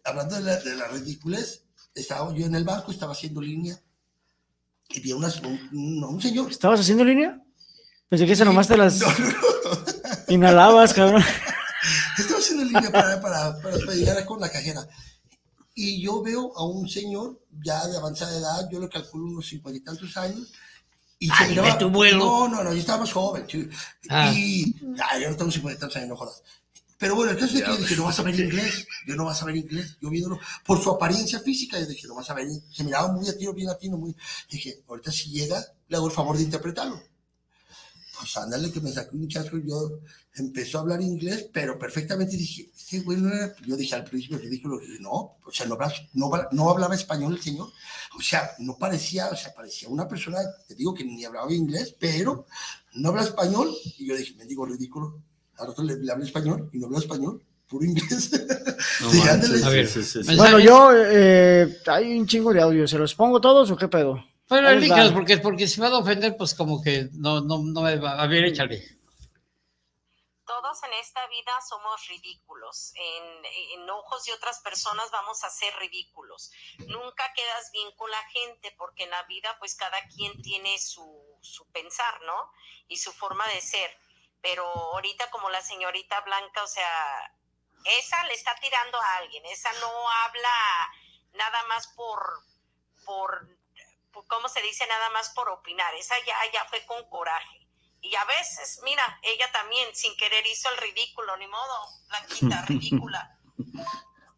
Hablando 0.04 0.36
de 0.36 0.42
la, 0.44 0.56
de 0.58 0.76
la 0.76 0.88
ridiculez, 0.88 1.64
estaba 1.94 2.34
yo 2.34 2.46
en 2.46 2.56
el 2.56 2.64
banco, 2.64 2.92
estaba 2.92 3.12
haciendo 3.14 3.42
línea 3.42 3.80
y 4.90 5.00
vi 5.02 5.12
unas- 5.12 5.40
un, 5.42 5.60
un- 5.74 6.04
un 6.04 6.22
señor. 6.22 6.50
¿Estabas 6.52 6.80
haciendo 6.80 7.04
línea? 7.04 7.42
Pensé 8.08 8.26
que 8.26 8.34
esa 8.34 8.46
nomás 8.46 8.68
te 8.68 8.78
las 8.78 9.00
inhalabas, 10.28 10.94
cabrón. 10.94 11.24
Estaba 12.18 12.40
haciendo 12.40 12.66
línea 12.66 12.92
para, 12.92 13.22
para, 13.22 13.62
para, 13.62 13.78
para 13.80 13.94
llegar 13.94 14.26
con 14.26 14.40
la 14.40 14.50
cajera. 14.50 14.88
Y 15.76 16.02
yo 16.02 16.24
veo 16.24 16.52
a 16.58 16.66
un 16.66 16.90
señor 16.90 17.40
ya 17.62 17.86
de 17.88 17.98
avanzada 17.98 18.36
edad, 18.36 18.68
yo 18.72 18.80
le 18.80 18.90
calculo 18.90 19.26
unos 19.26 19.48
cincuenta 19.48 19.78
y 19.78 19.82
tantos 19.84 20.16
años. 20.18 20.52
Y 21.20 21.30
se 21.30 21.48
miraba. 21.48 21.78
tu 21.78 21.90
vuelo. 21.90 22.20
No, 22.20 22.48
no, 22.48 22.64
no, 22.64 22.74
yo 22.74 22.80
estaba 22.80 23.00
más 23.02 23.12
joven. 23.12 23.46
Ah. 24.10 24.32
Y. 24.34 24.76
Ay, 25.04 25.24
yo 25.24 25.30
no 25.32 25.36
tengo 25.36 25.52
cincuenta 25.52 25.78
y 25.78 25.80
tantos 25.82 25.98
años, 25.98 26.10
no 26.10 26.16
jodas. 26.16 26.42
Pero 26.98 27.16
bueno, 27.16 27.32
el 27.32 27.38
caso 27.38 27.58
es 27.58 27.64
que 27.64 27.70
yo 27.70 27.78
dije, 27.78 27.96
no 27.96 28.06
vas 28.06 28.20
a 28.20 28.24
ver 28.24 28.40
inglés. 28.40 28.88
Yo 29.06 29.16
no 29.16 29.26
vas 29.26 29.42
a 29.42 29.46
ver 29.46 29.56
inglés. 29.56 29.98
Yo 30.02 30.10
viéndolo 30.10 30.40
por 30.66 30.82
su 30.82 30.90
apariencia 30.90 31.40
física, 31.40 31.80
yo 31.80 31.86
dije, 31.86 32.08
no 32.08 32.16
vas 32.16 32.30
a 32.30 32.34
ver. 32.34 32.48
Se 32.72 32.84
miraba 32.84 33.12
muy 33.12 33.28
a 33.30 33.38
tiro, 33.38 33.54
bien 33.54 33.70
a 33.70 33.78
tiro, 33.78 33.98
muy. 33.98 34.16
Dije, 34.50 34.84
ahorita 34.88 35.12
si 35.12 35.30
llega, 35.30 35.64
le 35.88 35.98
hago 35.98 36.08
el 36.08 36.14
favor 36.14 36.38
de 36.38 36.44
interpretarlo. 36.44 37.00
Pues 38.18 38.36
ándale, 38.38 38.72
que 38.72 38.82
me 38.82 38.92
saqué 38.92 39.16
un 39.16 39.28
chasco. 39.28 39.58
Yo 39.60 40.00
empezó 40.34 40.80
a 40.80 40.82
hablar 40.82 41.02
inglés, 41.02 41.48
pero 41.54 41.78
perfectamente 41.78 42.36
dije, 42.36 42.72
este 42.76 43.02
güey 43.02 43.20
no 43.20 43.32
era. 43.32 43.56
Yo 43.64 43.78
dije 43.78 43.94
al 43.94 44.04
principio 44.04 44.40
ridículo, 44.40 44.80
dije, 44.80 45.00
no, 45.00 45.38
o 45.46 45.52
sea, 45.52 45.68
no 45.68 45.76
hablaba, 45.76 45.94
no, 46.14 46.32
no 46.52 46.70
hablaba 46.72 46.96
español 46.96 47.36
el 47.36 47.42
señor. 47.44 47.72
O 48.18 48.22
sea, 48.22 48.50
no 48.58 48.76
parecía, 48.76 49.28
o 49.28 49.36
sea, 49.36 49.54
parecía 49.54 49.88
una 49.90 50.08
persona, 50.08 50.40
te 50.68 50.74
digo 50.74 50.96
que 50.96 51.04
ni 51.06 51.24
hablaba 51.26 51.54
inglés, 51.54 51.96
pero 52.00 52.48
no 52.96 53.10
habla 53.10 53.22
español. 53.22 53.72
Y 54.00 54.08
yo 54.08 54.16
dije, 54.16 54.34
me 54.34 54.46
digo 54.46 54.66
ridículo. 54.66 55.22
Al 55.58 55.70
otro 55.70 55.84
le, 55.84 55.96
le 55.98 56.12
hablo 56.12 56.24
español 56.26 56.70
y 56.74 56.80
no 56.80 56.88
habla 56.88 57.00
español, 57.00 57.44
puro 57.68 57.86
inglés. 57.86 58.32
Ándale. 59.30 59.66
A 59.66 59.70
ver, 59.70 59.90
Bueno, 60.36 60.60
yo, 60.60 60.92
eh, 60.94 61.82
hay 61.88 62.18
un 62.18 62.28
chingo 62.28 62.54
de 62.54 62.62
audio. 62.62 62.88
¿Se 62.88 62.98
los 62.98 63.16
pongo 63.16 63.42
todos 63.42 63.70
o 63.72 63.78
qué 63.78 63.88
pedo? 63.88 64.24
Elígelos, 64.50 65.12
va. 65.12 65.14
porque, 65.14 65.38
porque 65.40 65.68
si 65.68 65.82
me 65.82 65.90
va 65.90 65.98
a 65.98 66.00
ofender, 66.00 66.38
pues 66.38 66.54
como 66.56 66.82
que 66.82 67.10
no, 67.14 67.42
no, 67.42 67.60
no 67.60 67.82
me 67.82 67.98
va. 67.98 68.22
A 68.22 68.28
ver, 68.28 68.46
échale. 68.46 68.82
Todos 70.46 70.82
en 70.84 70.94
esta 70.94 71.28
vida 71.28 71.52
somos 71.68 72.08
ridículos. 72.08 72.94
En, 72.96 73.82
en 73.82 73.90
ojos 73.90 74.24
de 74.24 74.34
otras 74.34 74.60
personas 74.62 75.12
vamos 75.12 75.44
a 75.44 75.50
ser 75.50 75.74
ridículos. 75.80 76.52
Nunca 76.88 77.26
quedas 77.36 77.72
bien 77.74 77.92
con 77.98 78.10
la 78.10 78.24
gente 78.32 78.74
porque 78.78 79.04
en 79.04 79.10
la 79.10 79.24
vida 79.24 79.50
pues 79.60 79.76
cada 79.76 79.98
quien 80.16 80.42
tiene 80.42 80.78
su, 80.80 81.06
su 81.42 81.66
pensar, 81.74 82.22
¿no? 82.26 82.52
Y 82.88 82.96
su 82.98 83.12
forma 83.12 83.46
de 83.54 83.60
ser. 83.60 83.92
Pero 84.42 84.66
ahorita 84.66 85.30
como 85.32 85.50
la 85.50 85.62
señorita 85.62 86.22
Blanca, 86.22 86.64
o 86.64 86.68
sea, 86.68 87.32
esa 88.00 88.24
le 88.26 88.34
está 88.34 88.56
tirando 88.56 89.02
a 89.02 89.16
alguien. 89.18 89.46
Esa 89.48 89.70
no 89.82 89.90
habla 90.24 90.50
nada 91.34 91.64
más 91.68 91.88
por, 91.96 92.20
por, 93.06 93.48
por- 94.14 94.28
¿cómo 94.28 94.48
se 94.50 94.62
dice? 94.62 94.86
Nada 94.88 95.10
más 95.12 95.30
por 95.32 95.50
opinar. 95.50 95.94
Esa 95.96 96.16
ya, 96.26 96.36
ya 96.54 96.66
fue 96.70 96.86
con 96.86 97.10
coraje. 97.10 97.68
Y 98.02 98.16
a 98.16 98.24
veces, 98.26 98.80
mira, 98.84 99.20
ella 99.24 99.52
también 99.52 99.94
sin 99.96 100.16
querer 100.18 100.46
hizo 100.46 100.70
el 100.70 100.78
ridículo, 100.78 101.36
ni 101.38 101.48
modo, 101.48 101.88
Blanquita, 102.10 102.62
ridícula. 102.68 103.38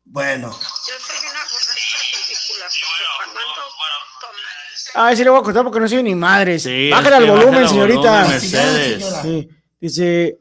Bueno, 0.06 0.50
Yo 0.50 1.00
soy 1.00 1.18
una 1.30 1.44
borracha 1.44 2.00
ridícula 2.16 2.66
porque 2.66 3.34
cuando. 3.36 3.62
Ay, 4.96 5.16
sí 5.16 5.24
le 5.24 5.30
voy 5.30 5.40
a 5.40 5.44
contar 5.44 5.64
porque 5.64 5.80
no 5.80 5.88
soy 5.88 6.02
ni 6.02 6.16
madres. 6.16 6.64
Sí, 6.64 6.90
Bájale 6.90 7.18
al 7.18 7.28
volumen, 7.30 7.68
señorita. 7.68 8.02
volumen, 8.10 8.30
Mercedes. 8.30 9.04
Sí, 9.22 9.50
Dice. 9.80 10.38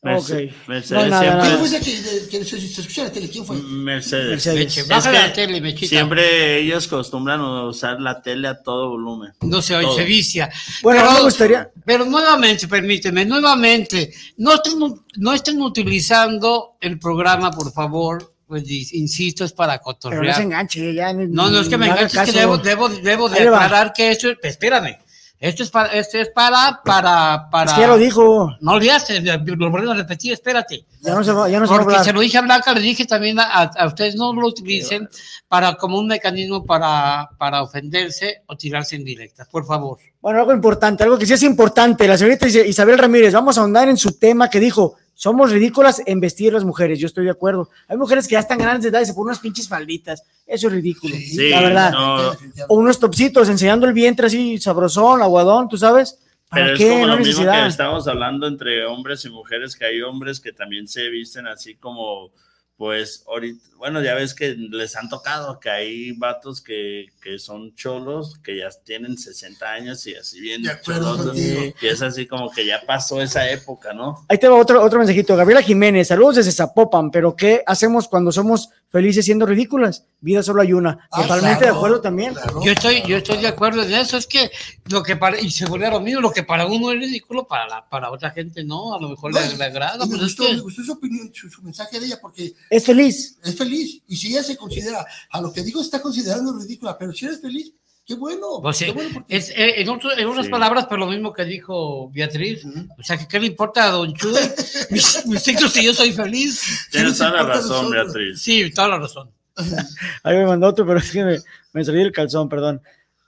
Merce-. 0.00 0.54
Mercedes 0.68 0.90
No, 1.02 1.06
nada, 1.08 1.20
siempre- 1.22 1.38
nada. 1.38 1.48
¿quién 1.58 1.58
fue 1.58 1.80
que, 1.80 2.28
que 2.38 2.44
se, 2.44 3.02
la 3.02 3.12
tele? 3.12 3.28
¿Quién 3.28 3.44
fue? 3.44 3.56
Mercedes. 3.56 4.46
Mercedes. 4.46 4.88
La 4.88 5.32
tele, 5.32 5.60
Mechita. 5.60 5.88
Siempre 5.88 6.60
ellos 6.60 6.86
acostumbran 6.86 7.40
a 7.40 7.64
usar 7.64 8.00
la 8.00 8.22
tele 8.22 8.46
a 8.46 8.62
todo 8.62 8.90
volumen. 8.90 9.32
No 9.42 9.60
se 9.60 9.74
oye, 9.74 9.88
se 9.96 10.04
vicia. 10.04 10.48
Bueno, 10.82 11.00
pero, 11.02 11.12
me 11.14 11.20
gustaría- 11.22 11.70
Pero 11.84 12.04
nuevamente, 12.04 12.68
permíteme, 12.68 13.24
nuevamente, 13.24 14.12
no 14.36 14.54
estén, 14.54 14.78
no 15.16 15.32
estén 15.34 15.60
utilizando 15.60 16.76
el 16.80 16.98
programa, 16.98 17.50
por 17.50 17.72
favor. 17.72 18.34
Pues, 18.46 18.64
insisto, 18.94 19.44
es 19.44 19.52
para 19.52 19.72
Pero 19.74 19.80
no 19.80 19.84
cotorrear. 19.84 20.36
se 20.36 20.42
enganche, 20.42 20.94
ya. 20.94 21.12
No, 21.12 21.50
no 21.50 21.60
es 21.60 21.68
que 21.68 21.76
me 21.76 21.86
enganches, 21.86 22.14
es 22.18 22.32
que 22.32 22.38
debo, 22.38 22.56
debo, 22.56 22.88
debo 22.88 23.28
de 23.28 23.40
Ahí 23.40 23.46
va. 23.46 23.64
aclarar 23.64 23.92
que 23.92 24.10
esto 24.10 24.30
es, 24.30 24.38
espérame, 24.42 24.96
esto 25.40 25.62
es 25.62 25.70
para, 25.70 25.88
esto 25.92 26.18
es 26.18 26.28
para, 26.30 26.80
para, 26.84 27.48
para. 27.50 27.70
Es 27.70 27.74
que 27.74 27.80
ya 27.82 27.86
lo 27.88 27.96
dijo. 27.98 28.50
No 28.60 28.72
olvidaste, 28.72 29.20
lo 29.20 29.70
volví 29.70 29.88
a 29.90 29.94
repetir, 29.94 30.32
espérate. 30.32 30.84
Ya 31.00 31.14
no 31.14 31.22
se 31.22 31.32
va, 31.32 31.48
ya 31.48 31.60
no 31.60 31.66
se 31.66 31.72
va 31.74 31.80
a 31.80 31.84
Porque 31.84 31.98
se 32.04 32.12
lo 32.12 32.20
dije 32.20 32.38
a 32.38 32.42
Blanca, 32.42 32.72
le 32.72 32.80
dije 32.80 33.04
también 33.06 33.38
a, 33.38 33.44
a 33.62 33.86
ustedes, 33.86 34.16
no 34.16 34.32
lo 34.32 34.48
utilicen 34.48 35.08
para 35.46 35.74
como 35.76 35.98
un 35.98 36.08
mecanismo 36.08 36.64
para, 36.66 37.28
para 37.38 37.62
ofenderse 37.62 38.42
o 38.46 38.56
tirarse 38.56 38.96
en 38.96 39.04
directa, 39.04 39.46
por 39.50 39.64
favor. 39.64 39.98
Bueno, 40.20 40.40
algo 40.40 40.52
importante, 40.52 41.04
algo 41.04 41.16
que 41.16 41.26
sí 41.26 41.34
es 41.34 41.42
importante. 41.44 42.08
La 42.08 42.18
señorita 42.18 42.48
Is- 42.48 42.66
Isabel 42.66 42.98
Ramírez, 42.98 43.32
vamos 43.32 43.56
a 43.56 43.60
ahondar 43.60 43.88
en 43.88 43.96
su 43.96 44.18
tema 44.18 44.50
que 44.50 44.58
dijo, 44.58 44.96
somos 45.18 45.50
ridículas 45.50 46.00
en 46.06 46.20
vestir 46.20 46.52
las 46.52 46.62
mujeres. 46.62 47.00
Yo 47.00 47.08
estoy 47.08 47.24
de 47.24 47.32
acuerdo. 47.32 47.68
Hay 47.88 47.96
mujeres 47.96 48.28
que 48.28 48.34
ya 48.34 48.38
están 48.38 48.56
grandes 48.56 48.84
de 48.84 48.90
edad 48.90 49.00
y 49.00 49.04
se 49.04 49.14
ponen 49.14 49.30
unas 49.30 49.40
pinches 49.40 49.66
falditas. 49.66 50.22
Eso 50.46 50.68
es 50.68 50.72
ridículo. 50.72 51.16
Sí, 51.16 51.50
la 51.50 51.60
verdad. 51.60 51.90
no. 51.90 52.30
O 52.68 52.76
unos 52.76 53.00
topsitos 53.00 53.48
enseñando 53.48 53.84
el 53.88 53.94
vientre 53.94 54.28
así 54.28 54.58
sabrosón, 54.58 55.20
aguadón, 55.20 55.68
tú 55.68 55.76
sabes. 55.76 56.20
¿Para 56.48 56.66
Pero 56.66 56.74
es 56.76 56.78
qué? 56.78 56.88
como 56.90 57.06
No 57.08 57.16
lo 57.16 57.18
mismo 57.24 57.50
que 57.50 57.66
estamos 57.66 58.06
hablando 58.06 58.46
entre 58.46 58.86
hombres 58.86 59.24
y 59.24 59.30
mujeres, 59.30 59.74
que 59.74 59.86
hay 59.86 60.00
hombres 60.02 60.38
que 60.38 60.52
también 60.52 60.86
se 60.86 61.08
visten 61.08 61.48
así 61.48 61.74
como, 61.74 62.30
pues, 62.78 63.24
ahorita, 63.26 63.58
bueno, 63.76 64.00
ya 64.02 64.14
ves 64.14 64.34
que 64.34 64.54
les 64.56 64.96
han 64.96 65.08
tocado, 65.08 65.58
que 65.60 65.68
hay 65.68 66.12
vatos 66.12 66.60
que, 66.62 67.06
que 67.20 67.38
son 67.38 67.74
cholos, 67.74 68.38
que 68.42 68.56
ya 68.56 68.68
tienen 68.84 69.18
60 69.18 69.68
años 69.68 70.06
y 70.06 70.14
así 70.14 70.40
bien 70.40 70.62
De 70.62 70.70
acuerdo 70.70 71.16
cholosos, 71.16 71.26
contigo. 71.32 71.74
y 71.82 71.86
es 71.86 72.00
así 72.02 72.26
como 72.26 72.50
que 72.50 72.64
ya 72.64 72.80
pasó 72.86 73.20
esa 73.20 73.50
época, 73.50 73.92
¿no? 73.92 74.24
Ahí 74.28 74.38
te 74.38 74.48
va 74.48 74.56
otro, 74.56 74.82
otro 74.82 74.98
mensajito. 74.98 75.36
Gabriela 75.36 75.62
Jiménez, 75.62 76.08
saludos 76.08 76.36
desde 76.36 76.52
Zapopan, 76.52 77.10
pero 77.10 77.34
¿qué 77.36 77.62
hacemos 77.66 78.06
cuando 78.08 78.30
somos 78.32 78.68
felices 78.90 79.24
siendo 79.24 79.44
ridículas? 79.44 80.04
Vida 80.20 80.42
solo 80.42 80.62
hay 80.62 80.72
una. 80.72 81.06
Ah, 81.12 81.22
Totalmente 81.22 81.58
claro, 81.58 81.72
de 81.74 81.78
acuerdo 81.78 82.00
también. 82.00 82.34
Yo 82.64 82.72
estoy, 82.72 83.02
yo 83.06 83.16
estoy 83.18 83.38
de 83.38 83.46
acuerdo 83.48 83.82
en 83.82 83.92
eso, 83.94 84.16
es 84.16 84.26
que 84.26 84.50
lo 84.90 85.02
que 85.04 85.14
para, 85.16 85.40
y 85.40 85.50
se 85.50 85.66
vuelve 85.66 85.88
lo 85.90 86.00
mismo, 86.00 86.20
lo 86.20 86.32
que 86.32 86.42
para 86.42 86.66
uno 86.66 86.90
es 86.92 86.98
ridículo, 86.98 87.46
para, 87.46 87.68
la, 87.68 87.88
para 87.88 88.10
otra 88.10 88.30
gente 88.30 88.64
no, 88.64 88.94
a 88.94 89.00
lo 89.00 89.10
mejor 89.10 89.32
No, 89.32 89.40
le, 89.40 89.56
le 89.56 89.64
agrada. 89.64 90.04
me, 90.06 90.16
pues 90.16 90.22
es 90.22 90.36
gustó, 90.36 90.46
que- 90.46 90.54
me 90.54 90.60
gustó 90.62 90.82
su 90.82 90.92
opinión, 90.92 91.30
su, 91.32 91.48
su 91.48 91.62
mensaje 91.62 92.00
de 92.00 92.06
ella, 92.06 92.18
porque 92.20 92.52
Es 92.70 92.84
feliz. 92.84 93.38
es 93.42 93.56
feliz. 93.56 94.02
Y 94.08 94.16
si 94.16 94.28
ella 94.28 94.42
se 94.42 94.56
considera, 94.56 95.04
a 95.30 95.40
lo 95.40 95.52
que 95.52 95.62
digo 95.62 95.80
está 95.80 96.00
considerando 96.02 96.52
ridícula, 96.58 96.96
pero 96.98 97.12
si 97.12 97.26
eres 97.26 97.40
feliz, 97.40 97.72
qué 98.06 98.14
bueno. 98.14 98.60
Pues 98.62 98.76
sí, 98.78 98.84
qué 98.86 98.92
bueno 98.92 99.24
es, 99.28 99.50
eh, 99.50 99.80
en, 99.80 99.88
otro- 99.88 100.16
en 100.16 100.26
otras 100.26 100.46
Sí. 100.46 100.50
palabras, 100.52 100.86
pero 100.88 101.00
lo 101.00 101.06
mismo 101.06 101.32
que 101.32 101.44
dijo 101.44 102.10
Beatriz, 102.10 102.64
o 102.64 103.02
sea, 103.02 103.16
que 103.18 103.26
¿qué 103.28 103.38
le 103.40 103.46
importa 103.48 103.84
a 103.88 103.90
Don 103.92 104.12
Chuy? 104.14 104.32
mis, 104.90 105.26
mis 105.26 105.48
hijos 105.48 105.76
y 105.76 105.84
yo 105.84 105.94
soy 105.94 106.12
feliz. 106.12 106.62
Tienes 106.90 107.16
toda 107.18 107.30
la 107.32 107.42
razón? 107.42 107.90
Beatriz. 107.90 108.40
Sí, 108.42 108.70
toda 108.70 108.88
la 108.88 108.98
razón. 108.98 109.30
Ahí 110.22 110.36
me 110.36 110.46
mandó 110.46 110.68
otro, 110.68 110.86
pero 110.86 110.98
es 110.98 111.10
que 111.10 111.24
me, 111.24 111.38
me 111.72 111.84
salí 111.84 112.00
el 112.00 112.12
calzón, 112.12 112.48
perdón. 112.48 112.80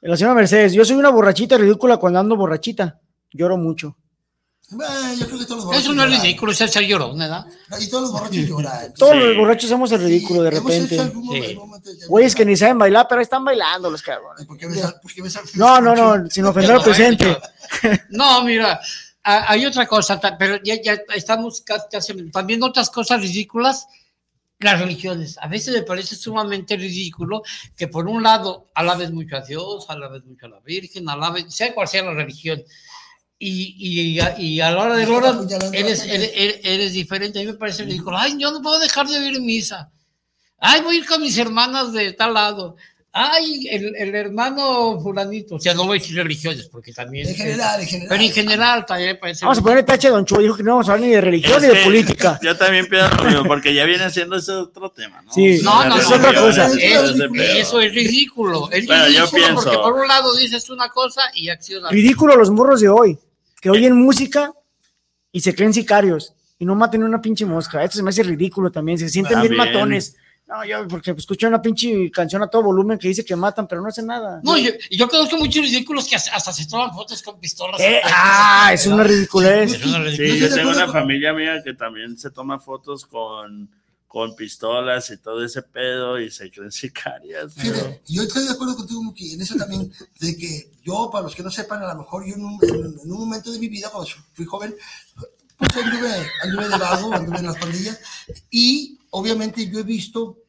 La 0.02 0.16
señora 0.16 0.34
Mercedes, 0.34 0.72
yo 0.72 0.84
soy 0.84 0.96
una 0.96 1.10
borrachita 1.10 1.58
ridícula 1.58 1.96
cuando 1.98 2.18
ando 2.20 2.36
borrachita. 2.36 2.98
Lloro 3.32 3.56
mucho. 3.58 3.96
Eh, 4.72 5.16
yo 5.18 5.26
creo 5.26 5.38
que 5.40 5.44
todos 5.46 5.56
los 5.56 5.64
borrachos 5.66 5.84
Eso 5.84 5.92
no 5.94 6.02
es 6.04 6.08
lloran. 6.10 6.22
ridículo, 6.22 6.52
es 6.52 6.58
ser 6.58 6.84
llorón, 6.84 7.18
¿verdad? 7.18 7.44
Y 7.80 7.88
todos 7.88 8.02
los 8.04 8.12
borrachos 8.12 8.36
lloran. 8.36 8.94
Todos 8.94 9.12
Sí. 9.12 9.18
los 9.18 9.36
borrachos 9.36 9.70
somos 9.70 9.92
el 9.92 10.00
ridículo 10.02 10.42
de 10.42 10.50
repente. 10.50 11.00
algún 11.00 11.32
Sí. 11.32 11.58
Güeyes 12.08 12.34
que 12.34 12.44
ni 12.44 12.56
saben 12.56 12.78
bailar, 12.78 13.06
pero 13.08 13.20
están 13.20 13.44
bailando 13.44 13.90
los 13.90 14.00
cabrones. 14.02 14.46
¿Por 14.46 14.56
qué 14.56 14.68
ves 14.68 14.84
al- 14.84 15.00
por 15.00 15.12
qué 15.12 15.22
ves 15.22 15.36
al- 15.36 15.44
No, 15.54 15.80
no, 15.80 15.94
no, 16.18 16.30
sin 16.30 16.44
ofender 16.44 16.72
al 16.72 16.82
presente. 16.82 17.36
No, 18.10 18.44
mira, 18.44 18.80
hay 19.22 19.66
otra 19.66 19.86
cosa, 19.86 20.20
pero 20.38 20.58
ya, 20.62 20.80
ya 20.82 20.98
estamos 21.14 21.60
casi, 21.62 21.84
casi- 21.90 22.30
también 22.30 22.62
otras 22.62 22.90
cosas 22.90 23.20
ridículas, 23.20 23.86
las 24.60 24.78
religiones. 24.78 25.38
A 25.40 25.48
veces 25.48 25.74
me 25.74 25.82
parece 25.82 26.14
sumamente 26.16 26.76
ridículo 26.76 27.42
que 27.76 27.88
por 27.88 28.06
un 28.06 28.22
lado 28.22 28.70
alabes 28.74 29.10
mucho 29.10 29.36
a 29.36 29.40
Dios, 29.40 29.86
alabes 29.88 30.22
mucho 30.24 30.46
a 30.46 30.50
la 30.50 30.60
Virgen, 30.60 31.08
alabes, 31.08 31.46
sea 31.54 31.74
cual 31.74 31.88
sea 31.88 32.02
la 32.02 32.12
religión, 32.12 32.62
y, 33.42 33.74
y, 33.78 34.20
a- 34.20 34.38
y 34.38 34.60
a 34.60 34.70
la 34.70 34.82
hora 34.82 34.96
de 34.96 35.06
la 35.06 35.12
hora 35.14 35.34
eres, 35.72 36.04
eres, 36.04 36.30
eres- 36.36 36.60
eres 36.62 36.92
diferente. 36.92 37.38
A 37.38 37.42
mí 37.42 37.46
me 37.48 37.54
parece 37.54 37.84
ridículo. 37.84 38.16
Ay, 38.18 38.36
yo 38.38 38.50
no 38.52 38.60
puedo 38.60 38.78
dejar 38.78 39.08
de 39.08 39.18
ir 39.26 39.40
misa. 39.40 39.90
Ay, 40.58 40.82
voy 40.82 40.96
a 40.96 40.98
ir 40.98 41.06
con 41.06 41.22
mis 41.22 41.38
hermanas 41.38 41.92
de 41.94 42.12
tal 42.12 42.34
lado. 42.34 42.76
Ay, 43.12 43.66
el, 43.68 43.96
el 43.96 44.14
hermano 44.14 45.00
fulanito. 45.00 45.56
O 45.56 45.58
sea, 45.58 45.74
no 45.74 45.84
voy 45.84 45.98
a 45.98 46.00
decir 46.00 46.14
religiones, 46.14 46.68
porque 46.68 46.92
también... 46.92 47.26
En 47.28 47.34
general, 47.34 47.80
en 47.80 47.86
general. 47.88 48.08
Pero 48.08 48.22
en 48.22 48.30
general 48.32 48.86
también 48.86 49.18
parece... 49.20 49.44
Vamos 49.44 49.58
a 49.58 49.62
ponerle 49.62 49.82
tache 49.82 50.06
a 50.06 50.10
Don 50.12 50.24
Chuy. 50.24 50.44
Dijo 50.44 50.56
que 50.56 50.62
no 50.62 50.72
vamos 50.72 50.88
a 50.88 50.92
hablar 50.92 51.08
ni 51.08 51.14
de 51.14 51.20
religión 51.20 51.56
Es 51.56 51.62
ni 51.62 51.68
de 51.68 51.74
que 51.74 51.82
política. 51.84 52.38
Yo 52.42 52.56
también 52.56 52.86
pienso 52.88 53.10
lo 53.24 53.44
porque 53.46 53.74
ya 53.74 53.84
viene 53.84 54.08
siendo 54.10 54.36
ese 54.36 54.52
otro 54.52 54.90
tema, 54.92 55.22
¿no? 55.22 55.32
Sí. 55.32 55.58
No, 55.64 55.84
no, 55.86 55.96
no, 55.96 56.08
otra 56.08 56.34
cosa. 56.34 56.68
religiones, 56.68 57.56
Eso, 57.56 57.80
es 57.80 57.92
ridículo. 57.92 58.70
Es 58.70 58.86
Bueno, 58.86 59.08
yo 59.08 59.26
ridículo 59.26 59.54
porque 59.60 59.76
por 59.78 59.92
un 59.94 60.06
lado 60.06 60.36
dices 60.36 60.70
una 60.70 60.88
cosa 60.90 61.22
y 61.34 61.48
accionas. 61.48 61.90
Ridículo 61.90 62.36
los 62.36 62.50
morros 62.50 62.80
de 62.80 62.90
hoy, 62.90 63.18
que 63.60 63.70
oyen 63.70 63.96
música 63.96 64.52
y 65.32 65.40
se 65.40 65.54
creen 65.54 65.72
sicarios 65.74 66.34
y 66.58 66.64
no 66.64 66.74
maten 66.74 67.02
una 67.02 67.20
pinche 67.20 67.44
mosca. 67.46 67.82
Esto 67.84 67.96
se 67.98 68.02
me 68.02 68.10
hace 68.10 68.22
ridículo 68.22 68.70
también. 68.70 68.98
Se 68.98 69.08
sienten 69.08 69.40
bien 69.40 69.56
También. 69.56 69.74
matones. 69.74 70.16
No, 70.46 70.64
yo 70.64 70.88
porque 70.88 71.12
escuché 71.12 71.46
una 71.46 71.62
pinche 71.62 72.10
canción 72.10 72.42
a 72.42 72.48
todo 72.48 72.64
volumen 72.64 72.98
que 72.98 73.06
dice 73.06 73.24
que 73.24 73.36
matan, 73.36 73.68
pero 73.68 73.80
no 73.80 73.86
hacen 73.88 74.06
nada. 74.06 74.40
No, 74.42 74.58
yo, 74.58 74.70
yo 74.90 75.08
conozco 75.08 75.36
muchos 75.36 75.62
ridículos 75.64 76.08
que 76.08 76.16
hasta 76.16 76.34
hasta 76.34 76.52
se 76.52 76.66
toman 76.66 76.92
fotos 76.92 77.22
con 77.22 77.38
pistolas. 77.38 77.80
Eh, 77.80 78.00
ah, 78.04 78.70
es 78.72 78.84
una 78.88 79.04
ridiculez. 79.04 79.74
Es 79.74 79.86
una 79.86 80.10
Sí, 80.10 80.16
ridiculez. 80.16 80.50
yo 80.50 80.56
tengo 80.56 80.70
una 80.70 80.88
familia 80.88 81.32
mía 81.32 81.62
que 81.64 81.74
también 81.74 82.18
se 82.18 82.30
toma 82.32 82.58
fotos 82.58 83.06
con, 83.06 83.70
con 84.10 84.34
pistolas 84.34 85.08
y 85.10 85.18
todo 85.18 85.44
ese 85.44 85.62
pedo 85.62 86.18
y 86.18 86.32
se 86.32 86.50
creen 86.50 86.72
sicarias. 86.72 87.54
Fíjate, 87.54 88.02
yo 88.08 88.24
estoy 88.24 88.42
de 88.42 88.50
acuerdo 88.50 88.74
contigo, 88.74 89.04
Muki, 89.04 89.34
en 89.34 89.40
eso 89.40 89.54
también, 89.54 89.92
de 90.18 90.36
que 90.36 90.72
yo, 90.82 91.08
para 91.12 91.22
los 91.22 91.34
que 91.36 91.44
no 91.44 91.50
sepan, 91.52 91.80
a 91.84 91.94
lo 91.94 92.00
mejor 92.00 92.26
yo 92.26 92.34
en 92.34 92.44
un, 92.44 92.58
en 92.60 93.12
un 93.12 93.18
momento 93.20 93.52
de 93.52 93.60
mi 93.60 93.68
vida, 93.68 93.88
cuando 93.88 94.10
fui 94.32 94.44
joven, 94.46 94.74
pues 95.56 95.76
anduve, 95.76 96.28
anduve 96.42 96.68
de 96.68 96.76
vago, 96.76 97.14
anduve 97.14 97.38
en 97.38 97.46
las 97.46 97.56
pandillas, 97.56 98.00
y 98.50 98.98
obviamente 99.10 99.70
yo 99.70 99.78
he 99.78 99.84
visto 99.84 100.42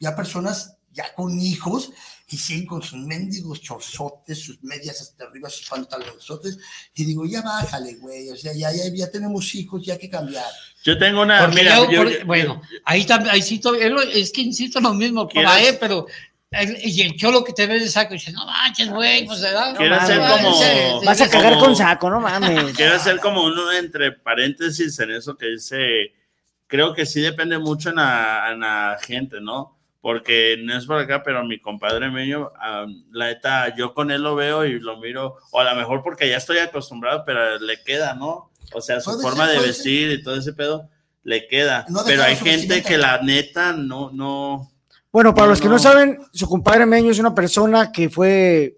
ya 0.00 0.16
personas 0.16 0.75
ya 0.96 1.12
con 1.14 1.38
hijos 1.38 1.90
y 2.28 2.36
siguen 2.38 2.66
con 2.66 2.82
sus 2.82 2.98
mendigos 2.98 3.60
chorzotes, 3.60 4.42
sus 4.42 4.60
medias 4.64 5.00
hasta 5.00 5.24
arriba, 5.24 5.48
sus 5.48 5.68
pantalonzotes, 5.68 6.58
y 6.94 7.04
digo, 7.04 7.24
ya 7.26 7.42
bájale, 7.42 7.94
güey, 7.96 8.30
o 8.30 8.36
sea, 8.36 8.52
ya, 8.52 8.72
ya, 8.72 8.82
ya 8.92 9.10
tenemos 9.10 9.54
hijos, 9.54 9.84
ya 9.86 9.92
hay 9.94 9.98
que 10.00 10.10
cambiar. 10.10 10.44
Yo 10.82 10.98
tengo 10.98 11.22
una. 11.22 11.40
Porque 11.44 11.56
mira, 11.62 11.76
luego, 11.76 11.92
yo- 11.92 12.02
por- 12.02 12.18
yo- 12.18 12.26
bueno, 12.26 12.62
ahí 12.84 13.04
también, 13.04 13.34
ahí 13.34 13.42
sí, 13.42 13.60
es, 14.12 14.32
que 14.32 14.40
insisto 14.40 14.80
lo 14.80 14.92
mismo 14.94 15.28
¿Quieres- 15.28 15.48
para 15.50 15.62
él, 15.68 15.76
pero 15.78 16.06
el, 16.50 16.78
y 16.84 17.02
el 17.02 17.16
cholo 17.16 17.44
que 17.44 17.52
te 17.52 17.66
ve 17.66 17.78
de 17.78 17.88
saco 17.88 18.14
dice, 18.14 18.32
no 18.32 18.44
manches, 18.46 18.88
güey, 18.90 19.24
pues 19.26 19.40
¿verdad? 19.40 19.76
Quiero 19.76 19.94
No 19.96 20.00
hacer 20.02 20.18
como- 20.18 20.62
eh, 20.64 20.92
Vas 21.04 21.20
a 21.20 21.28
cagar 21.30 21.52
como- 21.54 21.64
con 21.66 21.76
saco, 21.76 22.10
no 22.10 22.20
mames. 22.20 22.74
Quiero 22.76 22.94
hacer 22.94 23.20
como 23.20 23.44
uno 23.44 23.70
entre 23.72 24.12
paréntesis 24.12 24.98
en 24.98 25.10
eso 25.12 25.36
que 25.36 25.46
dice, 25.46 26.12
creo 26.66 26.92
que 26.94 27.04
sí 27.06 27.20
depende 27.20 27.58
mucho 27.58 27.90
en 27.90 27.96
la, 27.96 28.48
en 28.52 28.60
la 28.60 28.96
gente, 29.00 29.40
¿no? 29.40 29.75
Porque 30.06 30.56
no 30.62 30.78
es 30.78 30.86
por 30.86 30.98
acá, 30.98 31.24
pero 31.24 31.44
mi 31.44 31.58
compadre 31.58 32.08
mío, 32.08 32.52
am, 32.60 33.02
la 33.10 33.26
neta, 33.26 33.74
yo 33.74 33.92
con 33.92 34.12
él 34.12 34.22
lo 34.22 34.36
veo 34.36 34.64
y 34.64 34.78
lo 34.78 34.98
miro, 34.98 35.34
o 35.50 35.58
a 35.58 35.64
lo 35.64 35.74
mejor 35.74 36.04
porque 36.04 36.28
ya 36.28 36.36
estoy 36.36 36.58
acostumbrado, 36.58 37.24
pero 37.26 37.58
le 37.58 37.82
queda, 37.82 38.14
¿no? 38.14 38.52
O 38.72 38.80
sea, 38.80 39.00
su 39.00 39.18
forma 39.20 39.48
ser, 39.48 39.58
de 39.58 39.66
vestir 39.66 40.12
y 40.12 40.22
todo 40.22 40.36
ese 40.36 40.52
pedo, 40.52 40.88
le 41.24 41.48
queda. 41.48 41.86
No 41.88 42.04
pero 42.06 42.22
hay 42.22 42.36
gente 42.36 42.84
que 42.84 42.96
la 42.96 43.20
neta 43.20 43.72
no, 43.72 44.12
no, 44.12 44.70
Bueno, 45.10 45.34
para 45.34 45.46
No, 45.46 45.50
los 45.50 45.60
que 45.60 45.66
no 45.66 45.72
no. 45.72 45.80
saben, 45.80 46.20
su 46.32 46.46
compadre 46.46 46.86
Meño 46.86 47.10
es 47.10 47.18
una 47.18 47.34
persona 47.34 47.90
que 47.90 48.08
fue, 48.08 48.76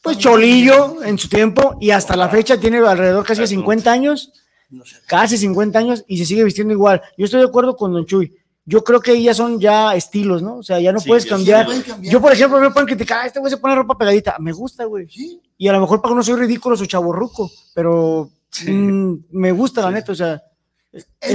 pues, 0.00 0.16
cholillo 0.16 1.02
en 1.04 1.18
su 1.18 1.28
tiempo 1.28 1.76
y 1.78 1.90
hasta 1.90 2.16
la 2.16 2.30
fecha 2.30 2.58
tiene 2.58 2.78
alrededor 2.78 3.22
casi 3.26 3.42
de 3.42 3.48
50 3.48 3.92
años, 3.92 4.32
casi 5.06 5.36
50 5.36 5.78
años 5.78 6.04
y 6.08 6.16
se 6.16 6.24
sigue 6.24 6.42
vistiendo 6.42 6.72
igual. 6.72 7.02
Yo 7.18 7.26
estoy 7.26 7.40
de 7.40 7.48
acuerdo 7.48 7.76
con 7.76 7.92
Don 7.92 8.06
Chuy. 8.06 8.34
Yo 8.70 8.84
creo 8.84 9.00
que 9.00 9.22
ya 9.22 9.32
son 9.32 9.58
ya 9.58 9.94
estilos, 9.94 10.42
¿no? 10.42 10.58
O 10.58 10.62
sea, 10.62 10.78
ya 10.78 10.92
no 10.92 11.00
Sí, 11.00 11.08
puedes 11.08 11.24
cambiar. 11.24 11.60
sí, 11.62 11.66
pueden 11.66 11.82
cambiar. 11.82 12.12
Yo, 12.12 12.20
por 12.20 12.32
ejemplo, 12.32 12.60
me 12.60 12.70
pueden 12.70 12.86
criticar, 12.86 13.20
"Ah, 13.22 13.26
este 13.26 13.40
güey 13.40 13.50
se 13.50 13.56
pone 13.56 13.74
ropa 13.74 13.96
pegadita. 13.96 14.36
Me 14.40 14.52
gusta, 14.52 14.84
güey. 14.84 15.08
Sí. 15.08 15.40
Y 15.56 15.68
a 15.68 15.72
lo 15.72 15.80
mejor 15.80 16.02
para 16.02 16.12
uno 16.12 16.22
soy 16.22 16.36
ridículo, 16.38 16.76
soy 16.76 16.86
chaborruco, 16.86 17.50
pero 17.74 18.30
mm, 18.66 19.14
me 19.30 19.52
gusta, 19.52 19.80
la 19.82 19.90
neta, 19.90 20.12
o 20.12 20.14
sea. 20.14 20.42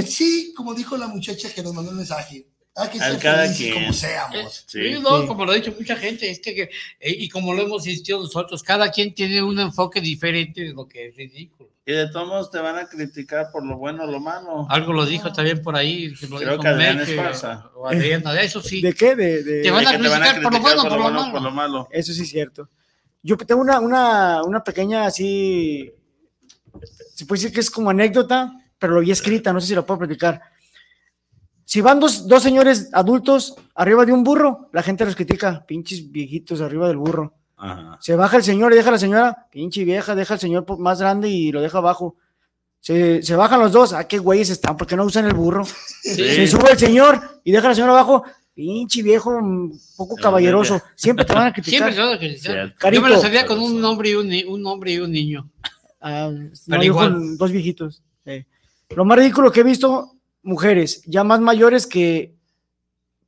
Sí, 0.06 0.52
como 0.56 0.74
dijo 0.74 0.96
la 0.96 1.08
muchacha 1.08 1.52
que 1.52 1.62
nos 1.62 1.74
mandó 1.74 1.90
el 1.90 1.96
mensaje, 1.96 2.46
hay 2.76 2.88
que 2.90 3.00
Al 3.00 3.12
ser 3.12 3.20
cada 3.22 3.52
quien. 3.54 3.74
como 3.74 3.92
seamos. 3.92 4.64
sí. 4.66 4.78
Sí, 4.94 5.00
no, 5.00 5.20
Sí. 5.22 5.26
como 5.26 5.44
lo 5.44 5.52
ha 5.52 5.54
dicho 5.54 5.74
mucha 5.78 5.96
gente, 5.96 6.30
es 6.30 6.40
que, 6.40 6.54
que- 6.54 6.70
eh, 7.00 7.16
y 7.18 7.28
como 7.28 7.52
lo 7.54 7.62
hemos 7.62 7.86
insistido 7.86 8.20
nosotros, 8.20 8.62
cada 8.62 8.90
quien 8.90 9.14
tiene 9.14 9.42
un 9.42 9.58
enfoque 9.58 10.00
diferente 10.00 10.62
de 10.62 10.72
lo 10.72 10.86
que 10.86 11.08
es 11.08 11.16
ridículo. 11.16 11.70
Y 11.86 11.92
de 11.92 12.08
todos 12.08 12.26
modos 12.26 12.50
te 12.50 12.58
van 12.60 12.76
a 12.78 12.86
criticar 12.86 13.50
por 13.52 13.64
lo 13.66 13.76
bueno 13.76 14.04
o 14.04 14.06
lo 14.10 14.18
malo. 14.18 14.66
Algo 14.70 14.92
lo 14.94 15.04
dijo 15.04 15.30
también 15.32 15.60
por 15.60 15.76
ahí, 15.76 16.14
que 16.14 16.26
lo 16.28 16.36
Creo 16.38 16.50
dijo 16.52 16.62
que 16.62 16.68
Adrián 16.68 17.00
Esparza. 17.00 17.70
o 17.74 17.86
Adriana, 17.86 18.40
eso 18.40 18.62
sí. 18.62 18.80
¿De 18.80 18.94
qué? 18.94 19.14
De, 19.14 19.42
de- 19.42 19.62
Te 19.62 19.70
van 19.70 19.84
De 19.84 19.90
que 19.90 19.98
te 19.98 20.08
van 20.08 20.22
a 20.22 20.32
criticar 20.32 20.42
por 20.42 20.52
lo 20.54 20.60
bueno, 20.60 20.82
por 20.82 20.92
lo 20.92 21.02
bueno, 21.02 21.20
malo. 21.20 21.32
por 21.32 21.42
lo 21.42 21.50
malo. 21.50 21.88
Eso 21.90 22.12
sí 22.14 22.22
es 22.22 22.30
cierto. 22.30 22.70
Yo 23.22 23.36
tengo 23.36 23.60
una, 23.60 23.80
una, 23.80 24.42
una 24.44 24.64
pequeña 24.64 25.04
así, 25.06 25.92
se 27.14 27.26
puede 27.26 27.40
decir 27.42 27.54
que 27.54 27.60
es 27.60 27.70
como 27.70 27.90
anécdota, 27.90 28.52
pero 28.78 28.94
lo 28.94 29.00
vi 29.00 29.10
escrita, 29.10 29.52
no 29.52 29.60
sé 29.60 29.68
si 29.68 29.74
la 29.74 29.82
puedo 29.82 29.98
platicar. 30.00 30.40
Si 31.66 31.80
van 31.80 32.00
dos, 32.00 32.26
dos 32.28 32.42
señores 32.42 32.88
adultos 32.92 33.56
arriba 33.74 34.04
de 34.06 34.12
un 34.12 34.24
burro, 34.24 34.68
la 34.72 34.82
gente 34.82 35.04
los 35.04 35.16
critica, 35.16 35.64
pinches 35.66 36.10
viejitos 36.10 36.60
arriba 36.60 36.88
del 36.88 36.98
burro. 36.98 37.34
Ajá. 37.56 37.98
Se 38.00 38.16
baja 38.16 38.36
el 38.36 38.42
señor 38.42 38.72
y 38.72 38.76
deja 38.76 38.88
a 38.88 38.92
la 38.92 38.98
señora, 38.98 39.46
pinche 39.50 39.84
vieja, 39.84 40.14
deja 40.14 40.34
al 40.34 40.40
señor 40.40 40.64
más 40.78 41.00
grande 41.00 41.28
y 41.28 41.52
lo 41.52 41.60
deja 41.60 41.78
abajo. 41.78 42.16
Se, 42.80 43.22
se 43.22 43.34
bajan 43.36 43.60
los 43.60 43.72
dos, 43.72 43.92
ah, 43.94 44.04
qué 44.06 44.18
güeyes 44.18 44.50
están, 44.50 44.76
¿por 44.76 44.86
qué 44.86 44.94
no 44.96 45.04
usan 45.04 45.24
el 45.26 45.32
burro? 45.34 45.64
Se 46.02 46.46
sube 46.46 46.72
el 46.72 46.78
señor 46.78 47.40
y 47.42 47.52
deja 47.52 47.66
a 47.66 47.70
la 47.70 47.74
señora 47.74 47.92
abajo, 47.94 48.24
pinche 48.52 49.02
viejo, 49.02 49.30
un 49.30 49.80
poco 49.96 50.16
caballeroso. 50.16 50.82
Siempre 50.94 51.24
te 51.24 51.32
van 51.32 51.46
a 51.46 51.52
criticar. 51.52 51.92
Siempre 51.92 51.94
te 51.94 52.00
van 52.02 52.12
a 52.14 52.18
criticar. 52.18 52.92
Yo 52.92 53.00
me 53.02 53.08
lo 53.08 53.20
sabía 53.20 53.46
con 53.46 53.58
un 53.60 53.82
hombre 53.84 54.10
y 54.10 54.14
un, 54.16 54.28
ni- 54.28 54.44
un 54.44 54.66
hombre 54.66 54.92
y 54.92 54.98
un 54.98 55.10
niño. 55.12 55.48
Ah, 56.00 56.30
no, 56.66 56.82
igual. 56.82 57.12
con 57.14 57.38
dos 57.38 57.50
viejitos. 57.50 58.02
eh. 58.26 58.44
Lo 58.90 59.06
más 59.06 59.16
ridículo 59.16 59.50
que 59.50 59.60
he 59.60 59.64
visto, 59.64 60.12
mujeres 60.42 61.02
ya 61.06 61.24
más 61.24 61.40
mayores 61.40 61.86
que, 61.86 62.34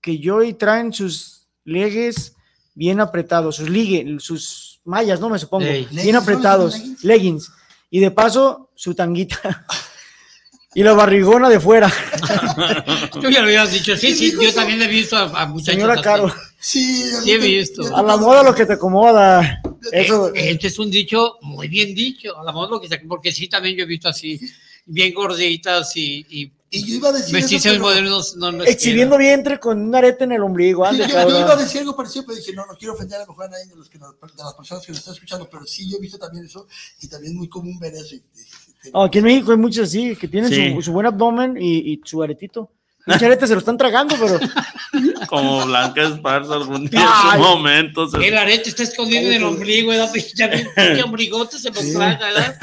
que 0.03 0.19
yo 0.19 0.43
y 0.43 0.53
traen 0.53 0.93
sus 0.93 1.49
legues 1.65 2.36
bien 2.77 3.01
apretados, 3.01 3.57
sus 3.57 3.69
ligue, 3.69 4.17
sus 4.21 4.81
mallas, 4.85 5.19
¿no? 5.19 5.29
Me 5.29 5.39
supongo, 5.41 5.65
Ey. 5.67 5.87
bien 5.91 5.97
¿Leggings, 5.97 6.15
apretados? 6.23 6.75
¿Leggings? 6.75 7.05
leggings. 7.05 7.53
Y 7.91 7.99
de 8.01 8.11
paso, 8.13 8.71
su 8.77 8.95
tanguita. 8.95 9.67
y 10.75 10.83
la 10.83 10.93
barrigona 10.93 11.49
de 11.49 11.59
fuera. 11.59 11.91
Tú 13.13 13.31
ya 13.31 13.41
lo 13.41 13.47
habías 13.47 13.73
dicho, 13.73 13.97
sí, 13.97 14.15
sí, 14.15 14.33
yo 14.41 14.53
también 14.53 14.81
he 14.83 14.87
visto 14.89 15.17
a, 15.17 15.23
a 15.43 15.47
muchachos 15.47 15.75
Señora. 15.75 16.01
Caro, 16.03 16.33
Sí, 16.61 17.03
Sí 17.23 17.31
he 17.33 17.39
visto. 17.39 17.97
a 17.97 18.03
la 18.03 18.17
moda 18.17 18.43
lo 18.43 18.55
que 18.55 18.67
te 18.67 18.75
acomoda. 18.75 19.63
Eso, 19.91 20.29
Eh, 20.35 20.51
Este 20.51 20.67
es 20.67 20.79
un 20.79 20.91
dicho 20.91 21.37
muy 21.43 21.69
bien 21.69 21.95
dicho, 21.95 22.37
a 22.39 22.45
la 22.45 22.53
moda 22.53 22.71
lo 22.73 22.81
que 22.81 22.89
se- 22.89 22.99
porque 23.01 23.33
sí, 23.33 23.49
también 23.49 23.77
yo 23.77 23.85
he 23.85 23.87
visto 23.87 24.09
así, 24.09 24.39
bien 24.85 25.15
gorditas 25.15 25.97
y, 25.97 26.27
y 26.29 26.53
Y 26.77 26.87
yo 26.87 26.95
iba 26.97 27.09
a 27.09 27.13
decir 27.13 27.37
eso, 27.39 27.79
modernos. 27.81 28.37
No 28.37 28.51
les 28.53 28.69
exhibiendo 28.71 29.17
vientre 29.19 29.59
con 29.59 29.81
un 29.81 29.95
arete 29.95 30.25
en 30.25 30.33
el 30.33 30.43
ombligo. 30.43 30.85
Sí, 30.85 30.91
Ande, 31.03 31.09
yo, 31.13 31.29
yo 31.29 31.41
iba 31.41 31.53
a 31.53 31.57
decir 31.57 31.81
algo 31.81 31.97
parecido, 31.97 32.25
pero 32.27 32.37
dije, 32.37 32.53
no, 32.53 32.67
no 32.67 32.75
quiero 32.77 32.95
ofender 32.95 33.17
a 33.19 33.21
lo 33.25 33.29
mejor 33.29 33.45
a 33.47 33.49
nadie 33.49 33.67
de, 33.67 33.77
los 33.77 33.89
que 33.89 33.99
nos- 33.99 34.13
de 34.21 34.43
las 34.43 34.55
personas 34.55 34.85
que 34.85 34.93
nos 34.93 34.99
están 35.01 35.15
escuchando, 35.15 35.49
pero 35.51 35.65
sí, 35.67 35.89
yo 35.91 35.97
he 35.97 36.01
visto 36.01 36.19
también 36.19 36.45
eso 36.45 36.67
y 37.01 37.09
también 37.09 37.33
es 37.33 37.39
muy 37.39 37.49
común 37.49 37.79
ver 37.79 37.95
eso. 37.95 38.15
y- 38.15 38.19
y- 38.19 38.91
Oh, 38.93 39.03
aquí 39.05 39.19
en 39.19 39.25
México 39.25 39.51
hay 39.51 39.59
muchos 39.59 39.89
así, 39.89 40.15
que 40.15 40.29
tienen 40.29 40.49
Sí. 40.51 40.73
su, 40.75 40.83
su 40.83 40.93
buen 40.93 41.07
abdomen 41.07 41.57
y, 41.59 41.93
y 41.95 42.01
su 42.05 42.23
aretito. 42.23 42.71
Muchas 43.05 43.23
aretes 43.25 43.49
se 43.49 43.55
lo 43.55 43.59
están 43.61 43.77
tragando, 43.77 44.15
pero 44.21 44.39
Como 45.29 45.65
Blanca 45.67 46.03
Esparza 46.03 46.55
algún 46.55 46.87
día 46.87 47.01
Ay. 47.05 47.39
en 47.39 47.43
su 47.45 47.49
momento. 47.51 48.09
se- 48.09 48.27
El 48.27 48.37
arete 48.37 48.69
está 48.71 48.83
escondido 48.85 49.23
en 49.29 49.33
el 49.35 49.45
ombligo, 49.45 49.91
¿verdad? 49.91 50.13
Ya 50.35 50.51
pinche 50.51 51.03
ombligote 51.03 51.59
se 51.59 51.71
lo 51.71 51.81
traga, 51.99 52.27
¿verdad? 52.27 52.57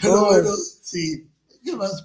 Pero 0.00 0.26
bueno, 0.26 0.50
sí. 0.82 1.28
¿Qué 1.64 1.74
más? 1.74 2.04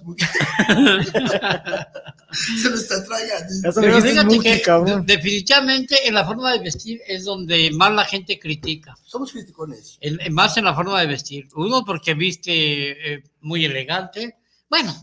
Se 2.32 2.70
lo 2.70 2.76
está 2.76 3.04
tragando. 3.04 3.72
Pero 3.74 4.00
fíjate 4.00 4.38
que 4.38 4.62
cabrón. 4.62 5.04
definitivamente 5.04 6.08
en 6.08 6.14
la 6.14 6.24
forma 6.24 6.52
de 6.52 6.60
vestir 6.60 7.02
es 7.06 7.24
donde 7.24 7.70
más 7.72 7.92
la 7.92 8.06
gente 8.06 8.38
critica. 8.38 8.96
Somos 9.04 9.32
criticones. 9.32 9.98
Más 10.30 10.56
en 10.56 10.64
la 10.64 10.74
forma 10.74 10.98
de 11.00 11.08
vestir. 11.08 11.46
Uno 11.54 11.84
porque 11.84 12.14
viste 12.14 13.14
eh, 13.14 13.22
muy 13.42 13.66
elegante. 13.66 14.38
Bueno, 14.70 14.94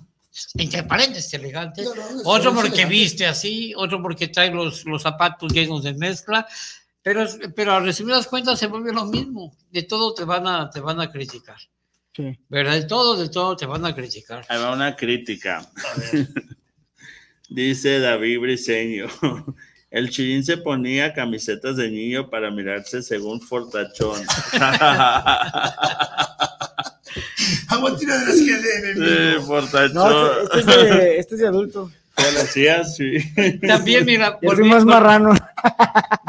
entre 0.56 0.84
paréntesis 0.84 1.34
elegante. 1.36 1.84
No, 1.84 1.94
no, 1.94 2.02
eso 2.02 2.22
otro 2.24 2.56
porque 2.56 2.70
elegante. 2.70 2.96
viste 2.96 3.28
así. 3.28 3.74
Otro 3.76 4.02
porque 4.02 4.30
trae 4.30 4.50
los, 4.50 4.86
los 4.86 5.04
zapatos 5.04 5.54
llenos 5.54 5.84
de 5.84 5.94
mezcla. 5.94 6.48
Pero, 7.04 7.28
pero 7.56 7.74
a 7.74 7.80
resumidas 7.80 8.26
cuentas 8.26 8.58
se 8.58 8.66
vuelve 8.68 8.92
lo 8.92 9.06
mismo. 9.06 9.56
De 9.70 9.84
todo 9.84 10.16
te 10.16 10.24
van 10.24 10.48
a, 10.48 10.70
te 10.72 10.80
van 10.80 11.00
a 11.00 11.12
criticar. 11.12 11.58
Sí. 12.18 12.38
¿Verdad? 12.50 12.74
De 12.74 12.84
todo, 12.86 13.16
de 13.16 13.30
todo 13.30 13.56
te 13.56 13.66
van 13.68 13.86
a 13.86 13.94
criticar. 13.96 14.44
Ahí 14.50 14.60
va 14.60 14.74
una 14.74 14.96
crítica. 14.96 15.66
Dice 17.50 18.00
David 18.00 18.40
Briseño. 18.40 19.06
El 19.90 20.10
chilín 20.10 20.44
se 20.44 20.58
ponía 20.58 21.14
camisetas 21.14 21.78
de 21.78 21.90
niño 21.90 22.30
para 22.30 22.52
mirarse 22.52 23.02
según 23.02 23.40
Fortachón. 23.40 24.20
Aguantina 27.70 28.18
de 28.18 28.26
las 28.26 28.36
que 28.36 28.58
debe, 28.58 28.94
Sí, 28.94 29.36
mijo. 29.40 29.48
portacho. 29.48 29.94
No, 29.94 30.42
este, 30.42 30.60
este 30.60 30.72
es 30.72 30.90
de, 30.98 31.18
este 31.20 31.36
es 31.36 31.42
de 31.42 31.48
adulto. 31.48 31.92
Ya 32.18 32.32
lo 32.32 32.40
hacías, 32.42 32.96
sí. 32.96 33.18
También, 33.68 34.06
mira, 34.06 34.40
soy 34.42 34.64
más 34.64 34.84
marrano. 34.84 35.36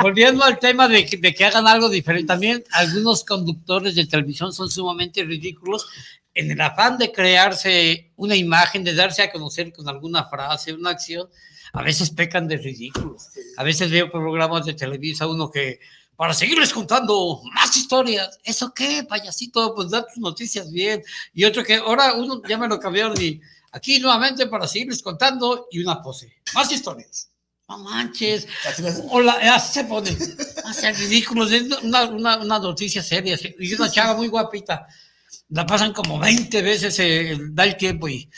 volviendo 0.03 0.45
al 0.45 0.59
tema 0.59 0.87
de 0.87 1.07
que, 1.07 1.17
de 1.17 1.35
que 1.35 1.45
hagan 1.45 1.67
algo 1.67 1.89
diferente, 1.89 2.27
también 2.27 2.63
algunos 2.73 3.25
conductores 3.25 3.95
de 3.95 4.07
televisión 4.07 4.53
son 4.53 4.71
sumamente 4.71 5.25
ridículos 5.25 5.87
en 6.35 6.51
el 6.51 6.61
afán 6.61 6.99
de 6.99 7.11
crearse 7.11 8.13
una 8.17 8.37
imagen, 8.37 8.85
de 8.85 8.95
darse 8.95 9.23
a 9.23 9.33
conocer 9.33 9.73
con 9.73 9.89
alguna 9.89 10.25
frase, 10.27 10.73
una 10.73 10.91
acción, 10.91 11.29
a 11.73 11.83
veces 11.83 12.11
pecan 12.11 12.47
de 12.47 12.59
ridículos. 12.59 13.29
A 13.57 13.65
veces 13.65 13.91
veo 13.91 14.11
programas 14.11 14.65
de 14.65 14.75
Televisa, 14.75 15.27
uno 15.27 15.51
que, 15.51 15.81
para 16.17 16.35
seguirles 16.35 16.73
contando 16.73 17.41
más 17.53 17.77
historias, 17.77 18.39
¿eso 18.45 18.73
qué, 18.75 19.05
payasito? 19.09 19.75
Pues 19.75 19.91
da 19.91 20.07
tus 20.07 20.19
noticias 20.19 20.71
bien. 20.71 21.03
Y 21.35 21.45
otro 21.45 21.65
que 21.65 21.77
ahora 21.77 22.15
uno 22.15 22.41
ya 22.49 22.59
me 22.59 22.69
lo 22.69 22.79
cambiaron 22.79 23.21
y 23.21 23.41
aquí 23.73 24.01
nuevamente 24.01 24.47
para 24.47 24.67
seguirles 24.67 25.03
contando 25.03 25.67
y 25.71 25.81
una 25.81 26.01
pose. 26.03 26.33
Más 26.55 26.71
historias. 26.71 27.31
No 27.69 27.79
manches. 27.79 28.47
Hola, 29.11 29.39
así 29.55 29.75
se 29.75 29.85
pone. 29.85 30.17
Hace 30.65 30.93
ridículos. 30.93 31.53
Es 31.53 31.63
una, 31.83 32.05
una, 32.07 32.39
una 32.39 32.59
noticia 32.59 33.03
seria. 33.03 33.39
Y 33.59 33.75
una 33.75 33.91
chava 33.91 34.15
muy 34.15 34.29
guapita. 34.29 34.87
La 35.51 35.67
pasan 35.67 35.93
como 35.93 36.19
20 36.19 36.63
veces, 36.63 36.99
eh, 36.99 37.37
da 37.51 37.65
el 37.65 37.77
tiempo 37.77 38.09
y 38.09 38.29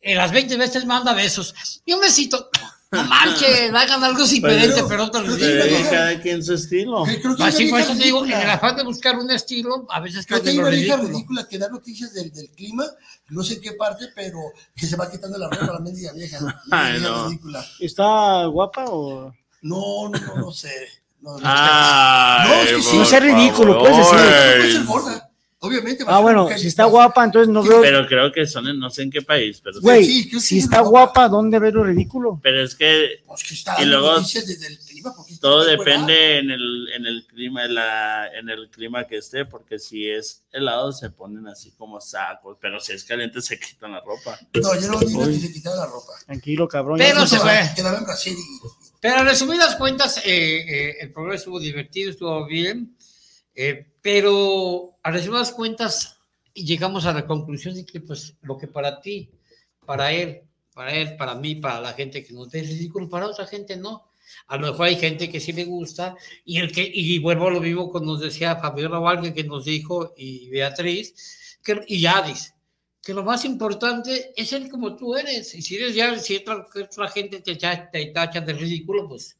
en 0.00 0.16
las 0.16 0.30
20 0.32 0.56
veces 0.56 0.86
manda 0.86 1.12
besos. 1.12 1.54
Y 1.84 1.92
un 1.92 2.00
besito. 2.00 2.48
No 2.92 3.04
manches, 3.04 3.72
hagan 3.72 4.02
algo 4.02 4.26
diferente, 4.26 4.74
Pero- 4.74 4.88
pero 4.88 5.04
otro 5.04 5.22
Pero 5.22 5.36
ridículo. 5.36 5.90
cada 5.90 6.20
quien 6.20 6.42
su 6.44 6.54
estilo. 6.54 7.04
Así 7.38 7.68
por 7.68 7.80
eso 7.80 7.92
te 7.96 8.02
digo, 8.04 8.24
en 8.24 8.32
el 8.32 8.50
afán 8.50 8.74
de 8.76 8.82
buscar 8.82 9.16
un 9.16 9.30
estilo, 9.30 9.86
a 9.90 10.00
veces 10.00 10.26
Creo 10.26 10.38
cae 10.38 10.44
que 10.44 10.50
hay 10.50 10.58
una 10.58 10.70
vieja 10.70 10.96
ridículo. 10.96 11.12
ridícula 11.16 11.48
que 11.48 11.58
da 11.58 11.68
noticias 11.68 12.12
del, 12.14 12.32
del 12.32 12.48
clima, 12.50 12.84
no 13.28 13.44
sé 13.44 13.54
en 13.54 13.60
qué 13.60 13.72
parte, 13.74 14.06
pero 14.14 14.38
que 14.74 14.86
se 14.86 14.96
va 14.96 15.08
quitando 15.08 15.38
la 15.38 15.48
ropa 15.48 15.72
la 15.72 15.78
mendiga 15.78 16.12
vieja. 16.14 16.38
Ay, 16.72 16.98
no. 17.00 17.28
ridícula. 17.28 17.64
¿Está 17.78 18.46
guapa 18.46 18.84
o...? 18.88 19.32
No, 19.62 20.08
no, 20.08 20.18
no, 20.18 20.34
no 20.36 20.50
sé. 20.52 20.72
No, 21.20 21.36
no, 21.38 21.40
Ay, 21.44 22.48
no, 22.48 22.54
es 22.54 22.70
que 22.72 22.82
sí. 22.82 22.98
No 22.98 23.04
sea 23.04 23.20
ridículo, 23.20 23.78
puedes 23.78 23.96
decir. 23.98 24.10
Puede 24.18 24.72
ser 24.72 24.84
gorda. 24.84 25.29
Obviamente. 25.62 26.04
Ah, 26.06 26.20
bueno, 26.20 26.48
si 26.56 26.68
está 26.68 26.84
guapa, 26.84 27.22
entonces 27.22 27.52
no 27.52 27.62
veo... 27.62 27.82
Pero 27.82 28.06
creo 28.06 28.32
que 28.32 28.46
son 28.46 28.66
en 28.66 28.78
no 28.78 28.88
sé 28.88 29.02
en 29.02 29.10
qué 29.10 29.20
país. 29.20 29.60
Pero 29.62 29.78
Güey, 29.82 30.04
sí. 30.06 30.40
si 30.40 30.58
está 30.58 30.80
guapa, 30.80 31.28
¿dónde 31.28 31.58
ves 31.58 31.74
lo 31.74 31.84
ridículo? 31.84 32.40
Pero 32.42 32.62
es 32.62 32.74
que. 32.74 33.22
está 33.50 33.82
y 33.82 33.84
luego 33.84 34.18
desde 34.18 34.66
el 34.66 34.78
clima, 34.78 35.14
todo 35.38 35.64
depende 35.66 36.38
en 36.38 36.50
el, 36.50 36.88
en 36.94 37.04
el 37.04 37.26
clima, 37.26 37.66
en, 37.66 37.74
la, 37.74 38.28
en 38.32 38.48
el 38.48 38.70
clima 38.70 39.06
que 39.06 39.18
esté, 39.18 39.44
porque 39.44 39.78
si 39.78 40.08
es 40.08 40.44
helado 40.50 40.92
se 40.92 41.10
ponen 41.10 41.46
así 41.46 41.72
como 41.72 42.00
sacos, 42.00 42.56
pero 42.58 42.80
si 42.80 42.92
es 42.92 43.04
caliente 43.04 43.42
se 43.42 43.60
quitan 43.60 43.92
la 43.92 44.00
ropa. 44.00 44.38
No, 44.54 44.80
yo 44.80 44.88
no 44.90 44.98
digo 45.00 45.26
que 45.26 45.38
se 45.38 45.52
quitara 45.52 45.76
la 45.76 45.86
ropa. 45.86 46.12
Tranquilo, 46.24 46.66
cabrón. 46.68 46.96
Pero 46.96 47.26
se 47.26 47.38
fue. 47.38 47.60
Pero 49.00 49.20
en 49.20 49.26
resumidas 49.26 49.76
cuentas, 49.76 50.18
eh, 50.18 50.22
eh, 50.26 50.96
el 51.00 51.12
programa 51.12 51.36
estuvo 51.36 51.60
divertido, 51.60 52.10
estuvo 52.10 52.46
bien, 52.46 52.96
eh, 53.54 53.86
pero 54.02 54.98
a 55.02 55.10
resumidas 55.10 55.52
cuentas 55.52 56.20
llegamos 56.54 57.06
a 57.06 57.12
la 57.12 57.26
conclusión 57.26 57.74
de 57.74 57.84
que 57.84 58.00
pues 58.00 58.36
lo 58.42 58.56
que 58.56 58.66
para 58.66 59.00
ti, 59.00 59.30
para 59.84 60.12
él, 60.12 60.42
para 60.74 60.94
él, 60.94 61.16
para 61.16 61.34
mí, 61.34 61.56
para 61.56 61.80
la 61.80 61.92
gente 61.92 62.24
que 62.24 62.32
nos 62.32 62.52
es 62.54 62.68
ridículo, 62.68 63.08
para 63.08 63.26
otra 63.26 63.46
gente 63.46 63.76
no. 63.76 64.10
A 64.46 64.56
lo 64.56 64.68
mejor 64.68 64.86
hay 64.86 64.96
gente 64.96 65.28
que 65.28 65.40
sí 65.40 65.52
le 65.52 65.64
gusta 65.64 66.14
y 66.44 66.58
el 66.58 66.70
que 66.72 66.88
y 66.92 67.18
vuelvo 67.18 67.48
a 67.48 67.50
lo 67.50 67.60
mismo 67.60 67.90
cuando 67.90 68.12
nos 68.12 68.20
decía 68.20 68.56
Fabiola 68.56 68.98
alguien 69.10 69.34
que 69.34 69.44
nos 69.44 69.64
dijo 69.64 70.14
y 70.16 70.48
Beatriz 70.50 71.58
que, 71.64 71.82
y 71.88 72.00
Yadis 72.00 72.54
que 73.02 73.12
lo 73.12 73.24
más 73.24 73.44
importante 73.44 74.32
es 74.36 74.50
ser 74.50 74.68
como 74.68 74.94
tú 74.94 75.16
eres 75.16 75.52
y 75.54 75.62
si 75.62 75.76
eres 75.76 75.96
ya 75.96 76.16
si 76.18 76.36
otra, 76.36 76.64
otra 76.64 77.08
gente 77.08 77.40
te, 77.40 77.56
te 77.56 78.06
tacha 78.06 78.40
de 78.40 78.52
ridículo 78.52 79.08
pues 79.08 79.36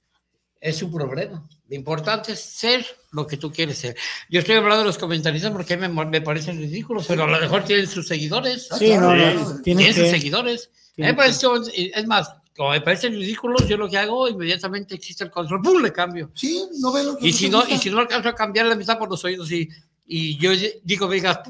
es 0.60 0.76
su 0.76 0.92
problema. 0.92 1.42
Lo 1.68 1.76
importante 1.76 2.32
es 2.32 2.40
ser 2.40 2.84
lo 3.12 3.26
que 3.26 3.36
tú 3.36 3.50
quieres 3.50 3.78
ser. 3.78 3.96
Yo 4.28 4.40
estoy 4.40 4.56
hablando 4.56 4.80
de 4.80 4.86
los 4.86 4.98
comentaristas 4.98 5.50
porque 5.52 5.76
me, 5.76 5.88
me 5.88 6.20
parecen 6.20 6.58
ridículos, 6.58 7.06
pero 7.08 7.24
a 7.24 7.26
lo 7.26 7.40
mejor 7.40 7.64
tienen 7.64 7.86
sus 7.86 8.06
seguidores. 8.06 8.68
Sí, 8.78 8.94
no, 8.96 9.14
no, 9.14 9.62
tienen 9.62 9.94
sus 9.94 10.08
seguidores. 10.08 10.70
Eh, 10.96 11.14
pues, 11.14 11.40
es 11.72 12.06
más, 12.06 12.30
como 12.56 12.70
me 12.70 12.80
parecen 12.82 13.14
ridículos, 13.14 13.66
yo 13.66 13.78
lo 13.78 13.88
que 13.88 13.96
hago 13.96 14.28
inmediatamente 14.28 14.94
existe 14.94 15.24
el 15.24 15.30
control, 15.30 15.62
¡pum! 15.62 15.80
le 15.80 15.92
cambio. 15.92 16.30
Sí, 16.34 16.62
no 16.78 16.92
veo 16.92 17.04
lo 17.04 17.16
que 17.16 17.28
y 17.28 17.32
si 17.32 17.48
no, 17.48 17.60
gusta. 17.60 17.74
Y 17.74 17.78
si 17.78 17.90
no 17.90 18.00
alcanzo 18.00 18.28
a 18.28 18.34
cambiar 18.34 18.66
la 18.66 18.74
mitad 18.74 18.98
por 18.98 19.08
los 19.08 19.24
oídos 19.24 19.50
y, 19.50 19.68
y 20.06 20.36
yo 20.36 20.50
digo, 20.84 21.08
venga, 21.08 21.42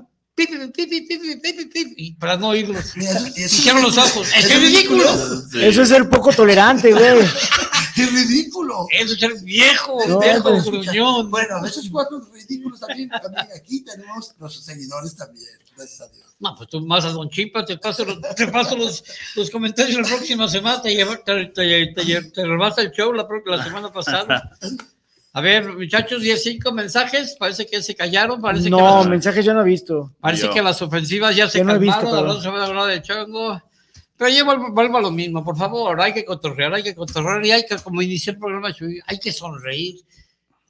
y 1.96 2.12
para 2.14 2.36
no 2.36 2.48
oírlos. 2.48 2.94
Cierro 3.48 3.80
los 3.80 3.98
ojos. 3.98 4.28
Es, 4.36 4.60
ridículo. 4.60 5.04
Eso 5.60 5.82
es 5.82 5.90
el 5.90 6.08
poco 6.08 6.32
tolerante, 6.32 6.92
güey. 6.92 7.18
¡Qué 7.94 8.06
ridículo! 8.06 8.86
Eso 8.90 9.14
es 9.14 9.20
ser 9.20 9.32
viejo, 9.42 9.98
No, 10.08 10.20
viejo, 10.20 10.42
pues, 10.42 10.64
gruñón. 10.64 11.30
Bueno, 11.30 11.60
veces 11.62 11.88
cuatro 11.90 12.20
ridículos 12.32 12.80
también, 12.80 13.08
también 13.10 13.46
aquí 13.56 13.82
tenemos 13.84 14.34
nuestros 14.38 14.64
seguidores 14.64 15.16
también, 15.16 15.48
gracias 15.76 16.00
a 16.00 16.08
Dios. 16.12 16.26
No, 16.38 16.54
pues 16.56 16.68
tú 16.70 16.80
más 16.80 17.04
a 17.04 17.10
Don 17.10 17.28
Chimpa, 17.28 17.64
te 17.64 17.76
paso 17.76 18.04
los, 18.04 18.18
te 18.34 18.46
paso 18.48 18.76
los, 18.76 19.04
los 19.36 19.50
comentarios 19.50 20.00
la 20.00 20.08
próxima 20.08 20.48
semana, 20.48 20.80
te, 20.80 20.94
lleva- 20.94 21.22
te, 21.22 21.46
te, 21.46 21.86
te, 21.94 22.22
te 22.30 22.46
rebasa 22.46 22.80
el 22.82 22.90
show 22.92 23.12
la, 23.12 23.26
la 23.46 23.62
semana 23.62 23.92
pasada. 23.92 24.50
A 25.32 25.40
ver, 25.40 25.72
muchachos, 25.76 26.22
15 26.22 26.58
mensajes, 26.72 27.36
parece 27.38 27.64
que 27.66 27.82
se 27.82 27.94
callaron, 27.94 28.40
parece 28.40 28.64
que 28.64 28.70
No, 28.70 28.96
las, 28.98 29.06
mensajes 29.06 29.44
yo 29.44 29.54
no 29.54 29.60
he 29.60 29.64
visto. 29.64 30.10
parece 30.20 30.48
que 30.50 30.60
las 30.62 30.80
ofensivas 30.82 31.36
ya 31.36 31.48
se 31.48 31.58
Yo 31.58 31.64
no 31.64 31.74
he 31.74 31.78
visto, 31.78 32.02
la 32.02 32.10
pero- 32.10 32.30
otra 32.32 32.42
se 32.42 32.48
va 32.48 32.62
a 32.62 32.66
hablar 32.66 32.86
de 32.88 33.02
chongo. 33.02 33.62
Pero 34.20 34.32
yo 34.32 34.44
vuelvo, 34.44 34.70
vuelvo 34.70 34.98
a 34.98 35.00
lo 35.00 35.10
mismo, 35.10 35.42
por 35.42 35.56
favor, 35.56 35.98
hay 35.98 36.12
que 36.12 36.26
cotorrear, 36.26 36.74
hay 36.74 36.82
que 36.82 36.94
cotorrear 36.94 37.42
y 37.46 37.52
hay 37.52 37.64
que, 37.64 37.76
como 37.78 38.02
inició 38.02 38.32
el 38.34 38.38
programa, 38.38 38.68
hay 39.06 39.18
que 39.18 39.32
sonreír, 39.32 39.98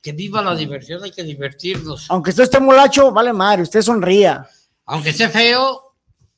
que 0.01 0.13
viva 0.13 0.41
la 0.41 0.55
diversión, 0.55 1.03
hay 1.03 1.11
que 1.11 1.25
divertirnos. 1.25 2.07
Aunque 2.11 2.31
usted 2.31 2.45
esté 2.45 2.61
molacho, 2.61 3.11
vale 3.11 3.33
madre, 3.33 3.63
usted 3.63 3.83
sonría. 3.83 4.49
Aunque 4.87 5.11
esté 5.11 5.29
feo, 5.29 5.97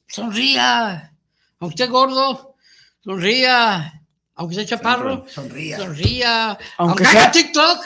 sonría. 0.08 1.12
Aunque 1.60 1.74
esté 1.74 1.86
gordo, 1.92 2.54
sonría. 3.04 3.92
Aunque 4.36 4.54
esté 4.54 4.66
chaparro, 4.74 5.26
sonría. 5.28 5.76
sonría. 5.76 6.46
Aunque 6.48 6.64
Aunque, 6.78 7.04
sea- 7.04 7.20
haga 7.24 7.30
TikTok, 7.30 7.78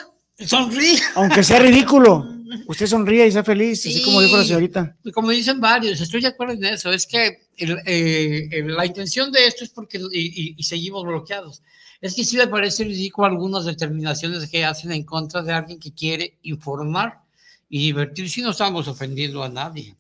sonríe. 0.47 1.01
Aunque 1.17 1.43
sea 1.43 1.59
ridículo, 1.59 2.29
usted 2.67 2.87
sonríe 2.87 3.27
y 3.27 3.33
sea 3.33 3.45
feliz, 3.45 3.81
así 3.87 4.03
como 4.03 4.21
dijo 4.21 4.37
la 4.37 4.45
señorita. 4.45 4.97
Como 5.15 5.31
dicen 5.31 5.61
varios, 5.61 6.01
estoy 6.01 6.21
de 6.21 6.29
acuerdo 6.29 6.55
en 6.55 6.65
eso. 6.65 6.93
Es 6.93 7.07
que 7.07 7.49
el- 7.57 7.79
eh, 7.87 8.49
el- 8.53 8.75
la 8.75 8.87
intención 8.87 9.31
de 9.33 9.47
esto 9.47 9.65
es 9.65 9.71
porque, 9.71 9.99
y, 10.13 10.51
y- 10.51 10.55
y 10.57 10.63
seguimos 10.63 11.05
bloqueados, 11.05 11.63
es 12.01 12.15
que 12.15 12.25
sí 12.25 12.37
me 12.37 12.47
parece 12.47 12.85
ridículo 12.85 13.27
algunas 13.27 13.65
determinaciones 13.65 14.49
que 14.51 14.65
hacen 14.65 14.93
en 14.93 15.05
contra 15.05 15.43
de 15.43 15.53
alguien 15.53 15.79
que 15.81 15.93
quiere 15.93 16.37
informar 16.43 17.21
y 17.69 17.79
divertir 17.87 18.29
si 18.31 18.43
no 18.43 18.51
estamos 18.51 18.87
ofendiendo 18.89 19.43
a 19.43 19.49
nadie. 19.49 19.97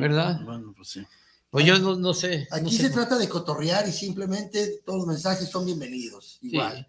¿Verdad? 0.00 0.40
Bueno, 0.44 0.72
pues 0.76 0.88
sí. 0.88 1.00
Pues 1.50 1.66
yo 1.66 1.78
no, 1.78 1.96
no 1.96 2.14
sé. 2.14 2.48
no 2.50 2.56
Aquí 2.56 2.74
sé 2.76 2.84
se 2.84 2.90
trata 2.90 3.18
de 3.18 3.28
cotorrear 3.28 3.86
y 3.86 3.92
simplemente 3.92 4.80
todos 4.86 5.00
los 5.00 5.06
mensajes 5.06 5.48
son 5.50 5.66
bienvenidos. 5.66 6.38
Igual. 6.40 6.88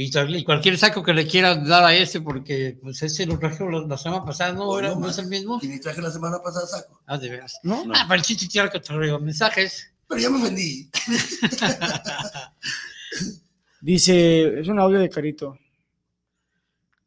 Y, 0.00 0.44
cualquier 0.44 0.78
saco 0.78 1.02
que 1.02 1.12
le 1.12 1.26
quiera 1.26 1.56
dar 1.56 1.84
a 1.84 1.92
este, 1.92 2.20
porque 2.20 2.78
pues 2.80 3.02
ese 3.02 3.26
lo 3.26 3.36
trajo 3.36 3.68
la, 3.68 3.80
la 3.80 3.98
semana 3.98 4.24
pasada, 4.24 4.52
¿no? 4.52 4.78
Era, 4.78 4.90
no 4.90 5.00
¿no 5.00 5.10
es 5.10 5.18
el 5.18 5.26
mismo? 5.26 5.58
Y 5.60 5.66
me 5.66 5.80
traje 5.80 6.00
la 6.00 6.12
semana 6.12 6.40
pasada 6.40 6.68
saco. 6.68 7.02
Ah, 7.04 7.18
de 7.18 7.28
veras. 7.28 7.58
¿No? 7.64 7.82
Ah, 7.92 8.04
para 8.06 8.14
el 8.14 8.22
chiste 8.22 8.46
tirar 8.46 8.70
que 8.70 8.78
traigo 8.78 9.18
mensajes. 9.18 9.92
Pero 10.06 10.20
ya 10.20 10.30
me 10.30 10.38
ofendí. 10.38 10.88
Dice, 13.80 14.60
es 14.60 14.68
un 14.68 14.78
audio 14.78 15.00
de 15.00 15.10
Carito. 15.10 15.58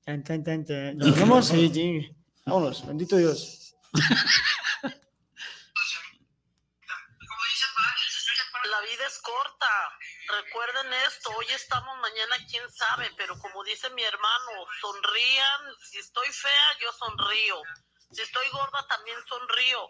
Tan, 0.03 0.21
tan, 0.21 0.43
tan, 0.43 0.65
tan. 0.65 0.99
¿Lo 0.99 1.13
ponemos? 1.13 1.47
Sí, 1.47 1.71
sí. 1.73 2.13
Vámonos, 2.45 2.85
bendito 2.85 3.15
Dios. 3.15 3.73
La 8.69 8.79
vida 8.81 9.07
es 9.07 9.17
corta. 9.19 9.65
Recuerden 10.31 10.87
esto. 11.07 11.29
Hoy 11.37 11.45
estamos, 11.53 11.93
mañana 11.99 12.37
quién 12.49 12.63
sabe. 12.71 13.11
Pero 13.17 13.37
como 13.39 13.63
dice 13.63 13.89
mi 13.91 14.03
hermano, 14.03 14.65
sonrían. 14.79 15.75
Si 15.83 15.99
estoy 15.99 16.27
fea, 16.31 16.77
yo 16.79 16.91
sonrío. 16.93 17.61
Si 18.11 18.21
estoy 18.21 18.47
gorda, 18.51 18.87
también 18.87 19.17
sonrío. 19.27 19.87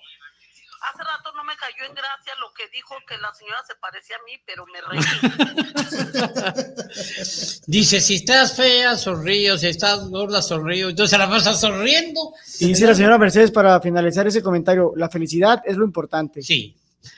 Hace 0.82 1.04
rato 1.04 1.32
no 1.34 1.44
me 1.44 1.56
cayó 1.58 1.86
en 1.86 1.94
gracia 1.94 2.34
lo 2.40 2.52
que 2.54 2.68
dijo 2.70 2.96
que 3.08 3.16
la 3.20 3.32
señora 3.36 3.64
se 3.68 3.76
parecía 3.76 4.16
a 4.16 4.24
mí, 4.26 4.42
pero 4.48 4.66
me 4.66 4.82
reí. 4.82 5.00
Dice, 7.68 8.02
si 8.02 8.16
estás 8.16 8.56
fea, 8.56 8.98
sonrío, 8.98 9.60
si 9.60 9.68
estás 9.68 10.10
gorda, 10.10 10.42
sonrío. 10.42 10.90
Entonces 10.90 11.20
la 11.20 11.28
vas 11.28 11.46
a 11.46 11.54
sonriendo. 11.54 12.34
Y 12.60 12.66
dice 12.68 12.88
la 12.88 12.96
señora 12.96 13.20
Mercedes 13.20 13.52
para 13.52 13.80
finalizar 13.80 14.26
ese 14.26 14.42
comentario, 14.42 14.94
la 14.96 15.08
felicidad 15.10 15.62
es 15.66 15.78
lo 15.78 15.86
importante. 15.86 16.42
Sí. 16.42 16.76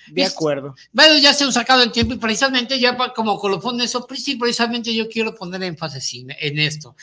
De 0.08 0.24
acuerdo. 0.26 0.76
Bueno, 0.92 1.18
ya 1.18 1.34
se 1.34 1.44
ha 1.44 1.52
sacado 1.52 1.84
el 1.84 1.92
tiempo 1.92 2.14
y 2.14 2.18
precisamente 2.18 2.80
ya 2.80 2.98
como 3.14 3.38
colofón 3.38 3.80
eso, 3.82 4.06
sí, 4.16 4.36
precisamente 4.36 4.94
yo 4.94 5.08
quiero 5.10 5.34
poner 5.36 5.64
énfasis 5.64 6.24
en, 6.40 6.60
esto. 6.60 6.96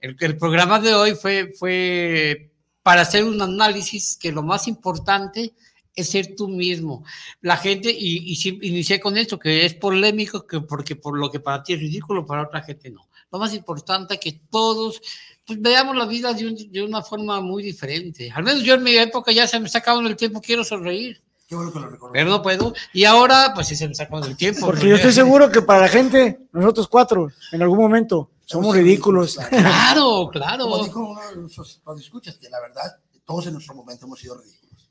El, 0.00 0.16
el 0.20 0.36
programa 0.36 0.78
de 0.80 0.94
hoy 0.94 1.14
fue, 1.14 1.52
fue 1.58 2.50
para 2.82 3.02
hacer 3.02 3.24
un 3.24 3.40
análisis 3.40 4.16
que 4.20 4.32
lo 4.32 4.42
más 4.42 4.68
importante 4.68 5.52
es 5.94 6.10
ser 6.10 6.36
tú 6.36 6.48
mismo. 6.48 7.04
La 7.40 7.56
gente, 7.56 7.90
y, 7.90 8.30
y 8.30 8.36
sí, 8.36 8.58
inicié 8.62 9.00
con 9.00 9.16
esto, 9.16 9.38
que 9.38 9.64
es 9.64 9.74
polémico, 9.74 10.46
que 10.46 10.60
porque 10.60 10.94
por 10.94 11.18
lo 11.18 11.30
que 11.30 11.40
para 11.40 11.62
ti 11.62 11.72
es 11.72 11.80
ridículo, 11.80 12.26
para 12.26 12.42
otra 12.42 12.62
gente 12.62 12.90
no. 12.90 13.08
Lo 13.32 13.38
más 13.38 13.54
importante 13.54 14.14
es 14.14 14.20
que 14.20 14.40
todos 14.50 15.00
pues, 15.44 15.60
veamos 15.60 15.96
la 15.96 16.06
vida 16.06 16.32
de, 16.32 16.46
un- 16.46 16.70
de 16.70 16.82
una 16.82 17.02
forma 17.02 17.40
muy 17.40 17.62
diferente. 17.62 18.30
Al 18.30 18.44
menos 18.44 18.62
yo 18.62 18.74
en 18.74 18.82
mi 18.82 18.94
época 18.96 19.32
ya 19.32 19.46
se 19.46 19.58
me 19.58 19.66
está 19.66 19.78
acabando 19.78 20.08
el 20.10 20.16
tiempo, 20.16 20.40
quiero 20.40 20.62
sonreír. 20.62 21.22
Qué 21.46 21.54
bueno 21.54 21.72
que 21.72 21.78
lo 21.78 21.88
recuerdo. 21.88 22.12
Pero 22.12 22.30
no 22.30 22.42
puedo. 22.42 22.74
Y 22.92 23.04
ahora, 23.04 23.52
pues 23.54 23.68
sí 23.68 23.76
se 23.76 23.86
me 23.86 23.92
está 23.92 24.04
acabando 24.04 24.28
el 24.28 24.36
tiempo. 24.36 24.66
Porque 24.66 24.88
yo 24.88 24.96
estoy 24.96 25.12
seguro 25.14 25.50
que 25.50 25.62
para 25.62 25.82
la 25.82 25.88
gente, 25.88 26.40
nosotros 26.52 26.88
cuatro, 26.88 27.28
en 27.52 27.62
algún 27.62 27.78
momento, 27.78 28.30
somos 28.44 28.74
ridículos. 28.74 29.36
Claro, 29.48 30.28
claro. 30.32 30.64
Como 30.64 30.84
dijo 30.84 31.00
uno 31.00 31.20
de 31.30 31.36
nuestros 31.36 31.80
escuchas, 31.98 32.36
que 32.38 32.48
la 32.48 32.60
verdad, 32.60 32.96
todos 33.24 33.46
en 33.46 33.54
nuestro 33.54 33.74
momento 33.74 34.06
hemos 34.06 34.18
sido 34.18 34.36
ridículos. 34.36 34.90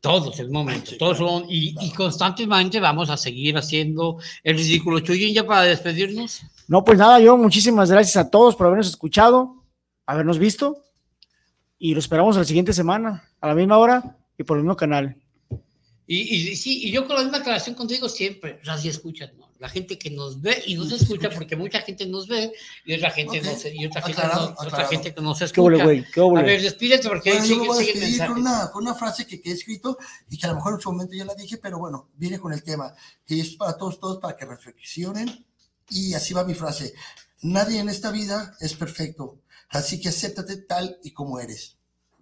Todos, 0.00 0.38
el 0.38 0.50
momento, 0.50 0.92
todos 0.96 1.18
son, 1.18 1.44
y, 1.48 1.74
y 1.84 1.90
constantemente 1.90 2.78
vamos 2.78 3.10
a 3.10 3.16
seguir 3.16 3.56
haciendo 3.58 4.18
el 4.44 4.56
ridículo. 4.56 5.00
Chuyín, 5.00 5.34
ya 5.34 5.44
para 5.44 5.62
despedirnos. 5.62 6.42
No, 6.68 6.84
pues 6.84 6.98
nada, 6.98 7.18
yo 7.18 7.36
muchísimas 7.36 7.90
gracias 7.90 8.16
a 8.16 8.30
todos 8.30 8.54
por 8.54 8.66
habernos 8.66 8.88
escuchado, 8.88 9.64
habernos 10.06 10.38
visto 10.38 10.84
y 11.78 11.94
lo 11.94 12.00
esperamos 12.00 12.36
la 12.36 12.44
siguiente 12.44 12.72
semana, 12.72 13.28
a 13.40 13.48
la 13.48 13.54
misma 13.54 13.78
hora 13.78 14.16
y 14.36 14.44
por 14.44 14.58
el 14.58 14.64
mismo 14.64 14.76
canal. 14.76 15.16
Y, 16.10 16.20
y 16.50 16.56
sí, 16.56 16.86
y 16.86 16.90
yo 16.90 17.06
con 17.06 17.16
la 17.16 17.22
misma 17.22 17.38
aclaración 17.38 17.74
contigo 17.76 18.08
siempre, 18.08 18.58
radio 18.64 18.90
escuchan, 18.90 19.30
¿no? 19.38 19.46
La 19.58 19.68
gente 19.68 19.98
que 19.98 20.08
nos 20.10 20.40
ve 20.40 20.62
y 20.66 20.74
nos 20.76 20.90
escucha, 20.92 21.28
porque 21.30 21.54
mucha 21.54 21.80
gente 21.82 22.06
nos 22.06 22.28
ve 22.28 22.50
y 22.86 22.94
otra 22.94 23.10
gente, 23.10 23.40
Ok, 23.40 23.44
no 23.44 23.54
se- 23.56 23.74
y 23.74 23.84
otra 23.86 24.00
gente, 24.02 24.20
aclarado, 24.22 24.50
otra 24.52 24.64
aclarado. 24.68 24.90
gente 24.90 25.14
que 25.14 25.20
nos 25.20 25.38
¿Qué 25.38 25.44
escucha. 25.44 25.62
huele, 25.62 25.82
güey? 25.84 26.04
¿Qué? 26.10 26.20
A 26.20 26.42
ver, 26.42 26.62
despídete 26.62 27.08
porque 27.08 27.30
Bueno, 27.32 27.44
sigue, 27.46 27.66
voy 27.66 27.84
a 27.90 27.92
sigue 27.92 28.26
con 28.26 28.38
una, 28.38 28.70
con 28.70 28.82
una 28.84 28.94
frase 28.94 29.26
que, 29.26 29.40
que 29.40 29.50
he 29.50 29.52
escrito 29.54 29.98
y 30.30 30.38
que 30.38 30.46
a 30.46 30.50
lo 30.50 30.56
mejor 30.56 30.74
en 30.74 30.80
su 30.80 30.90
momento 30.92 31.14
ya 31.14 31.24
la 31.26 31.34
dije, 31.34 31.58
pero 31.58 31.78
bueno, 31.78 32.08
viene 32.16 32.38
con 32.38 32.52
el 32.52 32.62
tema. 32.62 32.94
Y 33.26 33.40
es 33.40 33.56
para 33.56 33.76
todos, 33.76 33.98
todos, 34.00 34.18
para 34.18 34.36
que 34.36 34.46
reflexionen. 34.46 35.44
Y 35.90 36.14
así 36.14 36.32
va 36.34 36.44
mi 36.44 36.54
frase. 36.54 36.94
Nadie 37.42 37.80
en 37.80 37.88
esta 37.88 38.10
vida 38.12 38.56
es 38.60 38.74
perfecto, 38.74 39.40
así 39.70 40.00
que 40.00 40.08
acéptate 40.10 40.56
tal 40.56 40.98
y 41.02 41.10
como 41.12 41.40
eres. 41.40 41.77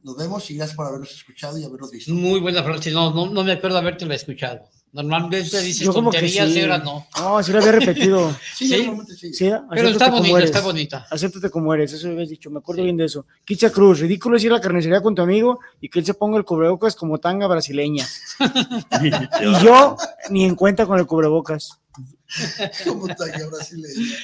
Nos 0.06 0.16
vemos 0.16 0.48
y 0.52 0.54
gracias 0.54 0.76
por 0.76 0.86
habernos 0.86 1.10
escuchado 1.10 1.58
y 1.58 1.64
habernos 1.64 1.90
visto. 1.90 2.14
Muy 2.14 2.38
buena 2.38 2.62
frase, 2.62 2.92
no, 2.92 3.12
no, 3.12 3.26
no 3.26 3.42
me 3.42 3.50
acuerdo 3.50 3.76
haberte 3.76 4.06
la 4.06 4.14
escuchado. 4.14 4.60
Normalmente 4.92 5.60
dices 5.60 5.88
como 5.88 6.12
tonterías 6.12 6.48
sí. 6.48 6.60
y 6.60 6.62
ahora 6.62 6.78
no. 6.78 7.04
No, 7.18 7.42
sí 7.42 7.50
lo 7.50 7.58
había 7.58 7.72
repetido. 7.72 8.30
Sí, 8.56 8.68
¿Sí? 8.68 8.76
normalmente 8.76 9.16
sí. 9.16 9.34
Sí, 9.34 9.50
Pero 9.68 9.88
está 9.88 10.04
como 10.04 10.18
bonita, 10.18 10.38
eres. 10.38 10.50
está 10.50 10.60
bonita. 10.60 11.06
Acéptate 11.10 11.50
como 11.50 11.74
eres, 11.74 11.92
eso 11.92 12.06
habías 12.06 12.28
dicho, 12.28 12.52
me 12.52 12.60
acuerdo 12.60 12.84
bien 12.84 12.96
de 12.96 13.06
eso. 13.06 13.26
Kicha 13.44 13.70
Cruz, 13.70 13.98
ridículo 13.98 14.36
es 14.36 14.44
ir 14.44 14.52
a 14.52 14.54
la 14.54 14.60
carnicería 14.60 15.00
con 15.00 15.16
tu 15.16 15.22
amigo 15.22 15.58
y 15.80 15.88
que 15.88 15.98
él 15.98 16.06
se 16.06 16.14
ponga 16.14 16.38
el 16.38 16.44
cubrebocas 16.44 16.94
como 16.94 17.18
tanga 17.18 17.48
brasileña. 17.48 18.06
y 19.42 19.64
yo 19.64 19.96
ni 20.30 20.44
en 20.44 20.54
cuenta 20.54 20.86
con 20.86 21.00
el 21.00 21.06
cubrebocas. 21.06 21.80
¿Cómo 22.86 23.08
está 23.08 23.24
aquí 23.24 23.40
brasileña? 23.50 24.16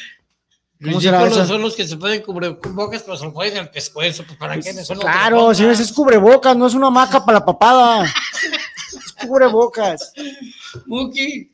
¿Cómo 0.82 1.00
será 1.00 1.26
eso? 1.26 1.46
son 1.46 1.62
los 1.62 1.76
que 1.76 1.86
se 1.86 1.96
pueden 1.96 2.22
cubrir 2.22 2.58
con 2.58 2.74
bocas, 2.74 3.02
pero 3.02 3.16
se 3.16 3.24
lo 3.24 3.32
ponen 3.32 3.52
en 3.52 3.58
el 3.58 3.70
pescuezo. 3.70 4.24
Pues, 4.38 4.90
no 4.90 5.00
Claro, 5.00 5.54
si 5.54 5.64
ves, 5.64 5.80
es 5.80 5.92
cubrebocas, 5.92 6.56
no 6.56 6.66
es 6.66 6.74
una 6.74 6.90
maca 6.90 7.24
para 7.24 7.38
la 7.38 7.44
papada. 7.44 8.04
Es 8.92 9.12
cubrebocas. 9.12 10.12
Muki. 10.84 11.50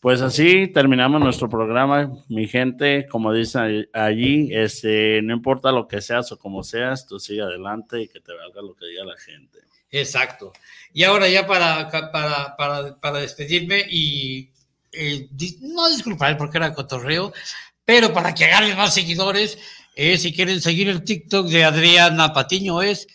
Pues 0.00 0.20
así 0.20 0.68
terminamos 0.68 1.20
nuestro 1.20 1.48
programa, 1.48 2.12
mi 2.28 2.46
gente. 2.46 3.08
Como 3.10 3.32
dicen 3.32 3.88
allí, 3.92 4.48
este, 4.52 5.20
no 5.22 5.34
importa 5.34 5.72
lo 5.72 5.88
que 5.88 6.00
seas 6.00 6.30
o 6.30 6.38
como 6.38 6.62
seas, 6.62 7.04
tú 7.06 7.18
sigue 7.18 7.42
adelante 7.42 8.00
y 8.00 8.08
que 8.08 8.20
te 8.20 8.32
valga 8.32 8.62
lo 8.62 8.76
que 8.76 8.86
diga 8.86 9.04
la 9.04 9.16
gente. 9.16 9.58
Exacto. 9.90 10.52
Y 10.92 11.02
ahora 11.02 11.28
ya 11.28 11.48
para, 11.48 11.90
para, 11.90 12.56
para, 12.56 13.00
para 13.00 13.18
despedirme 13.18 13.84
y 13.90 14.50
eh, 14.92 15.28
no 15.60 15.88
disculpar 15.90 16.36
porque 16.38 16.58
era 16.58 16.74
cotorreo, 16.74 17.32
pero 17.88 18.12
para 18.12 18.34
que 18.34 18.44
agarren 18.44 18.76
más 18.76 18.92
seguidores, 18.92 19.56
eh, 19.96 20.18
si 20.18 20.34
quieren 20.34 20.60
seguir 20.60 20.90
el 20.90 21.04
TikTok 21.04 21.48
de 21.48 21.64
Adriana 21.64 22.34
Patiño 22.34 22.82
es 22.82 23.06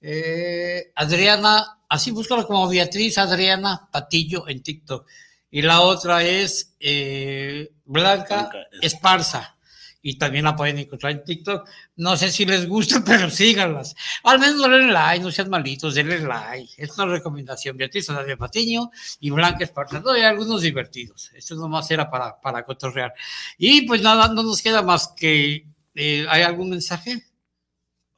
eh, 0.00 0.92
Adriana, 0.94 1.80
así 1.88 2.12
búscalo 2.12 2.46
como 2.46 2.68
Beatriz 2.68 3.18
Adriana 3.18 3.88
Patillo 3.90 4.46
en 4.46 4.62
TikTok. 4.62 5.04
Y 5.50 5.62
la 5.62 5.80
otra 5.80 6.22
es 6.22 6.76
eh, 6.78 7.72
Blanca 7.84 8.52
Esparza. 8.80 9.58
Y 10.02 10.16
también 10.16 10.44
la 10.44 10.56
pueden 10.56 10.78
encontrar 10.78 11.12
en 11.12 11.24
TikTok. 11.24 11.68
No 11.96 12.16
sé 12.16 12.30
si 12.30 12.46
les 12.46 12.66
gusta, 12.66 13.02
pero 13.06 13.28
síganlas. 13.28 13.94
Al 14.24 14.38
menos 14.38 14.62
denle 14.62 14.90
like, 14.92 15.22
no 15.22 15.30
sean 15.30 15.50
malitos, 15.50 15.94
denle 15.94 16.20
like. 16.20 16.72
Es 16.76 16.96
una 16.96 17.06
recomendación. 17.12 17.76
Beatriz 17.76 18.08
Adriana 18.08 18.38
Patiño 18.38 18.90
y 19.20 19.28
Blanca 19.30 19.64
Esparza. 19.64 20.00
No, 20.00 20.12
hay 20.12 20.22
algunos 20.22 20.62
divertidos. 20.62 21.30
Esto 21.34 21.54
nomás 21.56 21.90
era 21.90 22.10
para, 22.10 22.40
para 22.40 22.64
cotorrear. 22.64 23.12
Y 23.58 23.82
pues 23.86 24.00
nada, 24.02 24.28
no 24.28 24.42
nos 24.42 24.62
queda 24.62 24.80
más 24.82 25.08
que. 25.08 25.66
eh, 25.94 26.26
¿Hay 26.30 26.42
algún 26.42 26.70
mensaje? 26.70 27.22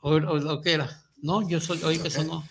¿O, 0.01 0.11
o- 0.13 0.53
o 0.55 0.61
qué 0.61 0.73
era? 0.75 1.03
No, 1.23 1.49
yo 1.49 1.61
soy, 1.61 1.83
oí 1.83 1.99
que 1.99 2.09
eso 2.09 2.25
no. 2.25 2.47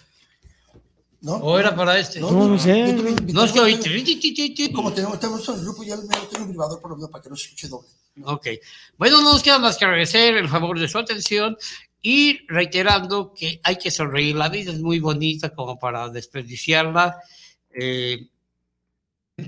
¿No? 1.22 1.34
¿O 1.36 1.60
era 1.60 1.76
para 1.76 2.00
este? 2.00 2.20
No, 2.20 2.32
no, 2.32 2.48
no 2.48 2.60
sé. 2.60 2.94
No 3.32 3.44
es 3.44 3.52
que. 3.52 4.72
Como 4.74 4.92
tenemos, 4.92 5.20
tenemos 5.20 5.48
el 5.50 5.62
grupo, 5.62 5.84
ya 5.84 5.96
me 5.96 6.04
lo 6.04 6.24
tengo 6.24 6.46
en 6.46 6.50
privado 6.50 6.82
por 6.82 6.92
lo 6.92 6.98
menos 6.98 7.12
para 7.12 7.24
que 7.24 7.30
no 7.30 7.36
se 7.36 7.46
escuche 7.46 7.68
doble. 7.68 7.90
Ok. 8.24 8.48
Bueno, 8.98 9.22
no 9.22 9.34
nos 9.34 9.44
queda 9.44 9.60
más 9.60 9.78
que 9.78 9.86
agradecer 9.86 10.36
el 10.36 10.50
favor 10.50 10.80
de 10.80 10.88
su 10.88 10.98
atención 10.98 11.56
y 12.02 12.46
reiterando 12.48 13.34
que 13.36 13.62
hay 13.64 13.78
que 13.78 13.92
sonreír. 13.92 14.36
La 14.36 14.50
vida 14.50 14.72
es 14.72 14.80
muy 14.80 15.00
bonita 15.00 15.54
como 15.54 15.78
para 15.78 16.10
desperdiciarla. 16.10 17.18
Eh, 17.70 18.28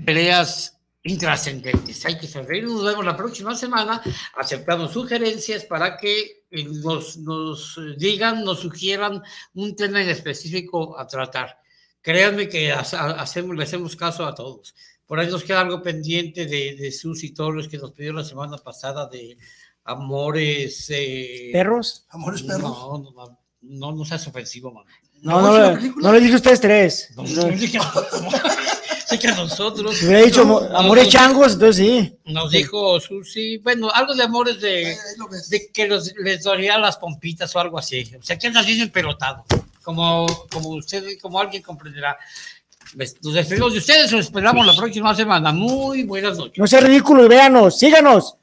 peleas 0.04 0.78
intrascendentes. 1.02 2.06
Hay 2.06 2.18
que 2.18 2.28
sonreír. 2.28 2.64
Nos 2.64 2.84
vemos 2.84 3.04
la 3.04 3.16
próxima 3.16 3.56
semana. 3.56 4.00
Aceptamos 4.36 4.92
sugerencias 4.92 5.64
para 5.64 5.96
que 5.96 6.44
eh, 6.50 6.64
nos, 6.64 7.16
nos 7.16 7.78
eh, 7.78 7.96
digan, 7.98 8.44
nos 8.44 8.60
sugieran 8.60 9.20
un 9.54 9.74
tema 9.74 10.00
en 10.02 10.08
específico 10.08 10.96
a 10.96 11.06
tratar. 11.06 11.63
Créanme 12.04 12.50
que 12.50 12.70
ha- 12.70 12.80
hacemos, 12.80 13.56
le 13.56 13.64
hacemos 13.64 13.96
caso 13.96 14.26
a 14.26 14.34
todos. 14.34 14.74
Por 15.06 15.18
ahí 15.18 15.28
nos 15.30 15.42
queda 15.42 15.62
algo 15.62 15.82
pendiente 15.82 16.44
de, 16.44 16.74
de 16.76 16.92
Susi 16.92 17.32
Torres 17.32 17.66
que 17.66 17.78
nos 17.78 17.92
pidió 17.92 18.12
la 18.12 18.22
semana 18.24 18.58
pasada 18.58 19.06
de 19.08 19.38
Amores. 19.84 20.86
eh, 20.90 21.48
¿Perros? 21.52 22.04
¿Amores 22.10 22.42
perros? 22.42 22.62
No, 22.62 22.98
no, 22.98 23.10
no, 23.12 23.38
no, 23.62 23.92
no 23.92 24.04
seas 24.04 24.26
ofensivo, 24.26 24.70
mano. 24.70 24.86
No, 25.22 25.40
no, 25.40 25.76
le- 25.76 25.92
no 25.96 26.12
le 26.12 26.20
dije 26.20 26.34
a 26.34 26.36
ustedes 26.36 26.60
tres. 26.60 27.08
No, 27.16 27.22
no 27.22 27.44
dije- 27.46 27.78
Sí 29.08 29.18
que 29.18 29.28
a 29.28 29.34
nosotros. 29.36 29.96
Si 29.96 30.04
hubiera 30.06 30.22
dicho 30.24 30.40
No, 30.44 30.46
mo- 30.46 30.58
amores 30.76 31.04
nos- 31.04 31.12
changos, 31.14 31.52
entonces 31.54 31.86
sí. 31.86 32.18
Nos 32.26 32.50
dijo 32.50 33.00
Susi, 33.00 33.56
bueno, 33.58 33.90
algo 33.90 34.14
de 34.14 34.22
amores 34.24 34.60
de, 34.60 34.94
de 35.48 35.70
que 35.72 35.86
los- 35.88 36.12
les 36.16 36.42
dolía 36.42 36.76
las 36.78 36.98
pompitas 36.98 37.54
o 37.56 37.60
algo 37.60 37.78
así. 37.78 38.10
O 38.18 38.22
sea, 38.22 38.38
que 38.38 38.46
andas 38.48 38.66
bien 38.66 38.80
empelotado. 38.82 39.44
Como, 39.84 40.26
como 40.50 40.70
usted, 40.70 41.04
como 41.20 41.38
alguien 41.38 41.62
comprenderá. 41.62 42.16
Pues, 42.96 43.16
Nos 43.22 43.34
despedimos 43.34 43.72
de 43.72 43.78
ustedes, 43.78 44.10
los 44.12 44.26
esperamos 44.26 44.66
la 44.66 44.74
próxima 44.74 45.14
semana. 45.14 45.52
Muy 45.52 46.04
buenas 46.04 46.38
noches. 46.38 46.58
No 46.58 46.66
sea 46.66 46.80
ridículo 46.80 47.24
y 47.24 47.28
véanos, 47.28 47.78
síganos. 47.78 48.36